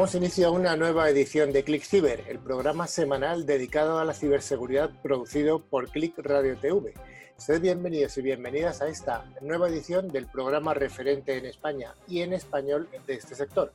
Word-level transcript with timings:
Damos 0.00 0.14
inicio 0.14 0.48
a 0.48 0.50
una 0.50 0.76
nueva 0.76 1.10
edición 1.10 1.52
de 1.52 1.62
Click 1.62 1.82
Ciber, 1.82 2.24
el 2.26 2.38
programa 2.38 2.86
semanal 2.86 3.44
dedicado 3.44 3.98
a 3.98 4.04
la 4.06 4.14
ciberseguridad 4.14 4.88
producido 5.02 5.58
por 5.58 5.90
Click 5.90 6.16
Radio 6.20 6.56
TV. 6.56 6.94
Sed 7.36 7.60
bienvenidos 7.60 8.16
y 8.16 8.22
bienvenidas 8.22 8.80
a 8.80 8.88
esta 8.88 9.26
nueva 9.42 9.68
edición 9.68 10.08
del 10.08 10.26
programa 10.26 10.72
referente 10.72 11.36
en 11.36 11.44
España 11.44 11.94
y 12.08 12.22
en 12.22 12.32
español 12.32 12.88
de 13.06 13.12
este 13.12 13.34
sector. 13.34 13.74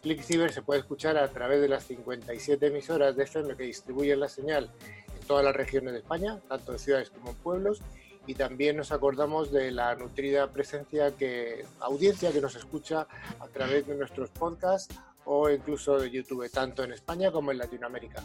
Click 0.00 0.22
Ciber 0.22 0.52
se 0.52 0.62
puede 0.62 0.78
escuchar 0.78 1.18
a 1.18 1.26
través 1.26 1.60
de 1.60 1.66
las 1.66 1.82
57 1.86 2.64
emisoras 2.64 3.16
de 3.16 3.24
FM 3.24 3.56
que 3.56 3.64
distribuyen 3.64 4.20
la 4.20 4.28
señal 4.28 4.70
en 5.20 5.26
todas 5.26 5.44
las 5.44 5.56
regiones 5.56 5.92
de 5.92 5.98
España, 5.98 6.38
tanto 6.48 6.70
en 6.70 6.78
ciudades 6.78 7.10
como 7.10 7.30
en 7.30 7.36
pueblos, 7.36 7.82
y 8.28 8.34
también 8.34 8.76
nos 8.76 8.92
acordamos 8.92 9.50
de 9.50 9.72
la 9.72 9.96
nutrida 9.96 10.52
presencia 10.52 11.16
que 11.16 11.64
audiencia 11.80 12.30
que 12.30 12.40
nos 12.40 12.54
escucha 12.54 13.08
a 13.40 13.48
través 13.48 13.88
de 13.88 13.96
nuestros 13.96 14.30
podcasts 14.30 14.94
o 15.30 15.50
incluso 15.50 15.98
de 15.98 16.10
YouTube, 16.10 16.50
tanto 16.50 16.82
en 16.82 16.92
España 16.92 17.30
como 17.30 17.52
en 17.52 17.58
Latinoamérica. 17.58 18.22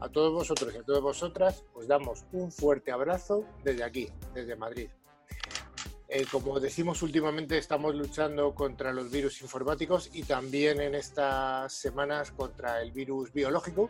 A 0.00 0.08
todos 0.08 0.32
vosotros 0.32 0.74
y 0.74 0.78
a 0.78 0.82
todas 0.82 1.00
vosotras 1.00 1.64
os 1.72 1.86
damos 1.86 2.24
un 2.32 2.50
fuerte 2.50 2.90
abrazo 2.90 3.44
desde 3.62 3.84
aquí, 3.84 4.08
desde 4.34 4.56
Madrid. 4.56 4.90
Eh, 6.08 6.26
como 6.30 6.58
decimos 6.58 7.00
últimamente, 7.02 7.56
estamos 7.56 7.94
luchando 7.94 8.56
contra 8.56 8.92
los 8.92 9.08
virus 9.08 9.40
informáticos 9.40 10.10
y 10.12 10.24
también 10.24 10.80
en 10.80 10.96
estas 10.96 11.72
semanas 11.72 12.32
contra 12.32 12.82
el 12.82 12.90
virus 12.90 13.32
biológico. 13.32 13.88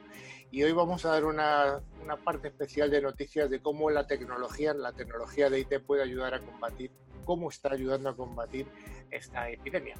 Y 0.51 0.63
hoy 0.63 0.73
vamos 0.73 1.07
a 1.07 1.09
dar 1.09 1.25
una, 1.25 1.81
una 2.03 2.17
parte 2.19 2.49
especial 2.49 2.91
de 2.91 3.01
noticias 3.01 3.49
de 3.49 3.63
cómo 3.63 3.89
la 3.89 4.07
tecnología, 4.07 4.75
la 4.75 4.93
tecnología 4.93 5.49
de 5.49 5.61
IT 5.61 5.81
puede 5.87 6.03
ayudar 6.03 6.35
a 6.35 6.41
combatir, 6.41 6.91
cómo 7.25 7.49
está 7.49 7.73
ayudando 7.73 8.11
a 8.11 8.15
combatir 8.15 8.67
esta 9.11 9.49
epidemia. 9.49 9.97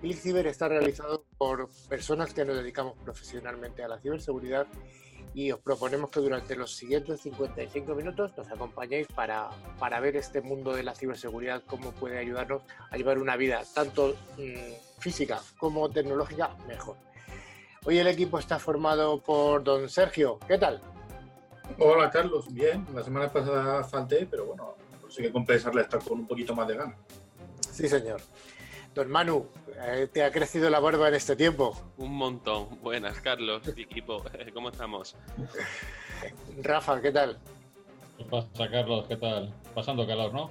Click 0.00 0.18
Ciber 0.18 0.46
está 0.46 0.68
realizado 0.68 1.24
por 1.38 1.70
personas 1.88 2.34
que 2.34 2.44
nos 2.44 2.56
dedicamos 2.56 2.94
profesionalmente 3.04 3.82
a 3.82 3.88
la 3.88 3.98
ciberseguridad 3.98 4.66
y 5.34 5.50
os 5.50 5.60
proponemos 5.60 6.10
que 6.10 6.20
durante 6.20 6.54
los 6.54 6.76
siguientes 6.76 7.20
55 7.22 7.94
minutos 7.94 8.36
nos 8.36 8.48
acompañéis 8.50 9.08
para, 9.08 9.50
para 9.78 9.98
ver 10.00 10.16
este 10.16 10.40
mundo 10.40 10.74
de 10.74 10.84
la 10.84 10.94
ciberseguridad, 10.94 11.62
cómo 11.66 11.92
puede 11.92 12.18
ayudarnos 12.18 12.62
a 12.90 12.96
llevar 12.96 13.18
una 13.18 13.36
vida 13.36 13.62
tanto 13.74 14.14
mm, 14.38 15.00
física 15.00 15.40
como 15.58 15.90
tecnológica 15.90 16.56
mejor. 16.68 16.96
Hoy 17.84 17.98
el 17.98 18.06
equipo 18.06 18.38
está 18.38 18.58
formado 18.58 19.20
por 19.20 19.64
don 19.64 19.88
Sergio. 19.88 20.38
¿Qué 20.46 20.56
tal? 20.56 20.80
Hola 21.78 22.10
Carlos, 22.10 22.52
bien. 22.52 22.86
La 22.94 23.02
semana 23.02 23.30
pasada 23.30 23.82
falté, 23.84 24.26
pero 24.30 24.46
bueno, 24.46 24.76
consigue 25.00 25.32
compensarle 25.32 25.82
estar 25.82 26.02
con 26.02 26.20
un 26.20 26.26
poquito 26.26 26.54
más 26.54 26.68
de 26.68 26.76
gana. 26.76 26.96
Sí, 27.72 27.88
señor. 27.88 28.20
Don 28.94 29.10
Manu, 29.10 29.48
eh, 29.76 30.08
¿te 30.12 30.22
ha 30.22 30.30
crecido 30.30 30.70
la 30.70 30.78
barba 30.78 31.08
en 31.08 31.14
este 31.14 31.34
tiempo? 31.34 31.76
Un 31.96 32.14
montón. 32.14 32.80
Buenas, 32.80 33.20
Carlos, 33.20 33.66
equipo. 33.76 34.22
¿Cómo 34.52 34.68
estamos? 34.68 35.16
Rafa, 36.62 37.00
¿qué 37.00 37.10
tal? 37.10 37.38
¿Qué 38.16 38.24
pasa, 38.24 38.70
Carlos? 38.70 39.06
¿Qué 39.08 39.16
tal? 39.16 39.52
Pasando 39.74 40.06
calor, 40.06 40.32
¿no? 40.32 40.50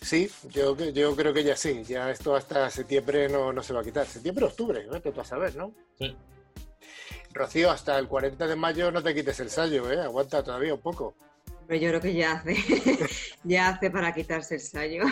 Sí, 0.00 0.30
yo, 0.48 0.76
yo 0.76 1.14
creo 1.14 1.34
que 1.34 1.44
ya 1.44 1.56
sí. 1.56 1.84
Ya 1.84 2.10
esto 2.10 2.34
hasta 2.34 2.70
septiembre 2.70 3.28
no, 3.28 3.52
no 3.52 3.62
se 3.62 3.74
va 3.74 3.80
a 3.80 3.84
quitar. 3.84 4.06
Septiembre, 4.06 4.46
octubre, 4.46 4.86
vete 4.90 5.12
tú 5.12 5.20
a 5.20 5.24
saber, 5.24 5.54
¿no? 5.54 5.74
Sí. 5.98 6.16
Rocío, 7.34 7.70
hasta 7.70 7.98
el 7.98 8.08
40 8.08 8.46
de 8.46 8.56
mayo 8.56 8.90
no 8.90 9.02
te 9.02 9.14
quites 9.14 9.40
el 9.40 9.50
sallo, 9.50 9.92
¿eh? 9.92 10.00
Aguanta 10.00 10.42
todavía 10.42 10.72
un 10.72 10.80
poco. 10.80 11.14
Pero 11.68 11.82
yo 11.82 11.88
creo 11.90 12.00
que 12.00 12.14
ya 12.14 12.32
hace, 12.32 12.56
ya 13.44 13.68
hace 13.68 13.90
para 13.90 14.14
quitarse 14.14 14.54
el 14.54 14.60
sallo. 14.62 15.04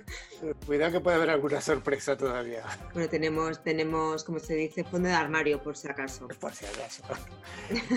Cuidado 0.66 0.92
que 0.92 1.00
puede 1.00 1.16
haber 1.16 1.28
alguna 1.28 1.60
sorpresa 1.60 2.16
todavía. 2.16 2.64
Bueno, 2.94 3.10
tenemos, 3.10 3.62
tenemos, 3.62 4.24
como 4.24 4.38
se 4.38 4.54
dice, 4.54 4.84
fondo 4.84 5.10
de 5.10 5.14
armario, 5.14 5.62
por 5.62 5.76
si 5.76 5.88
acaso. 5.88 6.28
Por 6.28 6.54
si 6.54 6.64
acaso. 6.64 7.02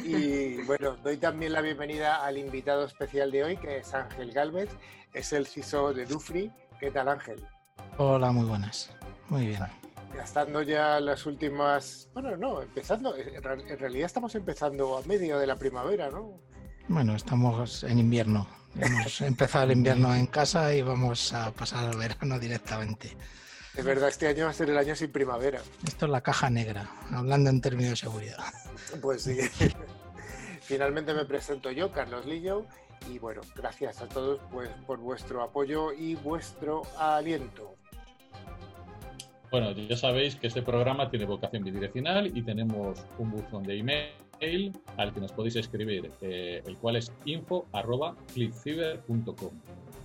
Y 0.04 0.62
bueno, 0.64 0.98
doy 0.98 1.16
también 1.16 1.54
la 1.54 1.62
bienvenida 1.62 2.26
al 2.26 2.38
invitado 2.38 2.84
especial 2.84 3.32
de 3.32 3.46
hoy, 3.46 3.58
que 3.58 3.78
es 3.78 3.94
Ángel 3.94 4.34
Galvez, 4.34 4.72
es 5.14 5.32
el 5.32 5.48
CISO 5.48 5.94
de 5.94 6.06
Dufri. 6.06 6.52
¿Qué 6.82 6.92
tal, 6.92 7.08
Ángel? 7.08 7.48
Hola, 7.98 8.30
muy 8.34 8.46
buenas. 8.46 8.94
Muy 9.30 9.48
bien. 9.48 9.62
Gastando 10.14 10.64
ya 10.64 11.00
las 11.00 11.26
últimas. 11.26 12.10
Bueno, 12.14 12.36
no, 12.36 12.62
empezando. 12.62 13.16
En 13.16 13.80
realidad 13.80 14.06
estamos 14.06 14.36
empezando 14.36 14.98
a 14.98 15.02
medio 15.04 15.40
de 15.40 15.48
la 15.48 15.56
primavera, 15.56 16.10
¿no? 16.10 16.42
Bueno, 16.88 17.16
estamos 17.16 17.84
en 17.84 18.00
invierno. 18.00 18.48
Hemos 18.80 19.22
empezado 19.22 19.66
el 19.66 19.72
invierno 19.72 20.14
en 20.14 20.28
casa 20.28 20.74
y 20.76 20.82
vamos 20.82 21.34
a 21.34 21.52
pasar 21.52 21.90
al 21.90 21.98
verano 21.98 22.38
directamente. 22.38 23.18
Es 23.76 23.84
verdad, 23.84 24.10
este 24.10 24.28
año 24.28 24.46
va 24.46 24.52
a 24.52 24.54
ser 24.54 24.70
el 24.70 24.78
año 24.78 24.96
sin 24.96 25.12
primavera. 25.12 25.62
Esto 25.86 26.06
es 26.06 26.12
la 26.12 26.22
caja 26.22 26.50
negra, 26.50 26.90
hablando 27.12 27.50
en 27.50 27.60
términos 27.60 27.92
de 27.92 27.96
seguridad. 27.96 28.38
Pues 29.02 29.24
sí. 29.24 29.38
Finalmente 30.62 31.14
me 31.14 31.26
presento 31.26 31.72
yo, 31.72 31.92
Carlos 31.92 32.26
Lillo, 32.26 32.66
y 33.12 33.20
bueno, 33.20 33.42
gracias 33.56 34.02
a 34.02 34.08
todos 34.08 34.40
pues, 34.52 34.70
por 34.86 35.00
vuestro 35.00 35.42
apoyo 35.42 35.92
y 35.92 36.16
vuestro 36.16 36.84
aliento. 36.98 37.76
Bueno, 39.52 39.72
ya 39.72 39.98
sabéis 39.98 40.36
que 40.36 40.48
este 40.48 40.62
programa 40.62 41.10
tiene 41.10 41.26
vocación 41.26 41.64
bidireccional 41.64 42.36
y 42.36 42.44
tenemos 42.44 43.06
un 43.18 43.32
buzón 43.32 43.64
de 43.64 43.80
email 43.80 44.25
al 44.98 45.14
que 45.14 45.22
nos 45.22 45.32
podéis 45.32 45.56
escribir, 45.56 46.12
eh, 46.22 46.62
el 46.66 46.76
cual 46.78 46.98
es 46.98 47.12
info.clickciber.com. 47.26 49.52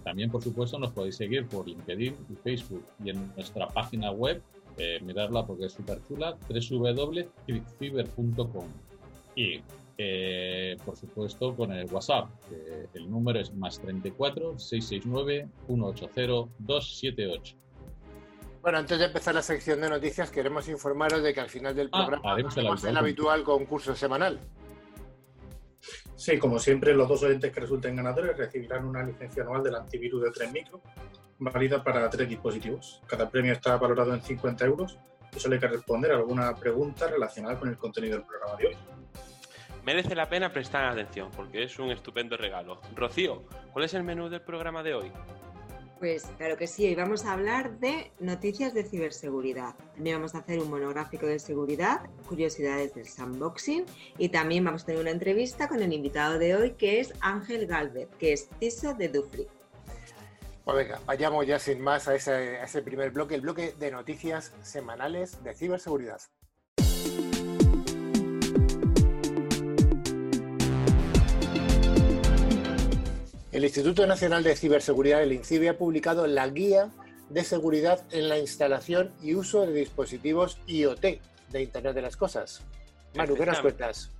También, 0.04 0.30
por 0.30 0.42
supuesto, 0.42 0.78
nos 0.78 0.92
podéis 0.92 1.16
seguir 1.16 1.46
por 1.46 1.68
LinkedIn 1.68 2.16
y 2.30 2.34
Facebook 2.36 2.82
y 3.04 3.10
en 3.10 3.30
nuestra 3.34 3.68
página 3.68 4.10
web, 4.10 4.40
eh, 4.78 4.98
mirarla 5.02 5.46
porque 5.46 5.66
es 5.66 5.72
súper 5.72 6.02
chula, 6.06 6.38
www.clickciber.com. 6.48 8.66
Y, 9.36 9.60
eh, 9.98 10.78
por 10.84 10.96
supuesto, 10.96 11.54
con 11.54 11.70
el 11.72 11.86
WhatsApp, 11.92 12.30
el 12.94 13.10
número 13.10 13.40
es 13.40 13.52
más 13.54 13.78
34 13.80 14.58
669 14.58 15.48
180 15.66 16.22
278. 16.58 17.56
Bueno, 18.62 18.78
antes 18.78 18.98
de 18.98 19.06
empezar 19.06 19.34
la 19.34 19.42
sección 19.42 19.80
de 19.80 19.88
noticias, 19.88 20.30
queremos 20.30 20.68
informaros 20.68 21.22
de 21.22 21.32
que 21.32 21.40
al 21.40 21.48
final 21.48 21.74
del 21.74 21.88
Ah, 21.92 21.98
programa 22.06 22.32
haremos 22.32 22.54
el 22.56 22.60
haremos 22.66 22.84
el 22.84 22.96
habitual. 22.96 23.34
habitual 23.34 23.44
concurso 23.44 23.94
semanal. 23.94 24.38
Sí, 26.14 26.38
como 26.38 26.58
siempre, 26.58 26.92
los 26.94 27.08
dos 27.08 27.22
oyentes 27.22 27.50
que 27.52 27.60
resulten 27.60 27.96
ganadores 27.96 28.36
recibirán 28.36 28.84
una 28.84 29.02
licencia 29.02 29.42
anual 29.42 29.62
del 29.62 29.76
antivirus 29.76 30.22
de 30.22 30.30
3 30.30 30.52
micro, 30.52 30.82
válida 31.38 31.82
para 31.82 32.10
tres 32.10 32.28
dispositivos. 32.28 33.00
Cada 33.06 33.30
premio 33.30 33.52
está 33.54 33.78
valorado 33.78 34.12
en 34.12 34.20
50 34.20 34.66
euros 34.66 34.98
y 35.34 35.40
solo 35.40 35.54
hay 35.54 35.60
que 35.60 35.68
responder 35.68 36.12
a 36.12 36.16
alguna 36.16 36.54
pregunta 36.54 37.06
relacionada 37.06 37.58
con 37.58 37.70
el 37.70 37.78
contenido 37.78 38.18
del 38.18 38.26
programa 38.26 38.56
de 38.56 38.66
hoy. 38.66 38.76
Merece 39.86 40.14
la 40.14 40.28
pena 40.28 40.52
prestar 40.52 40.84
atención 40.84 41.30
porque 41.34 41.62
es 41.62 41.78
un 41.78 41.90
estupendo 41.90 42.36
regalo. 42.36 42.82
Rocío, 42.94 43.44
¿cuál 43.72 43.86
es 43.86 43.94
el 43.94 44.02
menú 44.04 44.28
del 44.28 44.42
programa 44.42 44.82
de 44.82 44.94
hoy? 44.94 45.10
Pues 46.00 46.24
claro 46.38 46.56
que 46.56 46.66
sí, 46.66 46.86
hoy 46.86 46.94
vamos 46.94 47.26
a 47.26 47.32
hablar 47.34 47.78
de 47.78 48.10
noticias 48.20 48.72
de 48.72 48.84
ciberseguridad. 48.84 49.74
También 49.94 50.16
vamos 50.16 50.34
a 50.34 50.38
hacer 50.38 50.58
un 50.58 50.70
monográfico 50.70 51.26
de 51.26 51.38
seguridad, 51.38 52.08
curiosidades 52.26 52.94
del 52.94 53.06
sandboxing 53.06 53.84
y 54.16 54.30
también 54.30 54.64
vamos 54.64 54.84
a 54.84 54.86
tener 54.86 55.02
una 55.02 55.10
entrevista 55.10 55.68
con 55.68 55.82
el 55.82 55.92
invitado 55.92 56.38
de 56.38 56.56
hoy 56.56 56.70
que 56.70 57.00
es 57.00 57.12
Ángel 57.20 57.66
Galvez, 57.66 58.08
que 58.18 58.32
es 58.32 58.48
CISO 58.58 58.94
de 58.94 59.10
Dufri. 59.10 59.46
Pues 60.64 60.76
venga, 60.78 61.02
vayamos 61.04 61.46
ya 61.46 61.58
sin 61.58 61.82
más 61.82 62.08
a 62.08 62.14
ese, 62.14 62.32
a 62.32 62.64
ese 62.64 62.80
primer 62.80 63.10
bloque, 63.10 63.34
el 63.34 63.42
bloque 63.42 63.74
de 63.78 63.90
noticias 63.90 64.54
semanales 64.62 65.44
de 65.44 65.52
ciberseguridad. 65.52 66.22
El 73.52 73.64
Instituto 73.64 74.06
Nacional 74.06 74.44
de 74.44 74.54
Ciberseguridad, 74.54 75.24
el 75.24 75.32
INCIBE, 75.32 75.70
ha 75.70 75.76
publicado 75.76 76.28
la 76.28 76.46
Guía 76.46 76.88
de 77.30 77.42
Seguridad 77.42 78.00
en 78.12 78.28
la 78.28 78.38
Instalación 78.38 79.12
y 79.20 79.34
Uso 79.34 79.66
de 79.66 79.72
Dispositivos 79.72 80.60
IoT 80.68 81.00
de 81.48 81.62
Internet 81.62 81.94
de 81.94 82.02
las 82.02 82.16
Cosas. 82.16 82.62
Manu, 83.16 83.34
¿qué 83.34 83.46
nos 83.46 83.60
cuentas? 83.60 84.12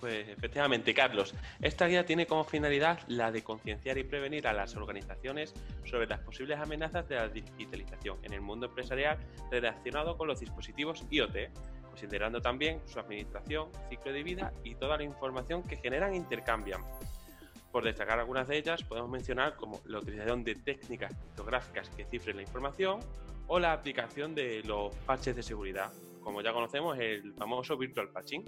Pues 0.00 0.28
efectivamente, 0.28 0.92
Carlos, 0.94 1.32
esta 1.60 1.86
guía 1.86 2.04
tiene 2.04 2.26
como 2.26 2.42
finalidad 2.42 2.98
la 3.06 3.30
de 3.30 3.44
concienciar 3.44 3.98
y 3.98 4.02
prevenir 4.02 4.48
a 4.48 4.52
las 4.52 4.74
organizaciones 4.74 5.54
sobre 5.84 6.08
las 6.08 6.18
posibles 6.18 6.58
amenazas 6.58 7.08
de 7.08 7.14
la 7.14 7.28
digitalización 7.28 8.18
en 8.24 8.32
el 8.32 8.40
mundo 8.40 8.66
empresarial 8.66 9.16
relacionado 9.52 10.18
con 10.18 10.26
los 10.26 10.40
dispositivos 10.40 11.04
IoT, 11.08 11.36
considerando 11.88 12.40
también 12.40 12.80
su 12.86 12.98
administración, 12.98 13.68
ciclo 13.88 14.12
de 14.12 14.24
vida 14.24 14.52
y 14.64 14.74
toda 14.74 14.96
la 14.96 15.04
información 15.04 15.62
que 15.62 15.76
generan 15.76 16.14
e 16.14 16.16
intercambian. 16.16 16.82
Por 17.72 17.84
destacar 17.84 18.20
algunas 18.20 18.46
de 18.46 18.58
ellas, 18.58 18.84
podemos 18.84 19.10
mencionar 19.10 19.56
como 19.56 19.80
la 19.86 19.98
utilización 19.98 20.44
de 20.44 20.56
técnicas 20.56 21.14
criptográficas 21.14 21.88
que 21.88 22.04
cifren 22.04 22.36
la 22.36 22.42
información 22.42 23.00
o 23.46 23.58
la 23.58 23.72
aplicación 23.72 24.34
de 24.34 24.62
los 24.62 24.94
parches 25.06 25.34
de 25.34 25.42
seguridad, 25.42 25.90
como 26.20 26.42
ya 26.42 26.52
conocemos 26.52 26.98
el 26.98 27.32
famoso 27.32 27.78
virtual 27.78 28.10
patching. 28.10 28.44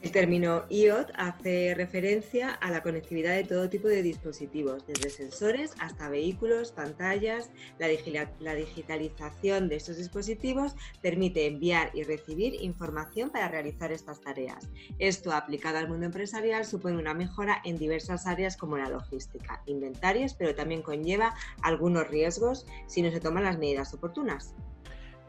El 0.00 0.12
término 0.12 0.64
IoT 0.70 1.10
hace 1.16 1.74
referencia 1.74 2.50
a 2.50 2.70
la 2.70 2.84
conectividad 2.84 3.34
de 3.34 3.42
todo 3.42 3.68
tipo 3.68 3.88
de 3.88 4.04
dispositivos, 4.04 4.86
desde 4.86 5.10
sensores 5.10 5.74
hasta 5.80 6.08
vehículos, 6.08 6.70
pantallas. 6.70 7.50
La, 7.80 8.54
digitalización 8.54 9.68
de 9.68 9.74
estos 9.74 9.96
dispositivos 9.96 10.76
permite 11.02 11.46
enviar 11.46 11.90
y 11.94 12.04
recibir 12.04 12.62
información 12.62 13.30
para 13.30 13.48
realizar 13.48 13.90
estas 13.90 14.20
tareas. 14.20 14.68
Esto, 15.00 15.32
aplicado 15.32 15.78
al 15.78 15.88
mundo 15.88 16.06
empresarial, 16.06 16.64
supone 16.64 16.96
una 16.96 17.12
mejora 17.12 17.60
en 17.64 17.76
diversas 17.76 18.28
áreas 18.28 18.56
como 18.56 18.78
la 18.78 18.88
logística, 18.88 19.64
inventarios, 19.66 20.32
pero 20.34 20.54
también 20.54 20.82
conlleva 20.82 21.34
algunos 21.62 22.08
riesgos 22.08 22.66
si 22.86 23.02
no 23.02 23.10
se 23.10 23.18
toman 23.18 23.42
las 23.42 23.58
medidas 23.58 23.92
oportunas. 23.94 24.54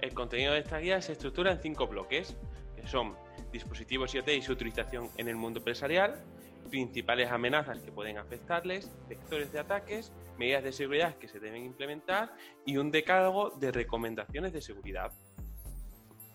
El 0.01 0.13
contenido 0.13 0.54
de 0.54 0.60
esta 0.60 0.77
guía 0.77 1.01
se 1.01 1.13
estructura 1.13 1.51
en 1.54 1.60
cinco 1.60 1.88
bloques, 1.88 2.38
que 2.80 2.88
son 2.88 3.16
dispositivos 3.52 4.14
IoT 4.14 4.30
y 4.30 4.42
su 4.42 4.52
utilización 4.52 5.10
en 5.18 5.28
el 5.28 5.36
mundo 5.36 5.60
empresarial, 5.60 6.24
principales 6.70 7.31
amenazas 7.31 7.80
que 7.80 7.92
pueden 7.92 8.18
afectarles, 8.18 8.90
vectores 9.08 9.52
de 9.52 9.60
ataques, 9.60 10.12
medidas 10.38 10.64
de 10.64 10.72
seguridad 10.72 11.16
que 11.18 11.28
se 11.28 11.40
deben 11.40 11.66
implementar 11.66 12.34
y 12.66 12.78
un 12.78 12.92
decálogo 12.92 13.52
de 13.52 13.72
recomendaciones 13.72 14.54
de 14.54 14.62
seguridad. 14.62 15.12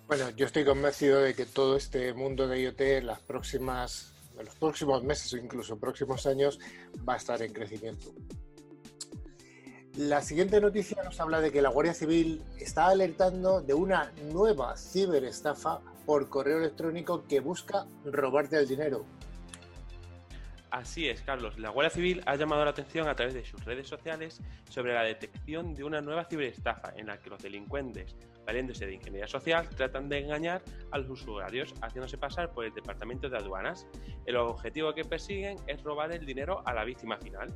Bueno, 0.07 0.31
yo 0.31 0.47
estoy 0.47 0.65
convencido 0.65 1.21
de 1.21 1.35
que 1.35 1.47
todo 1.47 1.77
este 1.77 2.13
mundo 2.13 2.47
de 2.47 2.61
IoT 2.61 2.81
en 2.81 3.07
las 3.07 3.21
próximas, 3.21 4.13
en 4.39 4.45
los 4.45 4.55
próximos 4.57 5.03
meses 5.03 5.33
o 5.33 5.39
incluso 5.39 5.79
próximos 5.79 6.27
años 6.27 6.59
va 7.09 7.15
a 7.15 7.17
estar 7.17 7.41
en 7.41 7.53
crecimiento. 7.53 8.13
La 9.97 10.21
siguiente 10.21 10.61
noticia 10.61 11.03
nos 11.05 11.21
habla 11.21 11.41
de 11.41 11.53
que 11.53 11.63
la 11.63 11.71
Guardia 11.71 11.95
Civil 11.95 12.43
está 12.59 12.89
alertando 12.89 13.63
de 13.63 13.75
una 13.75 14.13
nueva 14.33 14.77
ciberestafa 14.77 15.81
por 16.07 16.29
correo 16.29 16.59
electrónico 16.59 17.25
que 17.27 17.41
busca 17.41 17.87
robarte 18.05 18.57
el 18.59 18.69
dinero. 18.69 19.05
Así 20.75 21.09
es, 21.09 21.23
Carlos. 21.23 21.57
La 21.57 21.71
Guardia 21.71 21.91
Civil 21.91 22.23
ha 22.27 22.35
llamado 22.35 22.65
la 22.65 22.73
atención 22.73 23.07
a 23.07 23.15
través 23.15 23.33
de 23.33 23.45
sus 23.45 23.65
redes 23.65 23.87
sociales 23.87 24.41
sobre 24.69 24.93
la 24.93 25.03
detección 25.03 25.73
de 25.73 25.85
una 25.85 26.01
nueva 26.01 26.25
ciberestafa 26.25 26.93
en 26.97 27.07
la 27.07 27.17
que 27.21 27.31
los 27.31 27.41
delincuentes, 27.41 28.17
valiéndose 28.45 28.85
de 28.85 28.95
ingeniería 28.95 29.29
social, 29.29 29.69
tratan 29.69 30.09
de 30.09 30.19
engañar 30.19 30.63
a 30.91 30.99
los 30.99 31.09
usuarios 31.11 31.73
haciéndose 31.81 32.19
pasar 32.19 32.51
por 32.51 32.65
el 32.65 32.75
Departamento 32.75 33.29
de 33.29 33.37
Aduanas. 33.37 33.87
El 34.27 34.35
objetivo 34.35 34.93
que 34.95 35.05
persiguen 35.05 35.59
es 35.69 35.81
robar 35.85 36.11
el 36.11 36.27
dinero 36.27 36.61
a 36.67 36.75
la 36.75 36.83
víctima 36.83 37.19
final. 37.19 37.55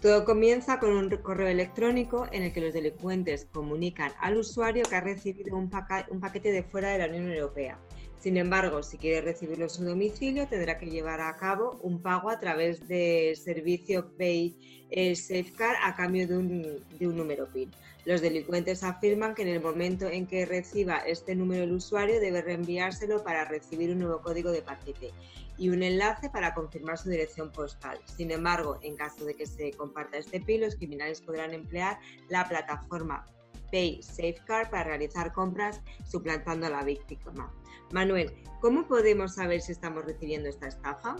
Todo 0.00 0.26
comienza 0.26 0.78
con 0.78 0.92
un 0.92 1.08
correo 1.08 1.48
electrónico 1.48 2.26
en 2.30 2.42
el 2.42 2.52
que 2.52 2.60
los 2.60 2.74
delincuentes 2.74 3.46
comunican 3.50 4.12
al 4.20 4.36
usuario 4.36 4.84
que 4.84 4.94
ha 4.94 5.00
recibido 5.00 5.56
un, 5.56 5.70
paquete 5.70 6.52
de 6.52 6.62
fuera 6.62 6.90
de 6.90 6.98
la 6.98 7.06
Unión 7.06 7.32
Europea. 7.32 7.78
Sin 8.18 8.36
embargo, 8.36 8.82
si 8.82 8.98
quiere 8.98 9.22
recibirlo 9.22 9.64
en 9.64 9.70
su 9.70 9.84
domicilio, 9.84 10.46
tendrá 10.48 10.78
que 10.78 10.90
llevar 10.90 11.22
a 11.22 11.34
cabo 11.38 11.78
un 11.82 12.02
pago 12.02 12.28
a 12.28 12.38
través 12.38 12.86
del 12.86 13.36
servicio 13.36 14.12
Pay 14.18 14.84
Safeguard 15.14 15.76
a 15.82 15.96
cambio 15.96 16.28
de 16.28 16.36
un, 16.36 16.84
de 16.98 17.08
un 17.08 17.16
número 17.16 17.46
PIN. 17.50 17.70
Los 18.04 18.20
delincuentes 18.20 18.84
afirman 18.84 19.34
que 19.34 19.42
en 19.42 19.48
el 19.48 19.62
momento 19.62 20.08
en 20.08 20.26
que 20.26 20.44
reciba 20.44 20.98
este 20.98 21.34
número 21.34 21.64
el 21.64 21.72
usuario 21.72 22.20
debe 22.20 22.42
reenviárselo 22.42 23.24
para 23.24 23.46
recibir 23.46 23.90
un 23.90 24.00
nuevo 24.00 24.20
código 24.20 24.50
de 24.52 24.62
paquete 24.62 25.12
y 25.58 25.68
un 25.70 25.82
enlace 25.82 26.30
para 26.30 26.54
confirmar 26.54 26.98
su 26.98 27.08
dirección 27.08 27.50
postal. 27.50 27.98
Sin 28.04 28.30
embargo, 28.30 28.78
en 28.82 28.96
caso 28.96 29.24
de 29.24 29.34
que 29.34 29.46
se 29.46 29.72
comparta 29.72 30.18
este 30.18 30.40
PIN, 30.40 30.62
los 30.62 30.76
criminales 30.76 31.20
podrán 31.20 31.52
emplear 31.54 31.98
la 32.28 32.48
plataforma 32.48 33.24
Pay 33.70 34.02
Safeguard 34.02 34.70
para 34.70 34.84
realizar 34.84 35.32
compras 35.32 35.82
suplantando 36.04 36.66
a 36.66 36.70
la 36.70 36.84
víctima. 36.84 37.52
Manuel, 37.92 38.32
¿cómo 38.60 38.86
podemos 38.86 39.34
saber 39.34 39.60
si 39.60 39.72
estamos 39.72 40.04
recibiendo 40.04 40.48
esta 40.48 40.68
estafa? 40.68 41.16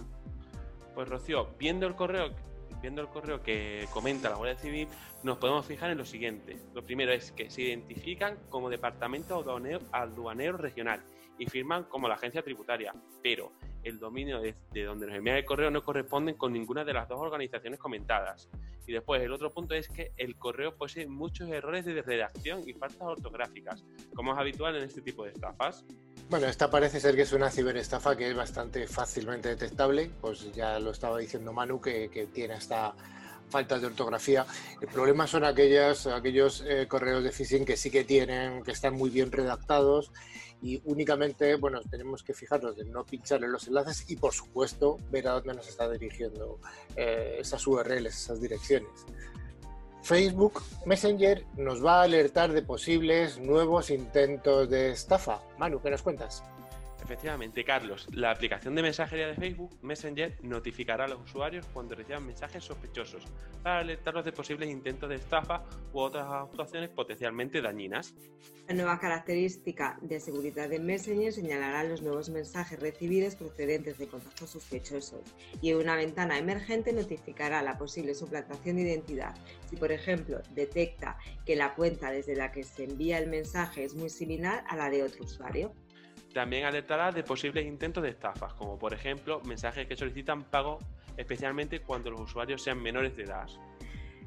Pues 0.95 1.07
Rocío, 1.09 1.49
viendo 1.59 1.87
el 1.87 1.95
correo, 1.95 2.33
viendo 2.81 3.01
el 3.01 3.07
correo 3.09 3.41
que 3.41 3.87
comenta 3.93 4.29
la 4.29 4.35
Guardia 4.35 4.57
Civil, 4.57 4.87
nos 5.23 5.37
podemos 5.37 5.65
fijar 5.65 5.91
en 5.91 5.97
lo 5.97 6.05
siguiente. 6.05 6.57
Lo 6.73 6.83
primero 6.83 7.11
es 7.11 7.31
que 7.31 7.49
se 7.49 7.63
identifican 7.63 8.37
como 8.49 8.69
Departamento 8.69 9.43
Aduanero 9.91 10.57
Regional 10.57 11.03
y 11.37 11.45
firman 11.45 11.85
como 11.85 12.07
la 12.07 12.15
agencia 12.15 12.41
tributaria, 12.41 12.93
pero 13.21 13.51
el 13.83 13.99
dominio 13.99 14.41
de, 14.41 14.55
donde 14.83 15.07
nos 15.07 15.15
envían 15.15 15.37
el 15.37 15.45
correo 15.45 15.71
no 15.71 15.83
corresponde 15.83 16.35
con 16.35 16.53
ninguna 16.53 16.83
de 16.83 16.93
las 16.93 17.07
dos 17.07 17.19
organizaciones 17.19 17.79
comentadas. 17.79 18.49
Y 18.85 18.93
después, 18.93 19.21
el 19.21 19.33
otro 19.33 19.51
punto 19.51 19.75
es 19.75 19.89
que 19.89 20.11
el 20.17 20.37
correo 20.37 20.75
posee 20.75 21.07
muchos 21.07 21.49
errores 21.49 21.85
de 21.85 22.01
redacción 22.01 22.63
y 22.67 22.73
faltas 22.73 23.01
ortográficas, 23.01 23.83
como 24.15 24.33
es 24.33 24.39
habitual 24.39 24.75
en 24.77 24.83
este 24.83 25.01
tipo 25.01 25.25
de 25.25 25.31
estafas. 25.31 25.83
Bueno, 26.29 26.47
esta 26.47 26.69
parece 26.69 26.99
ser 26.99 27.15
que 27.15 27.21
es 27.23 27.33
una 27.33 27.49
ciberestafa 27.49 28.15
que 28.15 28.29
es 28.29 28.35
bastante 28.35 28.87
fácilmente 28.87 29.49
detectable, 29.49 30.09
pues 30.21 30.51
ya 30.53 30.79
lo 30.79 30.91
estaba 30.91 31.17
diciendo 31.17 31.51
Manu, 31.53 31.81
que, 31.81 32.09
que 32.09 32.27
tiene 32.27 32.53
hasta 32.53 32.93
faltas 33.49 33.81
de 33.81 33.87
ortografía. 33.87 34.45
El 34.81 34.87
problema 34.87 35.27
son 35.27 35.43
aquellos 35.43 36.07
eh, 36.67 36.87
correos 36.87 37.23
de 37.23 37.31
phishing 37.31 37.65
que 37.65 37.77
sí 37.77 37.89
que 37.89 38.03
tienen, 38.03 38.63
que 38.63 38.71
están 38.71 38.93
muy 38.95 39.09
bien 39.09 39.31
redactados 39.31 40.11
y 40.61 40.81
únicamente, 40.85 41.55
bueno, 41.55 41.81
tenemos 41.89 42.23
que 42.23 42.33
fijarnos 42.33 42.75
de 42.75 42.85
no 42.85 43.05
pinchar 43.05 43.43
en 43.43 43.51
los 43.51 43.67
enlaces 43.67 44.09
y, 44.09 44.15
por 44.15 44.33
supuesto, 44.33 44.97
ver 45.11 45.27
a 45.27 45.33
dónde 45.33 45.53
nos 45.53 45.67
está 45.67 45.89
dirigiendo 45.89 46.59
eh, 46.95 47.37
esas 47.39 47.65
URLs, 47.67 48.15
esas 48.15 48.41
direcciones. 48.41 48.89
Facebook 50.01 50.63
Messenger 50.85 51.45
nos 51.57 51.85
va 51.85 51.99
a 51.99 52.03
alertar 52.03 52.53
de 52.53 52.61
posibles 52.61 53.39
nuevos 53.39 53.89
intentos 53.89 54.69
de 54.69 54.91
estafa. 54.91 55.41
Manu, 55.57 55.81
¿qué 55.81 55.91
nos 55.91 56.01
cuentas? 56.01 56.43
Efectivamente, 57.07 57.63
Carlos, 57.63 58.05
la 58.11 58.31
aplicación 58.31 58.75
de 58.75 58.81
mensajería 58.81 59.27
de 59.27 59.35
Facebook, 59.35 59.77
Messenger, 59.81 60.43
notificará 60.43 61.05
a 61.05 61.07
los 61.07 61.21
usuarios 61.21 61.65
cuando 61.71 61.95
reciban 61.95 62.25
mensajes 62.25 62.65
sospechosos 62.65 63.23
para 63.63 63.79
alertarlos 63.79 64.25
de 64.25 64.33
posibles 64.33 64.69
intentos 64.69 65.07
de 65.07 65.15
estafa 65.15 65.63
u 65.93 65.99
otras 65.99 66.27
actuaciones 66.29 66.89
potencialmente 66.89 67.61
dañinas. 67.61 68.13
La 68.67 68.75
nueva 68.75 68.99
característica 68.99 69.97
de 70.01 70.19
seguridad 70.19 70.67
de 70.67 70.79
Messenger 70.79 71.31
señalará 71.31 71.85
los 71.85 72.01
nuevos 72.01 72.29
mensajes 72.29 72.77
recibidos 72.77 73.37
procedentes 73.37 73.97
de 73.97 74.07
contactos 74.07 74.49
sospechosos 74.49 75.21
y 75.61 75.69
en 75.69 75.77
una 75.77 75.95
ventana 75.95 76.37
emergente 76.37 76.91
notificará 76.91 77.61
la 77.61 77.77
posible 77.77 78.15
suplantación 78.15 78.75
de 78.75 78.81
identidad. 78.81 79.33
Si, 79.69 79.77
por 79.77 79.93
ejemplo, 79.93 80.41
detecta 80.53 81.17
que 81.45 81.55
la 81.55 81.73
cuenta 81.73 82.11
desde 82.11 82.35
la 82.35 82.51
que 82.51 82.63
se 82.63 82.83
envía 82.83 83.17
el 83.17 83.29
mensaje 83.29 83.85
es 83.85 83.95
muy 83.95 84.09
similar 84.09 84.65
a 84.67 84.75
la 84.75 84.89
de 84.89 85.03
otro 85.03 85.23
usuario. 85.23 85.71
También 86.37 86.65
alertará 86.65 87.11
de 87.11 87.23
posibles 87.23 87.65
intentos 87.65 88.03
de 88.03 88.09
estafas, 88.09 88.53
como 88.53 88.77
por 88.77 88.93
ejemplo 88.93 89.41
mensajes 89.43 89.87
que 89.87 89.95
solicitan 89.95 90.43
pago 90.43 90.77
especialmente 91.17 91.79
cuando 91.79 92.11
los 92.11 92.21
usuarios 92.21 92.61
sean 92.61 92.79
menores 92.79 93.17
de 93.17 93.23
edad. 93.23 93.47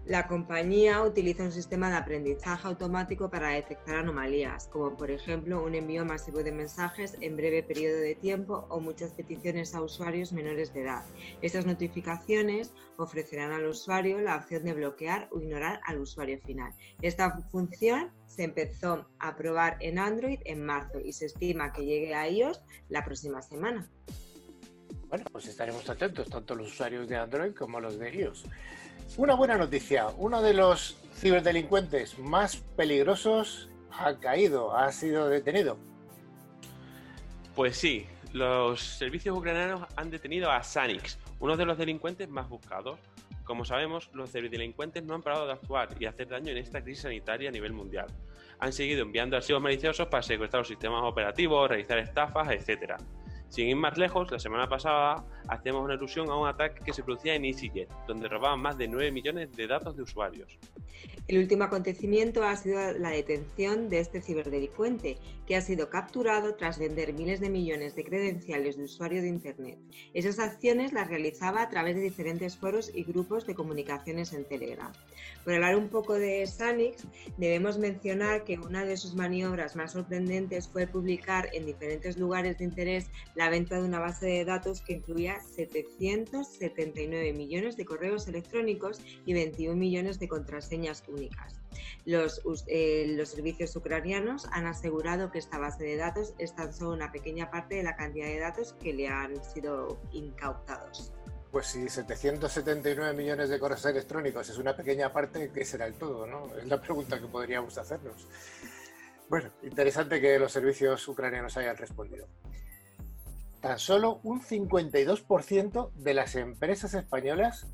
La 0.06 0.26
compañía 0.26 1.02
utiliza 1.02 1.44
un 1.44 1.52
sistema 1.52 1.90
de 1.90 1.96
aprendizaje 1.96 2.66
automático 2.66 3.30
para 3.30 3.50
detectar 3.50 3.96
anomalías, 3.96 4.66
como 4.68 4.96
por 4.96 5.10
ejemplo 5.10 5.62
un 5.62 5.74
envío 5.74 6.04
masivo 6.04 6.42
de 6.42 6.52
mensajes 6.52 7.16
en 7.20 7.36
breve 7.36 7.62
periodo 7.62 7.98
de 8.00 8.14
tiempo 8.14 8.66
o 8.70 8.80
muchas 8.80 9.12
peticiones 9.12 9.74
a 9.74 9.82
usuarios 9.82 10.32
menores 10.32 10.72
de 10.72 10.82
edad. 10.82 11.04
Estas 11.42 11.66
notificaciones 11.66 12.72
ofrecerán 12.96 13.52
al 13.52 13.66
usuario 13.66 14.20
la 14.20 14.36
opción 14.36 14.64
de 14.64 14.72
bloquear 14.72 15.28
o 15.32 15.40
ignorar 15.40 15.80
al 15.86 16.00
usuario 16.00 16.40
final. 16.40 16.72
Esta 17.02 17.38
función 17.50 18.10
se 18.26 18.44
empezó 18.44 19.06
a 19.18 19.36
probar 19.36 19.76
en 19.80 19.98
Android 19.98 20.40
en 20.44 20.64
marzo 20.64 20.98
y 20.98 21.12
se 21.12 21.26
estima 21.26 21.72
que 21.72 21.84
llegue 21.84 22.14
a 22.14 22.28
iOS 22.28 22.62
la 22.88 23.04
próxima 23.04 23.42
semana. 23.42 23.88
Bueno, 25.08 25.24
pues 25.30 25.46
estaremos 25.46 25.88
atentos, 25.90 26.28
tanto 26.30 26.54
los 26.54 26.68
usuarios 26.68 27.08
de 27.08 27.16
Android 27.16 27.52
como 27.52 27.80
los 27.80 27.98
de 27.98 28.14
iOS. 28.14 28.46
Una 29.16 29.34
buena 29.34 29.58
noticia, 29.58 30.06
uno 30.18 30.40
de 30.40 30.54
los 30.54 30.96
ciberdelincuentes 31.14 32.18
más 32.18 32.56
peligrosos 32.76 33.68
ha 33.90 34.14
caído, 34.14 34.74
ha 34.74 34.92
sido 34.92 35.28
detenido. 35.28 35.76
Pues 37.56 37.76
sí, 37.76 38.06
los 38.32 38.80
servicios 38.80 39.36
ucranianos 39.36 39.82
han 39.96 40.10
detenido 40.10 40.50
a 40.50 40.62
Sanix, 40.62 41.18
uno 41.40 41.56
de 41.56 41.66
los 41.66 41.76
delincuentes 41.76 42.28
más 42.28 42.48
buscados. 42.48 43.00
Como 43.42 43.64
sabemos, 43.64 44.08
los 44.14 44.30
ciberdelincuentes 44.30 45.02
no 45.02 45.14
han 45.14 45.22
parado 45.22 45.46
de 45.46 45.54
actuar 45.54 45.88
y 45.98 46.06
hacer 46.06 46.28
daño 46.28 46.52
en 46.52 46.58
esta 46.58 46.80
crisis 46.80 47.02
sanitaria 47.02 47.48
a 47.48 47.52
nivel 47.52 47.72
mundial. 47.72 48.06
Han 48.60 48.72
seguido 48.72 49.02
enviando 49.02 49.36
archivos 49.36 49.60
maliciosos 49.60 50.06
para 50.06 50.22
secuestrar 50.22 50.60
los 50.60 50.68
sistemas 50.68 51.02
operativos, 51.02 51.68
realizar 51.68 51.98
estafas, 51.98 52.48
etc. 52.50 52.94
Sin 53.50 53.66
ir 53.66 53.76
más 53.76 53.98
lejos, 53.98 54.30
la 54.30 54.38
semana 54.38 54.68
pasada 54.68 55.24
hacemos 55.48 55.84
una 55.84 55.94
alusión 55.94 56.30
a 56.30 56.36
un 56.36 56.46
ataque 56.46 56.82
que 56.84 56.92
se 56.92 57.02
producía 57.02 57.34
en 57.34 57.44
EasyJet, 57.44 57.88
donde 58.06 58.28
robaban 58.28 58.62
más 58.62 58.78
de 58.78 58.86
9 58.86 59.10
millones 59.10 59.50
de 59.56 59.66
datos 59.66 59.96
de 59.96 60.04
usuarios. 60.04 60.56
El 61.26 61.38
último 61.38 61.64
acontecimiento 61.64 62.44
ha 62.44 62.54
sido 62.54 62.92
la 62.98 63.10
detención 63.10 63.88
de 63.88 63.98
este 63.98 64.22
ciberdelincuente, 64.22 65.18
que 65.50 65.56
ha 65.56 65.60
sido 65.62 65.90
capturado 65.90 66.54
tras 66.54 66.78
vender 66.78 67.12
miles 67.12 67.40
de 67.40 67.50
millones 67.50 67.96
de 67.96 68.04
credenciales 68.04 68.76
de 68.76 68.84
usuario 68.84 69.20
de 69.20 69.26
Internet. 69.26 69.80
Esas 70.14 70.38
acciones 70.38 70.92
las 70.92 71.08
realizaba 71.08 71.60
a 71.60 71.68
través 71.68 71.96
de 71.96 72.02
diferentes 72.02 72.56
foros 72.56 72.92
y 72.94 73.02
grupos 73.02 73.48
de 73.48 73.56
comunicaciones 73.56 74.32
en 74.32 74.44
Telegram. 74.44 74.92
Por 75.42 75.54
hablar 75.54 75.74
un 75.74 75.88
poco 75.88 76.14
de 76.14 76.46
Sanix, 76.46 77.04
debemos 77.36 77.78
mencionar 77.78 78.44
que 78.44 78.60
una 78.60 78.84
de 78.84 78.96
sus 78.96 79.16
maniobras 79.16 79.74
más 79.74 79.90
sorprendentes 79.90 80.68
fue 80.68 80.86
publicar 80.86 81.48
en 81.52 81.66
diferentes 81.66 82.16
lugares 82.16 82.58
de 82.58 82.66
interés 82.66 83.10
la 83.34 83.50
venta 83.50 83.74
de 83.74 83.88
una 83.88 83.98
base 83.98 84.26
de 84.26 84.44
datos 84.44 84.82
que 84.82 84.92
incluía 84.92 85.40
779 85.40 87.32
millones 87.32 87.76
de 87.76 87.84
correos 87.84 88.28
electrónicos 88.28 89.00
y 89.26 89.32
21 89.32 89.74
millones 89.74 90.20
de 90.20 90.28
contraseñas 90.28 91.02
únicas. 91.08 91.59
Los, 92.04 92.42
eh, 92.66 93.14
los, 93.16 93.28
servicios 93.30 93.74
ucranianos 93.76 94.46
han 94.52 94.66
asegurado 94.66 95.30
que 95.30 95.38
esta 95.38 95.58
base 95.58 95.84
de 95.84 95.96
datos 95.96 96.34
es 96.38 96.54
tan 96.54 96.72
solo 96.72 96.92
una 96.92 97.12
pequeña 97.12 97.50
parte 97.50 97.76
de 97.76 97.82
la 97.82 97.96
cantidad 97.96 98.26
de 98.26 98.38
datos 98.38 98.74
que 98.74 98.92
le 98.92 99.08
han 99.08 99.42
sido 99.44 100.00
incautados. 100.12 101.12
Pues 101.50 101.66
si 101.66 101.88
779 101.88 103.12
millones 103.12 103.48
de 103.48 103.58
correos 103.58 103.84
electrónicos 103.84 104.48
es 104.48 104.58
una 104.58 104.76
pequeña 104.76 105.12
parte, 105.12 105.50
¿qué 105.52 105.64
será 105.64 105.86
el 105.86 105.94
todo? 105.94 106.26
¿no? 106.26 106.54
Es 106.56 106.66
la 106.66 106.80
pregunta 106.80 107.18
que 107.18 107.26
podríamos 107.26 107.76
hacernos. 107.76 108.28
Bueno, 109.28 109.50
interesante 109.62 110.20
que 110.20 110.38
los 110.38 110.52
servicios 110.52 111.06
ucranianos 111.08 111.56
hayan 111.56 111.76
respondido. 111.76 112.26
Tan 113.60 113.78
solo 113.78 114.20
un 114.22 114.40
52% 114.40 115.92
de 115.92 116.14
las 116.14 116.34
empresas 116.34 116.94
españolas 116.94 117.66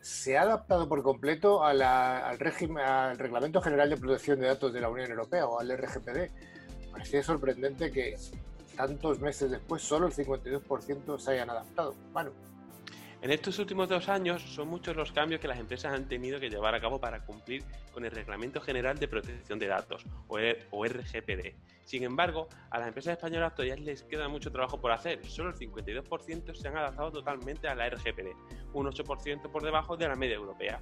se 0.00 0.38
ha 0.38 0.42
adaptado 0.42 0.88
por 0.88 1.02
completo 1.02 1.62
al, 1.62 2.38
régimen, 2.38 2.84
al 2.84 3.18
Reglamento 3.18 3.60
General 3.60 3.90
de 3.90 3.96
Protección 3.96 4.40
de 4.40 4.46
Datos 4.46 4.72
de 4.72 4.80
la 4.80 4.88
Unión 4.88 5.10
Europea 5.10 5.46
o 5.46 5.60
al 5.60 5.70
RGPD. 5.70 6.30
Parecía 6.90 7.22
sorprendente 7.22 7.90
que 7.90 8.16
tantos 8.76 9.20
meses 9.20 9.50
después 9.50 9.82
solo 9.82 10.06
el 10.06 10.12
52% 10.12 11.18
se 11.18 11.30
hayan 11.32 11.50
adaptado. 11.50 11.94
Bueno, 12.12 12.30
en 13.22 13.30
estos 13.30 13.58
últimos 13.58 13.88
dos 13.88 14.08
años 14.08 14.42
son 14.42 14.68
muchos 14.68 14.96
los 14.96 15.12
cambios 15.12 15.40
que 15.40 15.48
las 15.48 15.58
empresas 15.58 15.92
han 15.92 16.08
tenido 16.08 16.40
que 16.40 16.48
llevar 16.48 16.74
a 16.74 16.80
cabo 16.80 17.00
para 17.00 17.24
cumplir 17.24 17.64
con 17.92 18.04
el 18.04 18.10
Reglamento 18.10 18.60
General 18.60 18.98
de 18.98 19.08
Protección 19.08 19.58
de 19.58 19.66
Datos, 19.66 20.04
o 20.28 20.84
RGPD. 20.84 21.54
Sin 21.84 22.02
embargo, 22.04 22.48
a 22.70 22.78
las 22.78 22.88
empresas 22.88 23.12
españolas 23.12 23.54
todavía 23.54 23.76
les 23.76 24.04
queda 24.04 24.28
mucho 24.28 24.50
trabajo 24.50 24.80
por 24.80 24.92
hacer. 24.92 25.24
Solo 25.26 25.50
el 25.50 25.56
52% 25.56 26.54
se 26.54 26.68
han 26.68 26.76
adaptado 26.76 27.12
totalmente 27.12 27.68
a 27.68 27.74
la 27.74 27.90
RGPD, 27.90 28.28
un 28.72 28.86
8% 28.86 29.50
por 29.50 29.62
debajo 29.62 29.96
de 29.96 30.08
la 30.08 30.16
media 30.16 30.36
europea 30.36 30.80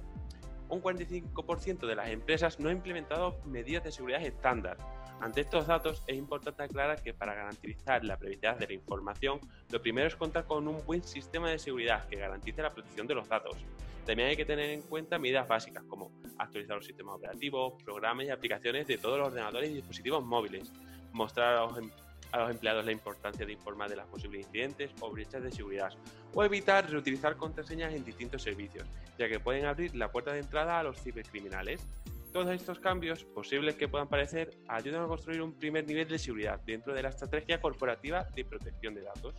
un 0.69 0.81
45% 0.81 1.87
de 1.87 1.95
las 1.95 2.09
empresas 2.09 2.59
no 2.59 2.69
ha 2.69 2.71
implementado 2.71 3.41
medidas 3.45 3.83
de 3.83 3.91
seguridad 3.91 4.21
estándar. 4.21 4.77
Ante 5.21 5.41
estos 5.41 5.67
datos, 5.67 6.03
es 6.07 6.17
importante 6.17 6.63
aclarar 6.63 7.01
que 7.01 7.13
para 7.13 7.33
garantizar 7.33 8.05
la 8.05 8.17
privacidad 8.17 8.57
de 8.57 8.67
la 8.67 8.73
información, 8.73 9.39
lo 9.69 9.81
primero 9.81 10.07
es 10.07 10.15
contar 10.15 10.45
con 10.45 10.67
un 10.67 10.85
buen 10.85 11.03
sistema 11.03 11.49
de 11.49 11.59
seguridad 11.59 12.07
que 12.07 12.15
garantice 12.15 12.61
la 12.61 12.71
protección 12.73 13.05
de 13.05 13.15
los 13.15 13.27
datos. 13.27 13.57
También 14.05 14.29
hay 14.29 14.37
que 14.37 14.45
tener 14.45 14.69
en 14.69 14.81
cuenta 14.81 15.19
medidas 15.19 15.47
básicas 15.47 15.83
como 15.83 16.09
actualizar 16.37 16.77
los 16.77 16.85
sistemas 16.85 17.15
operativos, 17.15 17.73
programas 17.83 18.25
y 18.27 18.29
aplicaciones 18.29 18.87
de 18.87 18.97
todos 18.97 19.19
los 19.19 19.27
ordenadores 19.27 19.69
y 19.69 19.73
dispositivos 19.73 20.23
móviles, 20.23 20.71
mostrar 21.11 21.57
a 21.57 21.65
los 21.65 21.77
em- 21.77 21.91
a 22.31 22.41
los 22.41 22.51
empleados 22.51 22.85
la 22.85 22.91
importancia 22.91 23.45
de 23.45 23.53
informar 23.53 23.89
de 23.89 23.95
las 23.95 24.05
posibles 24.07 24.45
incidentes 24.45 24.91
o 24.99 25.11
brechas 25.11 25.41
de 25.43 25.51
seguridad, 25.51 25.91
o 26.33 26.43
evitar 26.43 26.89
reutilizar 26.89 27.35
contraseñas 27.35 27.93
en 27.93 28.05
distintos 28.05 28.43
servicios, 28.43 28.87
ya 29.17 29.27
que 29.27 29.39
pueden 29.39 29.65
abrir 29.65 29.95
la 29.95 30.11
puerta 30.11 30.31
de 30.33 30.39
entrada 30.39 30.79
a 30.79 30.83
los 30.83 31.01
cibercriminales. 31.01 31.81
Todos 32.31 32.51
estos 32.51 32.79
cambios, 32.79 33.23
posibles 33.23 33.75
que 33.75 33.87
puedan 33.87 34.07
parecer, 34.07 34.51
ayudan 34.67 35.03
a 35.03 35.07
construir 35.07 35.41
un 35.41 35.57
primer 35.57 35.85
nivel 35.87 36.07
de 36.07 36.19
seguridad 36.19 36.61
dentro 36.63 36.93
de 36.93 37.01
la 37.01 37.09
estrategia 37.09 37.59
corporativa 37.59 38.27
de 38.35 38.45
protección 38.45 38.93
de 38.93 39.01
datos. 39.01 39.35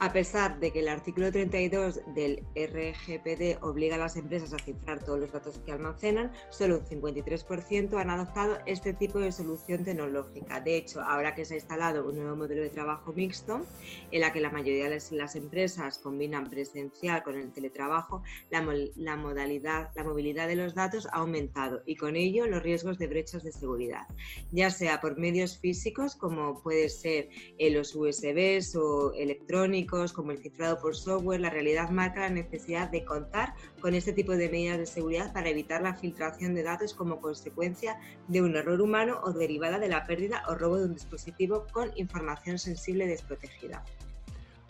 A 0.00 0.12
pesar 0.12 0.58
de 0.58 0.72
que 0.72 0.80
el 0.80 0.88
artículo 0.88 1.30
32 1.30 2.00
del 2.14 2.42
RGPD 2.56 3.62
obliga 3.62 3.94
a 3.94 3.98
las 3.98 4.16
empresas 4.16 4.52
a 4.52 4.58
cifrar 4.58 5.04
todos 5.04 5.20
los 5.20 5.32
datos 5.32 5.58
que 5.64 5.70
almacenan, 5.70 6.32
solo 6.50 6.78
un 6.78 6.84
53% 6.84 8.00
han 8.00 8.10
adoptado 8.10 8.58
este 8.66 8.92
tipo 8.92 9.20
de 9.20 9.30
solución 9.30 9.84
tecnológica. 9.84 10.60
De 10.60 10.76
hecho, 10.76 11.00
ahora 11.00 11.34
que 11.34 11.44
se 11.44 11.54
ha 11.54 11.56
instalado 11.58 12.08
un 12.08 12.16
nuevo 12.16 12.34
modelo 12.34 12.62
de 12.62 12.70
trabajo 12.70 13.12
mixto, 13.12 13.64
en 14.10 14.20
la 14.20 14.32
que 14.32 14.40
la 14.40 14.50
mayoría 14.50 14.88
de 14.88 15.00
las 15.12 15.36
empresas 15.36 15.98
combinan 15.98 16.50
presencial 16.50 17.22
con 17.22 17.36
el 17.36 17.52
teletrabajo, 17.52 18.22
la, 18.50 19.16
modalidad, 19.16 19.90
la 19.94 20.02
movilidad 20.02 20.48
de 20.48 20.56
los 20.56 20.74
datos 20.74 21.06
ha 21.12 21.18
aumentado 21.18 21.82
y 21.86 21.94
con 21.94 22.16
ello 22.16 22.46
los 22.46 22.62
riesgos 22.62 22.98
de 22.98 23.06
brechas 23.06 23.44
de 23.44 23.52
seguridad, 23.52 24.06
ya 24.50 24.70
sea 24.70 25.00
por 25.00 25.18
medios 25.18 25.58
físicos 25.58 26.16
como 26.16 26.60
puede 26.62 26.88
ser 26.88 27.28
los 27.58 27.94
USBs 27.94 28.76
o 28.76 29.14
electrónicos, 29.14 29.83
como 29.86 30.30
el 30.30 30.38
cifrado 30.38 30.78
por 30.80 30.96
software, 30.96 31.40
la 31.40 31.50
realidad 31.50 31.90
marca 31.90 32.20
la 32.20 32.30
necesidad 32.30 32.90
de 32.90 33.04
contar 33.04 33.54
con 33.80 33.94
este 33.94 34.12
tipo 34.12 34.32
de 34.32 34.48
medidas 34.48 34.78
de 34.78 34.86
seguridad 34.86 35.32
para 35.32 35.50
evitar 35.50 35.82
la 35.82 35.94
filtración 35.94 36.54
de 36.54 36.62
datos 36.62 36.94
como 36.94 37.20
consecuencia 37.20 37.98
de 38.28 38.42
un 38.42 38.56
error 38.56 38.80
humano 38.80 39.20
o 39.24 39.32
derivada 39.32 39.78
de 39.78 39.88
la 39.88 40.06
pérdida 40.06 40.42
o 40.48 40.54
robo 40.54 40.78
de 40.78 40.86
un 40.86 40.94
dispositivo 40.94 41.66
con 41.72 41.92
información 41.96 42.58
sensible 42.58 43.06
desprotegida. 43.06 43.84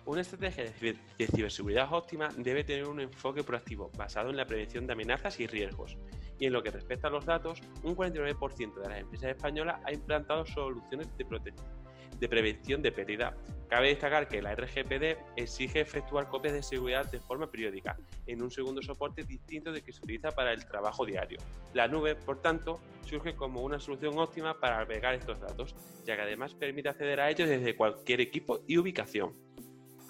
Una 0.06 0.20
estrategia 0.20 0.64
de 0.64 1.26
ciberseguridad 1.26 1.90
óptima 1.90 2.28
debe 2.36 2.62
tener 2.62 2.86
un 2.86 3.00
enfoque 3.00 3.42
proactivo 3.42 3.90
basado 3.96 4.28
en 4.30 4.36
la 4.36 4.46
prevención 4.46 4.86
de 4.86 4.92
amenazas 4.92 5.40
y 5.40 5.46
riesgos. 5.46 5.96
Y 6.38 6.46
en 6.46 6.52
lo 6.52 6.62
que 6.62 6.70
respecta 6.70 7.08
a 7.08 7.10
los 7.10 7.24
datos, 7.24 7.62
un 7.82 7.96
49% 7.96 8.74
de 8.74 8.88
las 8.88 9.00
empresas 9.00 9.30
españolas 9.30 9.80
ha 9.84 9.92
implantado 9.92 10.44
soluciones 10.44 11.08
de 11.16 11.24
protección 11.24 11.83
de 12.18 12.28
prevención 12.28 12.82
de 12.82 12.92
pérdida. 12.92 13.36
Cabe 13.68 13.88
destacar 13.88 14.28
que 14.28 14.42
la 14.42 14.54
RGPD 14.54 15.16
exige 15.36 15.80
efectuar 15.80 16.28
copias 16.28 16.54
de 16.54 16.62
seguridad 16.62 17.10
de 17.10 17.18
forma 17.18 17.50
periódica, 17.50 17.96
en 18.26 18.42
un 18.42 18.50
segundo 18.50 18.82
soporte 18.82 19.24
distinto 19.24 19.72
de 19.72 19.82
que 19.82 19.92
se 19.92 20.00
utiliza 20.00 20.30
para 20.30 20.52
el 20.52 20.64
trabajo 20.66 21.04
diario. 21.04 21.38
La 21.72 21.88
nube, 21.88 22.14
por 22.14 22.40
tanto, 22.40 22.80
surge 23.04 23.34
como 23.34 23.62
una 23.62 23.80
solución 23.80 24.18
óptima 24.18 24.60
para 24.60 24.78
albergar 24.78 25.14
estos 25.14 25.40
datos, 25.40 25.74
ya 26.04 26.14
que 26.14 26.22
además 26.22 26.54
permite 26.54 26.88
acceder 26.88 27.20
a 27.20 27.30
ellos 27.30 27.48
desde 27.48 27.74
cualquier 27.74 28.20
equipo 28.20 28.60
y 28.66 28.78
ubicación. 28.78 29.34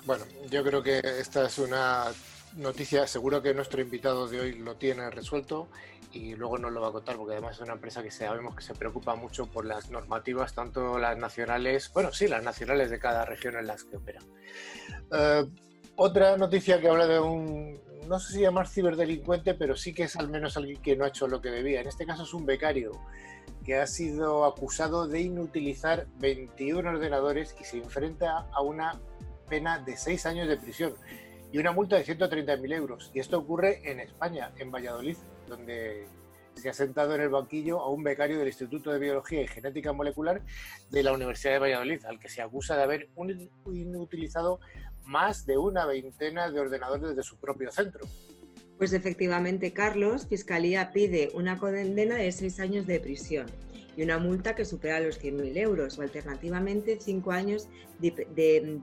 Bueno, 0.04 0.24
yo 0.50 0.62
creo 0.62 0.82
que 0.82 0.98
esta 0.98 1.46
es 1.46 1.58
una 1.58 2.12
noticia, 2.56 3.06
seguro 3.06 3.42
que 3.42 3.54
nuestro 3.54 3.80
invitado 3.80 4.28
de 4.28 4.40
hoy 4.40 4.52
lo 4.58 4.76
tiene 4.76 5.10
resuelto 5.10 5.68
y 6.14 6.36
luego 6.36 6.58
nos 6.58 6.72
lo 6.72 6.80
va 6.80 6.88
a 6.88 6.92
contar 6.92 7.16
porque 7.16 7.32
además 7.32 7.56
es 7.56 7.62
una 7.62 7.72
empresa 7.72 8.02
que 8.02 8.10
sabemos 8.10 8.54
que 8.54 8.62
se 8.62 8.74
preocupa 8.74 9.16
mucho 9.16 9.46
por 9.46 9.66
las 9.66 9.90
normativas, 9.90 10.54
tanto 10.54 10.98
las 10.98 11.18
nacionales, 11.18 11.90
bueno, 11.92 12.12
sí, 12.12 12.28
las 12.28 12.42
nacionales 12.44 12.90
de 12.90 13.00
cada 13.00 13.24
región 13.24 13.56
en 13.56 13.66
las 13.66 13.82
que 13.84 13.96
opera. 13.96 14.20
Eh, 15.12 15.44
otra 15.96 16.36
noticia 16.36 16.80
que 16.80 16.88
habla 16.88 17.06
de 17.06 17.18
un, 17.18 17.80
no 18.06 18.20
sé 18.20 18.34
si 18.34 18.40
llamar 18.40 18.68
ciberdelincuente, 18.68 19.54
pero 19.54 19.74
sí 19.76 19.92
que 19.92 20.04
es 20.04 20.14
al 20.16 20.28
menos 20.28 20.56
alguien 20.56 20.80
que 20.80 20.96
no 20.96 21.04
ha 21.04 21.08
hecho 21.08 21.26
lo 21.26 21.40
que 21.40 21.50
debía. 21.50 21.80
En 21.80 21.88
este 21.88 22.06
caso 22.06 22.22
es 22.22 22.32
un 22.32 22.46
becario 22.46 22.92
que 23.64 23.76
ha 23.76 23.86
sido 23.86 24.44
acusado 24.44 25.08
de 25.08 25.20
inutilizar 25.20 26.06
21 26.18 26.88
ordenadores 26.88 27.56
y 27.60 27.64
se 27.64 27.78
enfrenta 27.78 28.46
a 28.52 28.60
una 28.60 29.00
pena 29.48 29.80
de 29.80 29.96
6 29.96 30.26
años 30.26 30.48
de 30.48 30.56
prisión 30.56 30.94
y 31.50 31.58
una 31.58 31.72
multa 31.72 31.96
de 31.96 32.04
130.000 32.04 32.74
euros. 32.74 33.10
Y 33.14 33.20
esto 33.20 33.38
ocurre 33.38 33.90
en 33.90 34.00
España, 34.00 34.52
en 34.58 34.70
Valladolid 34.70 35.16
donde 35.48 36.06
se 36.54 36.68
ha 36.68 36.72
sentado 36.72 37.14
en 37.14 37.20
el 37.20 37.28
banquillo 37.28 37.80
a 37.80 37.90
un 37.90 38.02
becario 38.02 38.38
del 38.38 38.48
Instituto 38.48 38.92
de 38.92 38.98
Biología 38.98 39.42
y 39.42 39.48
Genética 39.48 39.92
Molecular 39.92 40.40
de 40.90 41.02
la 41.02 41.12
Universidad 41.12 41.54
de 41.54 41.58
Valladolid, 41.58 42.04
al 42.04 42.18
que 42.18 42.28
se 42.28 42.42
acusa 42.42 42.76
de 42.76 42.82
haber 42.82 43.08
inutilizado 43.66 44.60
más 45.04 45.46
de 45.46 45.58
una 45.58 45.84
veintena 45.86 46.50
de 46.50 46.60
ordenadores 46.60 47.16
de 47.16 47.22
su 47.22 47.36
propio 47.36 47.70
centro. 47.70 48.06
Pues 48.78 48.92
efectivamente, 48.92 49.72
Carlos, 49.72 50.26
Fiscalía 50.26 50.92
pide 50.92 51.30
una 51.34 51.58
condena 51.58 52.16
de 52.16 52.32
seis 52.32 52.58
años 52.58 52.86
de 52.86 53.00
prisión 53.00 53.46
y 53.96 54.02
una 54.02 54.18
multa 54.18 54.54
que 54.54 54.64
supera 54.64 54.98
los 54.98 55.22
100.000 55.22 55.56
euros 55.58 55.98
o 55.98 56.02
alternativamente 56.02 56.98
cinco 57.00 57.30
años 57.30 57.68
de, 58.00 58.26
de 58.34 58.80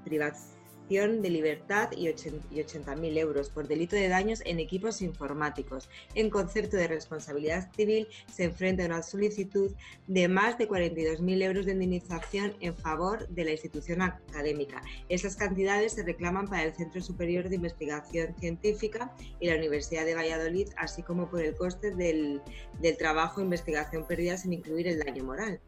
de 0.91 1.29
libertad 1.29 1.89
y 1.95 2.07
80.000 2.07 3.17
euros 3.17 3.49
por 3.49 3.65
delito 3.65 3.95
de 3.95 4.09
daños 4.09 4.41
en 4.45 4.59
equipos 4.59 5.01
informáticos. 5.01 5.89
En 6.15 6.29
concepto 6.29 6.75
de 6.75 6.89
responsabilidad 6.89 7.71
civil 7.73 8.09
se 8.29 8.43
enfrenta 8.43 8.83
a 8.83 8.87
una 8.87 9.01
solicitud 9.01 9.71
de 10.07 10.27
más 10.27 10.57
de 10.57 10.67
42.000 10.67 11.43
euros 11.43 11.65
de 11.65 11.71
indemnización 11.71 12.55
en 12.59 12.75
favor 12.75 13.25
de 13.29 13.45
la 13.45 13.51
institución 13.51 14.01
académica. 14.01 14.81
Esas 15.07 15.37
cantidades 15.37 15.93
se 15.93 16.03
reclaman 16.03 16.49
para 16.49 16.63
el 16.63 16.73
Centro 16.73 17.01
Superior 17.01 17.47
de 17.47 17.55
Investigación 17.55 18.35
Científica 18.37 19.15
y 19.39 19.47
la 19.47 19.55
Universidad 19.55 20.03
de 20.03 20.15
Valladolid, 20.15 20.67
así 20.75 21.03
como 21.03 21.29
por 21.29 21.41
el 21.41 21.55
coste 21.55 21.95
del, 21.95 22.41
del 22.81 22.97
trabajo 22.97 23.39
e 23.39 23.45
investigación 23.45 24.05
perdida 24.05 24.35
sin 24.35 24.51
incluir 24.51 24.89
el 24.89 24.99
daño 24.99 25.23
moral. 25.23 25.61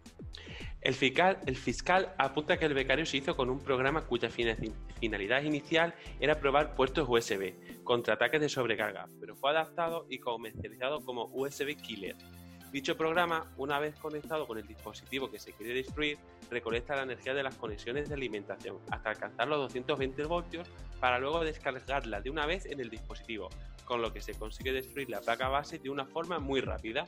El 0.84 0.96
fiscal, 0.96 2.13
apunta 2.18 2.58
que 2.58 2.66
el 2.66 2.74
becario 2.74 3.06
se 3.06 3.16
hizo 3.16 3.38
con 3.38 3.50
un 3.50 3.60
programa 3.60 4.06
cuya 4.06 4.30
finalidad 4.30 5.42
inicial 5.42 5.96
era 6.20 6.42
probar 6.42 6.75
puertos 6.75 7.08
USB 7.08 7.54
contra 7.86 8.16
ataques 8.16 8.42
de 8.42 8.50
sobrecarga, 8.50 9.08
pero 9.22 9.34
fue 9.34 9.52
adaptado 9.52 10.06
y 10.10 10.20
comercializado 10.20 11.00
como 11.06 11.30
USB 11.32 11.78
Killer. 11.78 12.18
Dicho 12.74 12.98
programa, 12.98 13.50
una 13.56 13.80
vez 13.80 13.96
conectado 13.96 14.46
con 14.46 14.58
el 14.58 14.68
dispositivo 14.68 15.32
que 15.32 15.40
se 15.40 15.54
quiere 15.54 15.74
destruir, 15.74 16.18
recolecta 16.50 16.98
la 16.98 17.04
energía 17.04 17.34
de 17.34 17.44
las 17.44 17.56
conexiones 17.56 18.10
de 18.10 18.16
alimentación 18.16 18.80
hasta 18.90 19.12
alcanzar 19.12 19.48
los 19.48 19.60
220 19.60 20.25
voltios 20.25 20.68
para 21.00 21.18
luego 21.18 21.46
descargarla 21.46 22.20
de 22.20 22.30
una 22.30 22.46
vez 22.46 22.66
en 22.66 22.82
el 22.82 22.90
dispositivo, 22.90 23.48
con 23.86 24.02
lo 24.02 24.12
que 24.12 24.20
se 24.20 24.34
consigue 24.34 24.74
destruir 24.74 25.10
la 25.10 25.22
placa 25.22 25.48
base 25.48 25.80
de 25.80 25.90
una 25.90 26.06
forma 26.06 26.40
muy 26.40 26.60
rápida. 26.60 27.08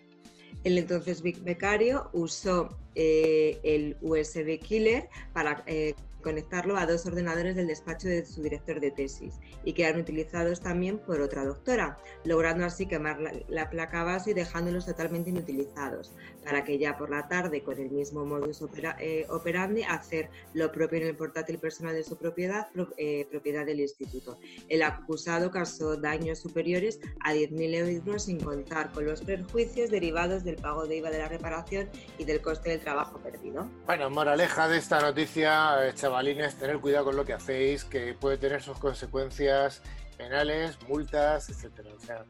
El 0.63 0.77
entonces 0.77 1.21
becario 1.21 2.09
usó 2.13 2.69
eh, 2.95 3.59
el 3.63 3.97
USB 4.01 4.59
Killer 4.59 5.09
para 5.33 5.63
eh, 5.67 5.95
conectarlo 6.25 6.75
a 6.75 6.87
dos 6.87 7.05
ordenadores 7.05 7.55
del 7.55 7.67
despacho 7.67 8.07
de 8.07 8.25
su 8.25 8.41
director 8.41 8.79
de 8.79 8.89
tesis 8.89 9.35
y 9.63 9.73
que 9.73 9.85
utilizados 9.91 10.59
también 10.59 10.97
por 10.97 11.21
otra 11.21 11.45
doctora, 11.45 11.99
logrando 12.23 12.65
así 12.65 12.87
quemar 12.87 13.19
la, 13.47 13.69
placa 13.69 14.03
base 14.03 14.31
y 14.31 14.33
dejándolos 14.33 14.87
totalmente 14.87 15.29
inutilizados, 15.29 16.13
para 16.43 16.63
que 16.63 16.79
ya 16.79 16.97
por 16.97 17.11
la 17.11 17.27
tarde, 17.27 17.61
con 17.61 17.79
el 17.79 17.91
mismo 17.91 18.25
modus 18.25 18.63
eh, 18.99 19.27
operandi, 19.29 19.83
hacer 19.83 20.29
lo 20.53 20.71
propio 20.71 20.99
en 21.01 21.07
el 21.09 21.15
portátil 21.15 21.59
personal 21.59 21.93
de 21.93 22.03
su 22.03 22.17
propiedad, 22.17 22.67
eh, 22.97 23.27
propiedad 23.29 23.65
del 23.65 23.81
instituto. 23.81 24.39
El 24.67 24.81
acusado 24.81 25.51
causó 25.51 25.95
daños 25.95 26.39
superiores 26.39 26.99
a 27.23 27.33
10.000 27.33 27.97
euros 27.99 28.23
sin 28.23 28.39
contar 28.39 28.91
con 28.91 29.05
los 29.05 29.21
perjuicios 29.21 29.91
derivados 29.91 30.43
del 30.43 30.55
pago 30.55 30.87
de 30.87 30.97
IVA 30.97 31.11
de 31.11 31.19
la 31.19 31.29
reparación 31.29 31.87
y 32.17 32.25
del 32.25 32.41
coste 32.41 32.71
del 32.71 32.81
trabajo 32.85 33.17
perdido. 33.17 33.67
Bueno, 33.85 34.09
moraleja 34.09 34.69
de 34.69 34.77
esta 34.77 35.01
noticia, 35.01 35.49
chaval 35.49 35.95
chavalines, 35.95 36.55
tener 36.55 36.79
cuidado 36.79 37.05
con 37.05 37.15
lo 37.17 37.25
que 37.25 37.33
hacéis, 37.33 37.83
que 37.83 38.13
puede 38.13 38.37
tener 38.37 38.61
sus 38.61 38.77
consecuencias 38.77 39.81
penales, 40.17 40.77
multas, 40.87 41.49
etcétera. 41.49 41.89
O 41.93 41.99
sea, 41.99 42.25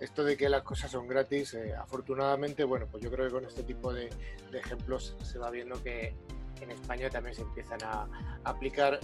esto 0.00 0.24
de 0.24 0.36
que 0.36 0.48
las 0.48 0.62
cosas 0.62 0.90
son 0.90 1.06
gratis, 1.06 1.54
eh, 1.54 1.74
afortunadamente, 1.74 2.64
bueno, 2.64 2.88
pues 2.90 3.02
yo 3.02 3.10
creo 3.10 3.26
que 3.26 3.32
con 3.32 3.44
este 3.44 3.62
tipo 3.62 3.92
de, 3.92 4.10
ejemplos 4.52 5.16
se 5.22 5.38
va 5.38 5.50
viendo 5.50 5.80
que 5.82 6.16
en 6.60 6.72
España 6.72 7.08
también 7.08 7.36
se 7.36 7.42
empiezan 7.42 7.78
a, 7.84 8.08
aplicar 8.44 8.98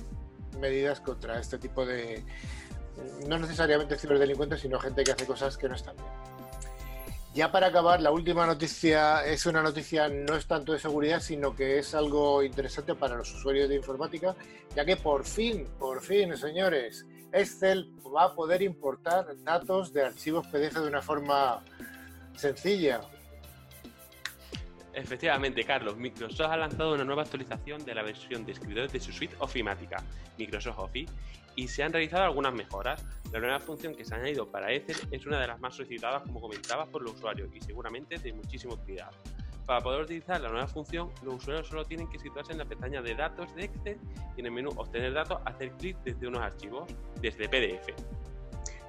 medidas 0.58 1.00
contra 1.00 1.38
este 1.38 1.58
tipo 1.58 1.86
de, 1.86 2.24
no 3.28 3.38
necesariamente 3.38 3.96
ciberdelincuentes, 3.96 4.60
sino 4.60 4.80
gente 4.80 5.04
que 5.04 5.12
hace 5.12 5.26
cosas 5.26 5.56
que 5.56 5.68
no 5.68 5.76
están 5.76 5.96
bien. 5.96 6.37
Ya 7.34 7.52
para 7.52 7.68
acabar, 7.68 8.00
la 8.00 8.10
última 8.10 8.46
noticia 8.46 9.24
es 9.24 9.46
una 9.46 9.62
noticia 9.62 10.08
no 10.08 10.34
es 10.34 10.46
tanto 10.46 10.72
de 10.72 10.78
seguridad, 10.78 11.20
sino 11.20 11.54
que 11.54 11.78
es 11.78 11.94
algo 11.94 12.42
interesante 12.42 12.94
para 12.94 13.16
los 13.16 13.32
usuarios 13.32 13.68
de 13.68 13.76
informática, 13.76 14.34
ya 14.74 14.84
que 14.84 14.96
por 14.96 15.24
fin, 15.24 15.68
por 15.78 16.02
fin, 16.02 16.36
señores, 16.36 17.06
Excel 17.32 17.92
va 18.14 18.24
a 18.24 18.34
poder 18.34 18.62
importar 18.62 19.26
datos 19.44 19.92
de 19.92 20.06
archivos 20.06 20.46
PDF 20.46 20.74
de 20.80 20.88
una 20.88 21.02
forma 21.02 21.62
sencilla. 22.34 23.02
Efectivamente, 24.94 25.62
Carlos, 25.62 25.96
Microsoft 25.96 26.50
ha 26.50 26.56
lanzado 26.56 26.94
una 26.94 27.04
nueva 27.04 27.22
actualización 27.22 27.84
de 27.84 27.94
la 27.94 28.02
versión 28.02 28.44
de 28.44 28.52
escritorio 28.52 28.88
de 28.88 28.98
su 28.98 29.12
suite 29.12 29.36
ofimática, 29.38 30.02
Microsoft 30.38 30.78
Office, 30.78 31.12
y 31.58 31.66
se 31.66 31.82
han 31.82 31.92
realizado 31.92 32.22
algunas 32.22 32.54
mejoras. 32.54 33.04
La 33.32 33.40
nueva 33.40 33.58
función 33.58 33.92
que 33.92 34.04
se 34.04 34.14
ha 34.14 34.18
añadido 34.18 34.48
para 34.48 34.72
Excel 34.72 34.96
es 35.10 35.26
una 35.26 35.40
de 35.40 35.48
las 35.48 35.58
más 35.58 35.74
solicitadas, 35.74 36.22
como 36.22 36.40
comentaba, 36.40 36.86
por 36.86 37.02
los 37.02 37.14
usuarios 37.14 37.50
y 37.52 37.60
seguramente 37.60 38.16
de 38.16 38.32
muchísimo 38.32 38.74
utilidad. 38.74 39.10
Para 39.66 39.80
poder 39.80 40.02
utilizar 40.02 40.40
la 40.40 40.50
nueva 40.50 40.68
función, 40.68 41.10
los 41.24 41.34
usuarios 41.34 41.66
solo 41.66 41.84
tienen 41.84 42.08
que 42.08 42.20
situarse 42.20 42.52
en 42.52 42.58
la 42.58 42.64
pestaña 42.64 43.02
de 43.02 43.12
datos 43.16 43.52
de 43.56 43.64
Excel 43.64 43.98
y 44.36 44.40
en 44.40 44.46
el 44.46 44.52
menú 44.52 44.70
Obtener 44.76 45.12
datos 45.12 45.40
hacer 45.46 45.72
clic 45.72 45.96
desde 46.04 46.28
unos 46.28 46.42
archivos, 46.42 46.88
desde 47.20 47.48
PDF. 47.48 47.92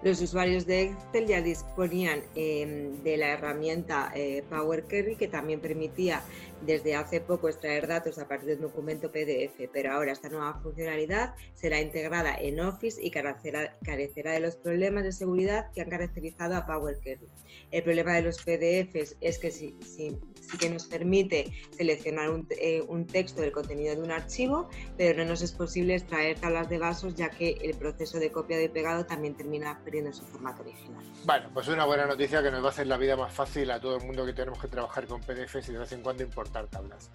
Los 0.01 0.22
usuarios 0.22 0.65
de 0.65 0.84
Excel 0.84 1.27
ya 1.27 1.41
disponían 1.41 2.24
em, 2.34 3.03
de 3.03 3.18
la 3.18 3.34
herramienta 3.34 4.12
eh, 4.15 4.46
Power 4.50 4.84
Query 4.84 5.18
que 5.18 5.27
también 5.27 5.60
permitía 5.60 6.24
desde 6.65 6.96
hace 6.96 7.20
poco 7.20 7.50
extraer 7.50 7.86
datos 7.86 8.18
a 8.18 8.27
partir 8.27 8.48
de 8.48 8.56
un 8.56 8.62
documento 8.62 9.12
PDF, 9.12 9.70
pero 9.74 9.91
ahora 9.91 10.13
esta 10.13 10.29
nueva 10.29 10.60
funcionalidad 10.62 11.36
será 11.53 11.82
integrada 11.82 12.34
en 12.36 12.62
Office 12.62 13.00
y 13.03 13.12
carecerá, 13.12 13.74
de 13.82 14.39
los 14.39 14.56
problemas 14.56 15.03
de 15.03 15.12
seguridad 15.12 15.70
que 15.74 15.82
han 15.82 15.89
caracterizado 15.89 16.56
a 16.56 16.65
Power 16.65 16.98
Query. 17.00 17.27
El 17.72 17.84
problema 17.84 18.13
de 18.15 18.22
los 18.22 18.38
PDFs 18.38 19.18
es 19.20 19.38
que 19.38 19.51
si, 19.51 19.75
sí 19.82 20.18
que 20.60 20.69
nos 20.69 20.86
permite 20.86 21.52
seleccionar 21.71 22.30
un, 22.30 22.47
eh, 22.52 22.84
un, 22.88 23.06
texto 23.06 23.41
del 23.41 23.52
contenido 23.52 23.95
de 23.95 24.02
un 24.02 24.12
archivo, 24.12 24.69
pero 24.97 25.23
no 25.23 25.30
nos 25.30 25.41
es 25.41 25.52
posible 25.52 25.95
extraer 25.95 26.39
tablas 26.39 26.69
de 26.69 26.78
vasos 26.78 27.15
ya 27.15 27.30
que 27.30 27.58
el 27.62 27.75
proceso 27.75 28.19
de 28.19 28.32
copia 28.32 28.62
y 28.62 28.69
pegado 28.69 29.06
también 29.06 29.36
termina 29.36 29.80
perdiendo 29.84 30.13
su 30.13 30.23
formato 30.23 30.62
original. 30.62 31.04
Bueno, 31.25 31.49
pues 31.54 31.67
una 31.67 31.86
buena 31.86 32.06
noticia 32.06 32.41
que 32.43 32.52
nos 32.52 32.63
va 32.63 32.67
a 32.67 32.71
hacer 32.71 32.88
la 32.88 32.97
vida 32.97 33.15
más 33.15 33.34
fácil 33.34 33.69
a 33.71 33.80
todo 33.80 33.97
el 33.97 34.06
mundo 34.06 34.25
que 34.25 34.34
tenemos 34.34 34.60
que 34.60 34.67
trabajar 34.67 35.08
con 35.08 35.21
PDFs 35.21 35.69
y 35.69 35.73
de 35.73 35.80
vez 35.80 35.91
en 35.91 36.02
cuando 36.02 36.23
importar 36.23 36.67
tablas. 36.67 37.10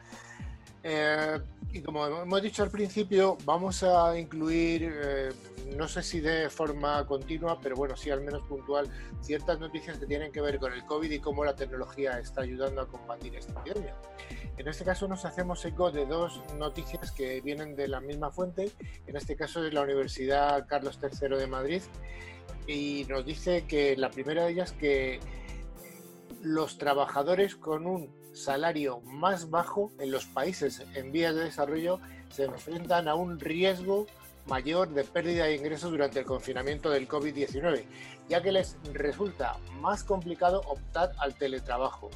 Eh, 0.87 1.41
y 1.73 1.81
como 1.81 2.07
hemos 2.07 2.43
dicho 2.43 2.63
al 2.63 2.71
principio, 2.71 3.39
vamos 3.47 3.83
a 3.83 4.17
incluir, 4.19 4.93
eh, 4.95 5.31
no 5.75 5.89
sé 5.89 6.03
si 6.03 6.21
de 6.21 6.51
forma 6.51 7.07
continua, 7.07 7.59
pero 7.59 7.75
bueno, 7.75 7.97
sí 7.97 8.11
al 8.11 8.21
menos 8.21 8.43
puntual, 8.43 8.87
ciertas 9.23 9.59
noticias 9.59 9.99
que 9.99 10.07
tienen 10.07 10.31
que 10.31 10.43
ver 10.43 10.59
con 10.59 10.75
el 10.75 10.85
COVID 10.85 11.11
y 11.11 11.19
cómo 11.21 11.43
la 11.43 11.57
tecnología 11.57 12.21
está 12.21 12.43
ayudando 12.43 12.83
a 12.83 12.87
combatir 12.87 13.35
esta 13.35 13.59
epidemia. 13.61 13.97
En 14.59 14.69
este 14.69 14.85
caso 14.85 15.09
nos 15.09 15.25
hacemos 15.25 15.65
eco 15.65 15.91
de 15.91 16.05
dos 16.05 16.43
noticias 16.59 17.11
que 17.11 17.41
vienen 17.41 17.75
de 17.75 17.89
la 17.89 18.01
misma 18.01 18.31
fuente, 18.31 18.71
en 19.07 19.17
este 19.17 19.37
caso 19.37 19.63
de 19.63 19.73
la 19.73 19.81
Universidad 19.81 20.67
Carlos 20.69 21.01
III 21.03 21.39
de 21.39 21.47
Madrid, 21.47 21.83
y 22.67 23.07
nos 23.09 23.25
dice 23.25 23.65
que 23.67 23.97
la 23.97 24.11
primera 24.11 24.45
de 24.45 24.53
ellas 24.53 24.73
que 24.73 25.19
los 26.43 26.77
trabajadores 26.77 27.57
con 27.57 27.87
un 27.87 28.24
salario 28.35 29.01
más 29.01 29.51
bajo 29.51 29.93
en 29.99 30.11
los 30.11 30.27
países 30.27 30.83
en 30.95 31.13
vías 31.13 31.35
de 31.35 31.45
desarrollo 31.45 32.01
se 32.31 32.45
enfrentan 32.45 33.09
a 33.09 33.15
un 33.15 33.39
riesgo 33.41 34.07
mayor 34.47 34.91
de 34.91 35.05
pérdida 35.05 35.45
de 35.45 35.57
ingresos 35.57 35.91
durante 35.91 36.19
el 36.19 36.27
confinamiento 36.27 36.91
del 36.91 37.09
COVID-19, 37.09 37.85
ya 38.29 38.43
que 38.43 38.53
les 38.53 38.77
resulta 38.93 39.57
más 39.81 40.05
complicado 40.05 40.61
optar 40.67 41.13
al 41.19 41.35
teletrabajo. 41.35 42.11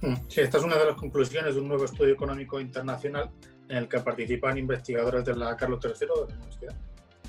Mm, 0.00 0.14
sí, 0.28 0.40
esta 0.40 0.58
es 0.58 0.64
una 0.64 0.76
de 0.76 0.86
las 0.86 0.96
conclusiones 0.96 1.54
de 1.54 1.60
un 1.60 1.68
nuevo 1.68 1.84
estudio 1.84 2.14
económico 2.14 2.60
internacional 2.60 3.30
en 3.68 3.76
el 3.76 3.88
que 3.88 4.00
participan 4.00 4.58
investigadores 4.58 5.24
de 5.24 5.36
la 5.36 5.56
Carlos 5.56 5.80
III 5.84 5.92
de 5.92 6.06
la 6.06 6.34
Universidad 6.36 6.76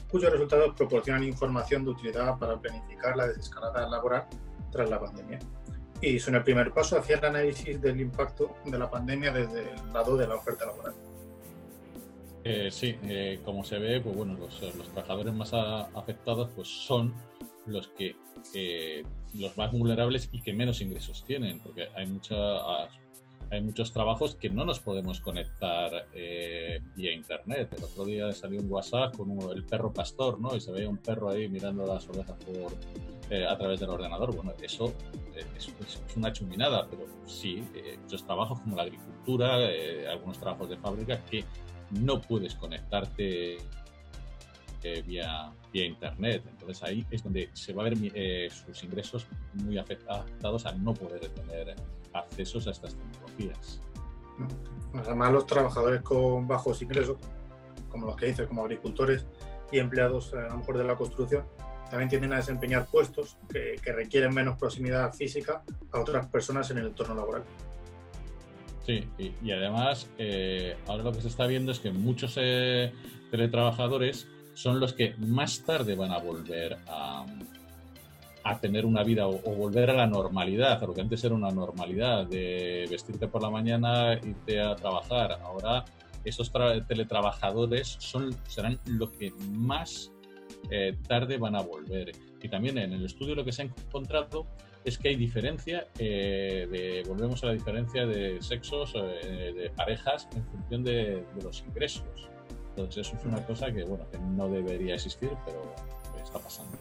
cuyos 0.10 0.32
resultados 0.32 0.76
proporcionan 0.76 1.24
información 1.24 1.86
de 1.86 1.92
utilidad 1.92 2.38
para 2.38 2.60
planificar 2.60 3.16
la 3.16 3.28
desescalada 3.28 3.88
laboral 3.88 4.26
tras 4.72 4.90
la 4.90 5.00
pandemia. 5.00 5.40
Y 6.02 6.20
son 6.20 6.36
el 6.36 6.44
primer 6.44 6.72
paso 6.72 6.98
hacia 6.98 7.18
el 7.18 7.26
análisis 7.26 7.82
del 7.82 8.00
impacto 8.00 8.56
de 8.66 8.78
la 8.78 8.90
pandemia 8.90 9.32
desde 9.32 9.74
el 9.74 9.94
lado 9.94 10.16
de 10.16 10.28
la 10.28 10.36
oferta 10.36 10.66
laboral. 10.66 10.94
Eh, 12.44 12.70
sí, 12.72 12.96
eh, 13.04 13.40
como 13.44 13.64
se 13.66 13.78
ve, 13.80 14.00
pues 14.00 14.16
bueno, 14.16 14.38
los, 14.38 14.60
trabajadores 14.94 15.34
más 15.34 15.54
afectados 15.54 16.50
pues 16.56 16.68
son 16.68 17.14
los 17.66 17.90
que 17.90 18.16
eh, 18.54 19.04
los 19.34 19.58
más 19.58 19.72
vulnerables 19.72 20.30
y 20.32 20.42
que 20.42 20.54
menos 20.54 20.82
ingresos 20.82 21.24
tienen, 21.26 21.60
porque 21.60 21.90
hay 21.96 22.08
mucha 22.08 22.36
hay 23.52 23.62
muchos 23.62 23.92
trabajos 23.92 24.36
que 24.36 24.50
no 24.50 24.64
nos 24.64 24.80
podemos 24.80 25.20
conectar 25.20 26.08
eh, 26.14 26.82
vía 26.96 27.12
internet. 27.12 27.74
El 27.76 27.84
otro 27.84 28.06
día 28.06 28.32
salió 28.32 28.60
un 28.60 28.72
WhatsApp 28.72 29.16
con 29.16 29.32
el 29.52 29.64
perro 29.66 29.92
pastor, 29.92 30.40
¿no? 30.40 30.56
Y 30.56 30.62
se 30.62 30.72
veía 30.72 30.88
un 30.88 30.98
perro 30.98 31.30
ahí 31.30 31.50
mirando 31.50 31.86
las 31.86 32.08
ovejas 32.10 32.38
por, 32.44 32.72
eh, 33.32 33.46
a 33.46 33.58
través 33.58 33.80
del 33.80 33.90
ordenador. 33.90 34.36
Bueno, 34.36 34.54
eso 34.62 34.94
eh, 35.36 35.44
es, 35.58 35.74
una 36.16 36.32
chuminada, 36.32 36.88
pero 36.90 37.06
sí, 37.26 37.64
muchos 38.04 38.24
trabajos 38.24 38.60
como 38.62 38.76
la 38.76 38.84
agricultura, 38.84 39.58
algunos 40.12 40.40
trabajos 40.40 40.70
de 40.70 40.78
fábrica 40.78 41.24
que 41.26 41.44
no 41.92 42.22
puedes 42.22 42.54
conectarte 42.54 43.58
vía, 45.06 45.52
vía 45.74 45.86
internet. 45.86 46.44
Entonces 46.52 46.84
ahí 46.84 47.06
es 47.10 47.24
donde 47.24 47.50
se 47.54 47.74
va 47.74 47.86
a 47.86 47.90
ver 47.90 48.52
sus 48.52 48.84
ingresos 48.84 49.26
muy 49.54 49.80
afectados 49.80 50.66
a 50.68 50.72
no 50.74 50.94
poder 50.94 51.28
tener 51.30 51.76
accesos 52.14 52.68
a 52.68 52.72
estas 52.72 52.96
tecnologías. 52.96 53.82
Además, 54.94 55.32
los 55.32 55.46
trabajadores 55.46 56.02
con 56.02 56.48
bajos 56.48 56.82
ingresos, 56.82 57.18
como 57.90 58.08
los 58.08 58.16
que 58.16 58.28
dice, 58.28 58.48
como 58.48 58.64
agricultores 58.64 59.26
y 59.72 59.80
empleados 59.80 60.34
a 60.34 60.48
lo 60.48 60.58
mejor 60.58 60.78
de 60.78 60.84
la 60.84 60.96
construcción, 60.96 61.44
también 61.90 62.10
tienden 62.10 62.34
a 62.34 62.38
desempeñar 62.38 62.86
puestos 62.88 63.38
que, 63.52 63.76
requieren 63.92 64.34
menos 64.34 64.58
proximidad 64.58 65.14
física 65.14 65.64
a 65.92 66.00
otras 66.00 66.28
personas 66.28 66.70
en 66.72 66.80
el 66.80 66.88
entorno 66.88 67.16
laboral. 67.16 67.44
Sí, 68.86 69.08
y, 69.18 69.52
además 69.52 70.10
eh, 70.18 70.76
ahora 70.88 71.04
lo 71.04 71.12
que 71.12 71.22
se 71.22 71.28
está 71.28 71.46
viendo 71.46 71.72
es 71.72 71.80
que 71.80 71.92
muchos 71.92 72.36
eh, 72.38 72.92
teletrabajadores 73.30 74.28
son 74.54 74.80
los 74.80 74.94
que 74.94 75.16
más 75.18 75.64
tarde 75.64 75.96
van 75.96 76.12
a 76.12 76.18
volver 76.18 76.78
a, 76.88 77.26
a 78.44 78.60
tener 78.60 78.86
una 78.86 79.04
vida 79.04 79.28
o, 79.28 79.38
volver 79.38 79.90
a 79.90 79.94
la 79.94 80.08
normalidad, 80.08 80.82
a 80.82 80.88
lo 80.88 80.94
que 80.94 81.02
antes 81.02 81.24
era 81.24 81.36
una 81.36 81.52
normalidad 81.52 82.26
de 82.28 82.88
vestirte 82.90 83.28
por 83.28 83.42
la 83.42 83.50
mañana, 83.50 84.14
irte 84.14 84.62
a 84.62 84.76
trabajar. 84.76 85.40
Ahora 85.44 85.86
esos 86.24 86.52
teletrabajadores 86.88 87.98
son, 88.00 88.36
serán 88.48 88.80
lo 88.86 89.12
que 89.12 89.32
más 89.52 90.12
eh, 90.70 90.98
tarde 91.08 91.38
van 91.38 91.56
a 91.56 91.62
volver. 91.62 92.12
Y 92.42 92.50
también 92.50 92.78
en 92.78 92.94
el 92.94 93.06
estudio 93.06 93.36
lo 93.36 93.44
que 93.44 93.52
se 93.52 93.64
ha 93.64 93.66
encontrado 93.66 94.46
es 94.86 94.98
que 94.98 95.10
hay 95.10 95.16
diferencia, 95.16 95.88
eh, 95.98 96.68
de, 96.72 97.04
volvemos 97.08 97.44
a 97.44 97.48
la 97.48 97.54
diferencia 97.54 98.06
de 98.06 98.42
sexos, 98.42 98.94
eh, 98.96 99.54
de 99.56 99.70
parejas 99.72 100.28
en 100.36 100.46
función 100.46 100.84
de, 100.84 101.24
los 101.44 101.62
ingresos. 101.62 102.30
Entonces 102.70 103.08
eso 103.08 103.18
es 103.18 103.26
una 103.26 103.46
cosa 103.46 103.72
que, 103.72 103.84
bueno, 103.84 104.10
que 104.10 104.18
no 104.20 104.48
debería 104.48 104.96
existir, 104.96 105.32
pero 105.46 105.76
está 106.24 106.40
pasando. 106.40 106.78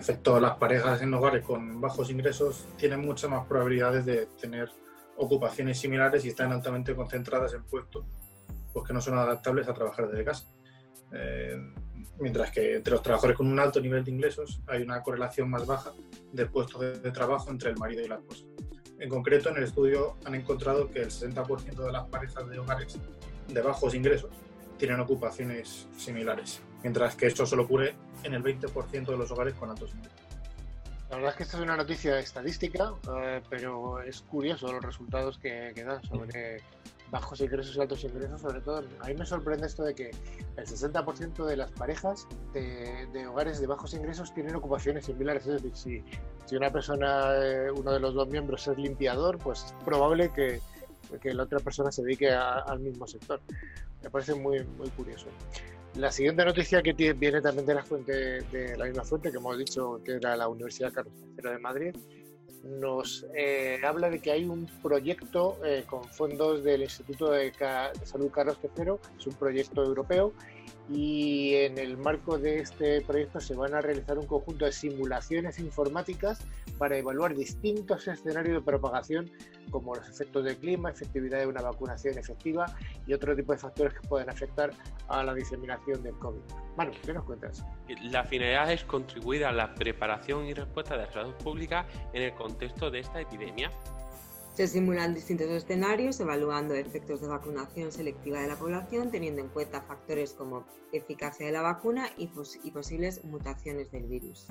En 0.00 0.04
efecto, 0.04 0.40
las 0.40 0.56
parejas 0.56 1.02
en 1.02 1.12
hogares 1.12 1.44
con 1.44 1.78
bajos 1.78 2.10
ingresos 2.10 2.66
tienen 2.78 3.02
muchas 3.02 3.28
más 3.28 3.46
probabilidades 3.46 4.06
de 4.06 4.28
tener 4.40 4.70
ocupaciones 5.18 5.78
similares 5.78 6.24
y 6.24 6.28
están 6.28 6.50
altamente 6.52 6.96
concentradas 6.96 7.52
en 7.52 7.64
puestos 7.64 8.06
pues, 8.72 8.86
que 8.86 8.94
no 8.94 9.02
son 9.02 9.18
adaptables 9.18 9.68
a 9.68 9.74
trabajar 9.74 10.08
desde 10.08 10.24
casa. 10.24 10.48
Eh, 11.12 11.54
mientras 12.18 12.50
que 12.50 12.76
entre 12.76 12.94
los 12.94 13.02
trabajadores 13.02 13.36
con 13.36 13.46
un 13.46 13.60
alto 13.60 13.78
nivel 13.78 14.02
de 14.02 14.10
ingresos 14.10 14.62
hay 14.68 14.80
una 14.80 15.02
correlación 15.02 15.50
más 15.50 15.66
baja 15.66 15.92
de 16.32 16.46
puestos 16.46 16.80
de, 16.80 17.10
trabajo 17.10 17.50
entre 17.50 17.68
el 17.68 17.76
marido 17.76 18.02
y 18.02 18.08
la 18.08 18.14
esposa. 18.14 18.46
En 18.98 19.10
concreto, 19.10 19.50
en 19.50 19.58
el 19.58 19.64
estudio 19.64 20.16
han 20.24 20.34
encontrado 20.34 20.88
que 20.88 21.00
el 21.00 21.10
60% 21.10 21.74
de 21.74 21.92
las 21.92 22.08
parejas 22.08 22.48
de 22.48 22.58
hogares 22.58 22.98
de 23.48 23.60
bajos 23.60 23.94
ingresos 23.94 24.30
tienen 24.78 24.98
ocupaciones 24.98 25.88
similares, 25.94 26.62
mientras 26.82 27.14
que 27.14 27.26
esto 27.26 27.46
solo 27.46 27.64
ocurre 27.64 27.94
en 28.22 28.34
el 28.34 28.42
20% 28.42 29.06
de 29.06 29.16
los 29.16 29.30
hogares 29.30 29.54
con 29.54 29.70
altos 29.70 29.90
ingresos. 29.94 30.20
La 31.10 31.16
verdad 31.16 31.32
es 31.32 31.36
que 31.36 31.42
esta 31.42 31.56
es 31.56 31.62
una 31.64 31.76
noticia 31.76 32.18
estadística, 32.20 32.92
eh, 33.16 33.42
pero 33.50 34.00
es 34.00 34.20
curioso 34.22 34.72
los 34.72 34.84
resultados 34.84 35.38
que, 35.38 35.72
que 35.74 35.82
dan 35.82 36.00
sobre 36.04 36.62
bajos 37.10 37.40
ingresos 37.40 37.76
y 37.76 37.80
altos 37.80 38.04
ingresos, 38.04 38.40
sobre 38.40 38.60
todo, 38.60 38.84
a 39.00 39.08
mí 39.08 39.14
me 39.14 39.26
sorprende 39.26 39.66
esto 39.66 39.82
de 39.82 39.94
que 39.94 40.10
el 40.56 40.66
60% 40.66 41.44
de 41.44 41.56
las 41.56 41.70
parejas 41.72 42.26
de, 42.52 43.26
hogares 43.26 43.60
de 43.60 43.66
bajos 43.66 43.94
ingresos 43.94 44.32
tienen 44.32 44.54
ocupaciones 44.54 45.06
similares. 45.06 45.46
Es 45.46 45.62
decir, 45.62 45.76
si, 45.76 46.04
si 46.46 46.56
una 46.56 46.70
persona, 46.70 47.34
eh, 47.36 47.70
uno 47.70 47.92
de 47.92 48.00
los 48.00 48.14
dos 48.14 48.28
miembros 48.28 48.66
es 48.68 48.78
limpiador, 48.78 49.38
pues 49.38 49.64
es 49.64 49.72
probable 49.84 50.30
que, 50.32 50.60
que 51.20 51.34
la 51.34 51.44
otra 51.44 51.58
persona 51.58 51.90
se 51.90 52.02
dedique 52.02 52.30
al 52.30 52.78
mismo 52.80 53.06
sector. 53.06 53.40
Me 54.02 54.10
parece 54.10 54.34
muy, 54.34 54.64
muy 54.78 54.88
curioso. 54.90 55.26
La 55.96 56.12
siguiente 56.12 56.44
noticia 56.44 56.82
que 56.82 56.92
viene 56.92 57.40
también 57.40 57.66
de 57.66 57.74
la 57.74 57.82
fuente, 57.82 58.12
de 58.12 58.76
la 58.76 58.84
misma 58.84 59.04
fuente 59.04 59.30
que 59.30 59.38
hemos 59.38 59.58
dicho, 59.58 60.00
que 60.04 60.12
era 60.12 60.36
la 60.36 60.48
Universidad 60.48 60.92
Carlos 60.92 61.12
III 61.36 61.50
de 61.50 61.58
Madrid, 61.58 61.96
nos 62.62 63.26
eh, 63.34 63.80
habla 63.84 64.10
de 64.10 64.20
que 64.20 64.30
hay 64.30 64.44
un 64.44 64.66
proyecto 64.82 65.58
eh, 65.64 65.84
con 65.86 66.04
fondos 66.04 66.62
del 66.62 66.82
Instituto 66.82 67.30
de, 67.30 67.52
Salud 68.04 68.30
Carlos 68.30 68.58
III, 68.62 68.92
es 69.18 69.26
un 69.26 69.34
proyecto 69.34 69.82
europeo, 69.82 70.32
y 70.88 71.54
en 71.54 71.78
el 71.78 71.96
marco 71.96 72.38
de 72.38 72.58
este 72.58 73.00
proyecto 73.02 73.40
se 73.40 73.54
van 73.54 73.74
a 73.74 73.80
realizar 73.80 74.18
un 74.18 74.26
conjunto 74.26 74.64
de 74.64 74.72
simulaciones 74.72 75.58
informáticas 75.58 76.40
para 76.78 76.96
evaluar 76.96 77.36
distintos 77.36 78.08
escenarios 78.08 78.54
de 78.54 78.62
propagación 78.62 79.30
como 79.70 79.94
los 79.94 80.08
efectos 80.08 80.44
del 80.44 80.56
clima, 80.56 80.90
efectividad 80.90 81.38
de 81.38 81.46
una 81.46 81.62
vacunación 81.62 82.18
efectiva 82.18 82.66
y 83.06 83.12
otro 83.12 83.36
tipo 83.36 83.52
de 83.52 83.58
factores 83.58 83.94
que 83.94 84.08
pueden 84.08 84.30
afectar 84.30 84.70
a 85.08 85.22
la 85.22 85.34
diseminación 85.34 86.02
del 86.02 86.14
COVID. 86.14 86.40
Manu, 86.76 86.92
¿qué 87.04 87.12
nos 87.12 87.24
cuentas? 87.24 87.64
La 88.02 88.24
finalidad 88.24 88.72
es 88.72 88.82
contribuir 88.84 89.44
a 89.44 89.52
la 89.52 89.74
preparación 89.74 90.46
y 90.46 90.54
respuesta 90.54 90.96
de 90.96 91.06
la 91.06 91.12
salud 91.12 91.34
pública 91.34 91.86
en 92.12 92.22
el 92.22 92.34
contexto 92.34 92.90
de 92.90 93.00
esta 93.00 93.20
epidemia. 93.20 93.70
Se 94.60 94.66
simulan 94.66 95.14
distintos 95.14 95.48
escenarios 95.48 96.20
evaluando 96.20 96.74
efectos 96.74 97.22
de 97.22 97.28
vacunación 97.28 97.90
selectiva 97.90 98.42
de 98.42 98.48
la 98.48 98.56
población, 98.56 99.10
teniendo 99.10 99.40
en 99.40 99.48
cuenta 99.48 99.80
factores 99.80 100.34
como 100.34 100.66
eficacia 100.92 101.46
de 101.46 101.52
la 101.52 101.62
vacuna 101.62 102.10
y, 102.18 102.26
posibles 102.26 103.24
mutaciones 103.24 103.90
del 103.90 104.06
virus. 104.06 104.48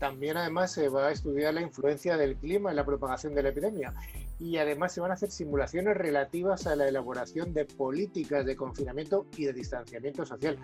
También 0.00 0.36
además 0.36 0.72
se 0.72 0.88
va 0.88 1.06
a 1.06 1.12
estudiar 1.12 1.54
la 1.54 1.62
influencia 1.62 2.16
del 2.16 2.34
clima 2.34 2.70
en 2.70 2.76
la 2.76 2.84
propagación 2.84 3.36
de 3.36 3.44
la 3.44 3.50
epidemia 3.50 3.94
y 4.40 4.56
además 4.56 4.94
se 4.94 5.00
van 5.00 5.12
a 5.12 5.14
hacer 5.14 5.30
simulaciones 5.30 5.96
relativas 5.96 6.66
a 6.66 6.74
la 6.74 6.88
elaboración 6.88 7.54
de 7.54 7.64
políticas 7.64 8.44
de 8.44 8.56
confinamiento 8.56 9.26
y 9.36 9.44
de 9.44 9.52
distanciamiento 9.52 10.26
social. 10.26 10.58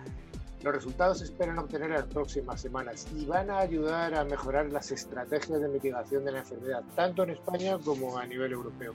Los 0.63 0.73
resultados 0.73 1.19
se 1.19 1.25
esperan 1.25 1.57
obtener 1.57 1.89
en 1.89 1.97
las 1.97 2.07
próximas 2.07 2.59
semanas 2.61 3.07
y 3.15 3.25
van 3.25 3.49
a 3.49 3.59
ayudar 3.59 4.13
a 4.13 4.23
mejorar 4.25 4.71
las 4.71 4.91
estrategias 4.91 5.61
de 5.61 5.67
mitigación 5.69 6.25
de 6.25 6.33
la 6.33 6.39
enfermedad, 6.39 6.83
tanto 6.95 7.23
en 7.23 7.31
España 7.31 7.77
como 7.83 8.17
a 8.17 8.25
nivel 8.25 8.51
europeo. 8.51 8.93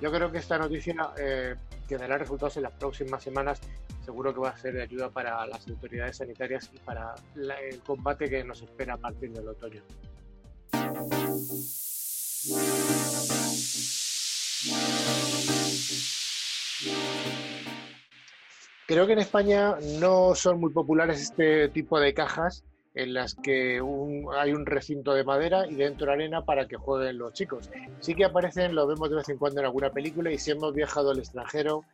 Yo 0.00 0.10
creo 0.10 0.30
que 0.30 0.38
esta 0.38 0.58
noticia 0.58 1.12
eh, 1.16 1.54
que 1.88 1.96
dará 1.96 2.18
resultados 2.18 2.56
en 2.56 2.64
las 2.64 2.72
próximas 2.72 3.22
semanas 3.22 3.60
seguro 4.06 4.32
que 4.32 4.40
va 4.40 4.50
a 4.50 4.56
ser 4.56 4.74
de 4.74 4.82
ayuda 4.82 5.10
para 5.10 5.44
las 5.46 5.66
autoridades 5.68 6.16
sanitarias 6.16 6.70
y 6.72 6.78
para 6.78 7.14
el 7.34 7.80
combate 7.80 8.30
que 8.30 8.44
nos 8.44 8.62
espera 8.62 8.94
a 8.94 8.98
partir 8.98 9.32
del 9.32 9.48
otoño. 9.48 9.82
Creo 18.86 19.06
que 19.06 19.14
en 19.14 19.18
España 19.18 19.76
no 20.00 20.34
son 20.34 20.60
muy 20.60 20.72
populares 20.72 21.20
este 21.20 21.68
tipo 21.70 21.98
de 21.98 22.14
cajas 22.14 22.64
en 22.94 23.14
las 23.14 23.34
que 23.34 23.80
hay 24.38 24.52
un 24.52 24.64
recinto 24.64 25.12
de 25.12 25.24
madera 25.24 25.66
y 25.66 25.74
dentro 25.74 26.10
arena 26.10 26.44
para 26.44 26.66
que 26.66 26.76
jueguen 26.76 27.18
los 27.18 27.32
chicos. 27.34 27.70
Sí 28.00 28.14
que 28.14 28.24
aparecen, 28.24 28.74
lo 28.74 28.86
vemos 28.86 29.10
de 29.10 29.16
vez 29.16 29.28
en 29.28 29.38
cuando 29.38 29.60
en 29.60 29.66
alguna 29.66 29.90
película 29.90 30.30
y 30.30 30.38
si 30.38 30.52
hemos 30.52 30.72
viajado 30.72 31.10
al 31.10 31.18
extranjero, 31.18 31.84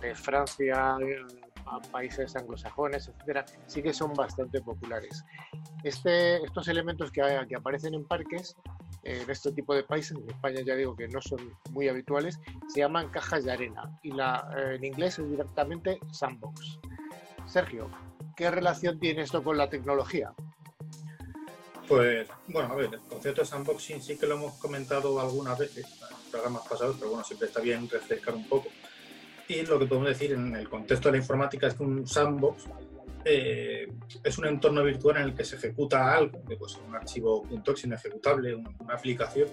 de 0.00 0.14
Francia 0.14 0.96
a 1.66 1.80
países 1.90 2.34
anglosajones, 2.36 3.08
etcétera, 3.08 3.44
sí 3.66 3.82
que 3.82 3.92
son 3.92 4.14
bastante 4.14 4.60
populares. 4.60 5.24
Este, 5.82 6.36
estos 6.44 6.68
elementos 6.68 7.10
que, 7.10 7.22
que 7.48 7.56
aparecen 7.56 7.94
en 7.94 8.04
parques 8.04 8.56
en 9.02 9.30
este 9.30 9.52
tipo 9.52 9.74
de 9.74 9.84
países, 9.84 10.16
en 10.16 10.28
España 10.28 10.60
ya 10.60 10.74
digo 10.74 10.96
que 10.96 11.08
no 11.08 11.20
son 11.20 11.54
muy 11.70 11.88
habituales, 11.88 12.38
se 12.68 12.80
llaman 12.80 13.08
cajas 13.10 13.44
de 13.44 13.52
arena 13.52 13.98
y 14.02 14.12
la, 14.12 14.50
eh, 14.56 14.76
en 14.76 14.84
inglés 14.84 15.18
es 15.18 15.30
directamente 15.30 15.98
sandbox. 16.10 16.78
Sergio, 17.46 17.90
¿qué 18.36 18.50
relación 18.50 18.98
tiene 18.98 19.22
esto 19.22 19.42
con 19.42 19.56
la 19.56 19.70
tecnología? 19.70 20.32
Pues 21.88 22.28
bueno, 22.48 22.72
a 22.72 22.76
ver, 22.76 22.90
el 22.92 23.00
concepto 23.00 23.40
de 23.40 23.46
sandboxing 23.46 24.02
sí 24.02 24.18
que 24.18 24.26
lo 24.26 24.34
hemos 24.34 24.54
comentado 24.54 25.18
algunas 25.18 25.58
veces 25.58 25.86
en 25.86 26.30
programas 26.30 26.68
pasados, 26.68 26.96
pero 26.98 27.10
bueno, 27.10 27.24
siempre 27.24 27.48
está 27.48 27.60
bien 27.60 27.88
refrescar 27.88 28.34
un 28.34 28.46
poco. 28.46 28.68
Y 29.48 29.62
lo 29.62 29.78
que 29.78 29.86
podemos 29.86 30.10
decir 30.10 30.32
en 30.32 30.54
el 30.54 30.68
contexto 30.68 31.08
de 31.08 31.12
la 31.12 31.22
informática 31.22 31.66
es 31.66 31.74
que 31.74 31.82
un 31.82 32.06
sandbox 32.06 32.64
eh, 33.24 33.88
es 34.22 34.38
un 34.38 34.46
entorno 34.46 34.82
virtual 34.84 35.16
en 35.18 35.22
el 35.24 35.34
que 35.34 35.44
se 35.44 35.56
ejecuta 35.56 36.14
algo, 36.14 36.40
pues 36.58 36.78
un 36.86 36.94
archivo 36.94 37.46
.exe 37.50 37.92
ejecutable, 37.92 38.54
una 38.54 38.94
aplicación, 38.94 39.48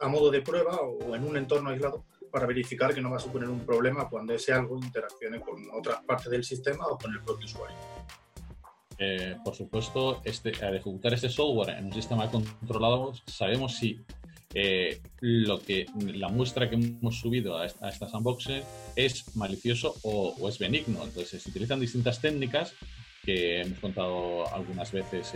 a 0.00 0.08
modo 0.08 0.30
de 0.30 0.40
prueba 0.40 0.80
o 0.80 1.14
en 1.14 1.24
un 1.24 1.36
entorno 1.36 1.70
aislado 1.70 2.04
para 2.30 2.46
verificar 2.46 2.94
que 2.94 3.00
no 3.00 3.10
va 3.10 3.16
a 3.16 3.20
suponer 3.20 3.48
un 3.48 3.60
problema 3.60 4.08
cuando 4.08 4.32
ese 4.34 4.52
algo 4.52 4.78
interaccione 4.78 5.40
con 5.40 5.56
otras 5.72 6.02
partes 6.04 6.30
del 6.30 6.44
sistema 6.44 6.86
o 6.86 6.96
con 6.96 7.12
el 7.12 7.20
propio 7.22 7.46
usuario. 7.46 7.76
Eh, 8.98 9.36
por 9.42 9.54
supuesto, 9.54 10.20
este, 10.24 10.52
al 10.64 10.76
ejecutar 10.76 11.14
este 11.14 11.28
software 11.28 11.70
en 11.70 11.86
un 11.86 11.92
sistema 11.92 12.30
controlado, 12.30 13.12
sabemos 13.26 13.76
si 13.76 13.98
eh, 14.54 15.00
lo 15.20 15.60
que 15.60 15.86
la 16.14 16.28
muestra 16.28 16.68
que 16.68 16.74
hemos 16.74 17.20
subido 17.20 17.56
a 17.58 17.66
esta, 17.66 18.08
sandbox 18.08 18.48
es 18.96 19.36
malicioso 19.36 19.94
o, 20.02 20.48
es 20.48 20.58
benigno. 20.58 21.04
Entonces, 21.04 21.42
se 21.42 21.50
utilizan 21.50 21.80
distintas 21.80 22.20
técnicas 22.20 22.74
que 23.24 23.60
hemos 23.60 23.78
contado 23.78 24.52
algunas 24.52 24.90
veces 24.92 25.34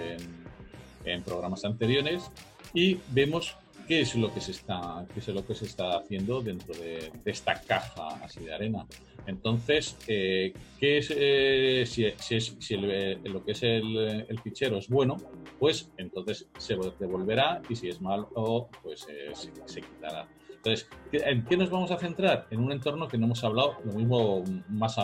en, 1.05 1.22
programas 1.22 1.64
anteriores 1.66 2.31
y 2.72 2.98
vemos 3.11 3.57
qué 3.86 4.00
es 4.00 4.14
lo 4.14 4.32
que 4.32 4.40
se 4.40 4.52
está, 4.52 5.06
qué 5.12 5.20
es 5.20 5.28
lo 5.28 5.46
que 5.46 5.54
se 5.54 5.66
está 5.66 5.98
haciendo 5.98 6.40
dentro 6.40 6.74
de, 6.74 7.12
esta 7.24 7.60
caja 7.60 8.08
así 8.22 8.40
de 8.40 8.54
arena. 8.54 8.86
Entonces, 9.26 9.96
eh, 10.06 10.52
¿qué 10.78 10.98
es, 10.98 11.12
eh, 11.16 11.84
si, 11.86 12.04
es, 12.04 12.56
si 12.58 12.76
lo 12.76 13.44
que 13.44 13.52
es 13.52 13.62
el, 13.62 14.26
el, 14.28 14.40
fichero 14.40 14.78
es 14.78 14.88
bueno, 14.88 15.16
pues 15.58 15.90
entonces 15.96 16.48
se 16.58 16.76
devolverá 16.98 17.62
y 17.68 17.76
si 17.76 17.88
es 17.88 18.00
malo, 18.00 18.68
pues 18.82 19.06
eh, 19.08 19.32
se, 19.34 19.80
quitará. 19.80 20.28
Entonces, 20.50 20.88
¿en 21.12 21.44
qué 21.44 21.56
nos 21.56 21.70
vamos 21.70 21.90
a 21.90 21.98
centrar? 21.98 22.46
En 22.50 22.60
un 22.60 22.72
entorno 22.72 23.08
que 23.08 23.18
no 23.18 23.26
hemos 23.26 23.44
hablado 23.44 23.76
lo 23.84 23.92
mismo 23.92 24.42
más 24.68 24.96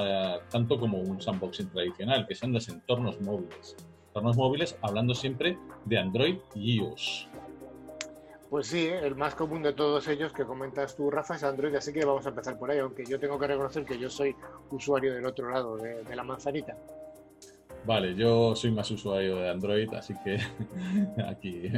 tanto 0.50 0.78
como 0.78 0.98
un 0.98 1.20
sandboxing 1.20 1.68
tradicional, 1.68 2.26
que 2.26 2.34
son 2.34 2.52
los 2.52 2.68
entornos 2.68 3.20
móviles. 3.20 3.76
Entornos 4.08 4.36
móviles 4.36 4.78
hablando 4.82 5.14
siempre 5.14 5.58
de 5.84 5.98
Android 5.98 6.38
y 6.54 6.78
iOS. 6.78 7.29
Pues 8.50 8.66
sí, 8.66 8.88
el 8.88 9.14
más 9.14 9.36
común 9.36 9.62
de 9.62 9.72
todos 9.74 10.08
ellos 10.08 10.32
que 10.32 10.44
comentas 10.44 10.96
tú, 10.96 11.08
Rafa, 11.08 11.36
es 11.36 11.44
Android, 11.44 11.72
así 11.76 11.92
que 11.92 12.04
vamos 12.04 12.26
a 12.26 12.30
empezar 12.30 12.58
por 12.58 12.68
ahí, 12.68 12.80
aunque 12.80 13.04
yo 13.06 13.20
tengo 13.20 13.38
que 13.38 13.46
reconocer 13.46 13.84
que 13.84 13.96
yo 13.96 14.10
soy 14.10 14.34
usuario 14.70 15.14
del 15.14 15.24
otro 15.24 15.48
lado 15.48 15.76
de, 15.76 16.16
la 16.16 16.24
manzanita. 16.24 16.76
Vale, 17.84 18.16
yo 18.16 18.56
soy 18.56 18.72
más 18.72 18.90
usuario 18.90 19.36
de 19.36 19.50
Android, 19.50 19.94
así 19.94 20.14
que 20.24 20.38
aquí, 21.28 21.70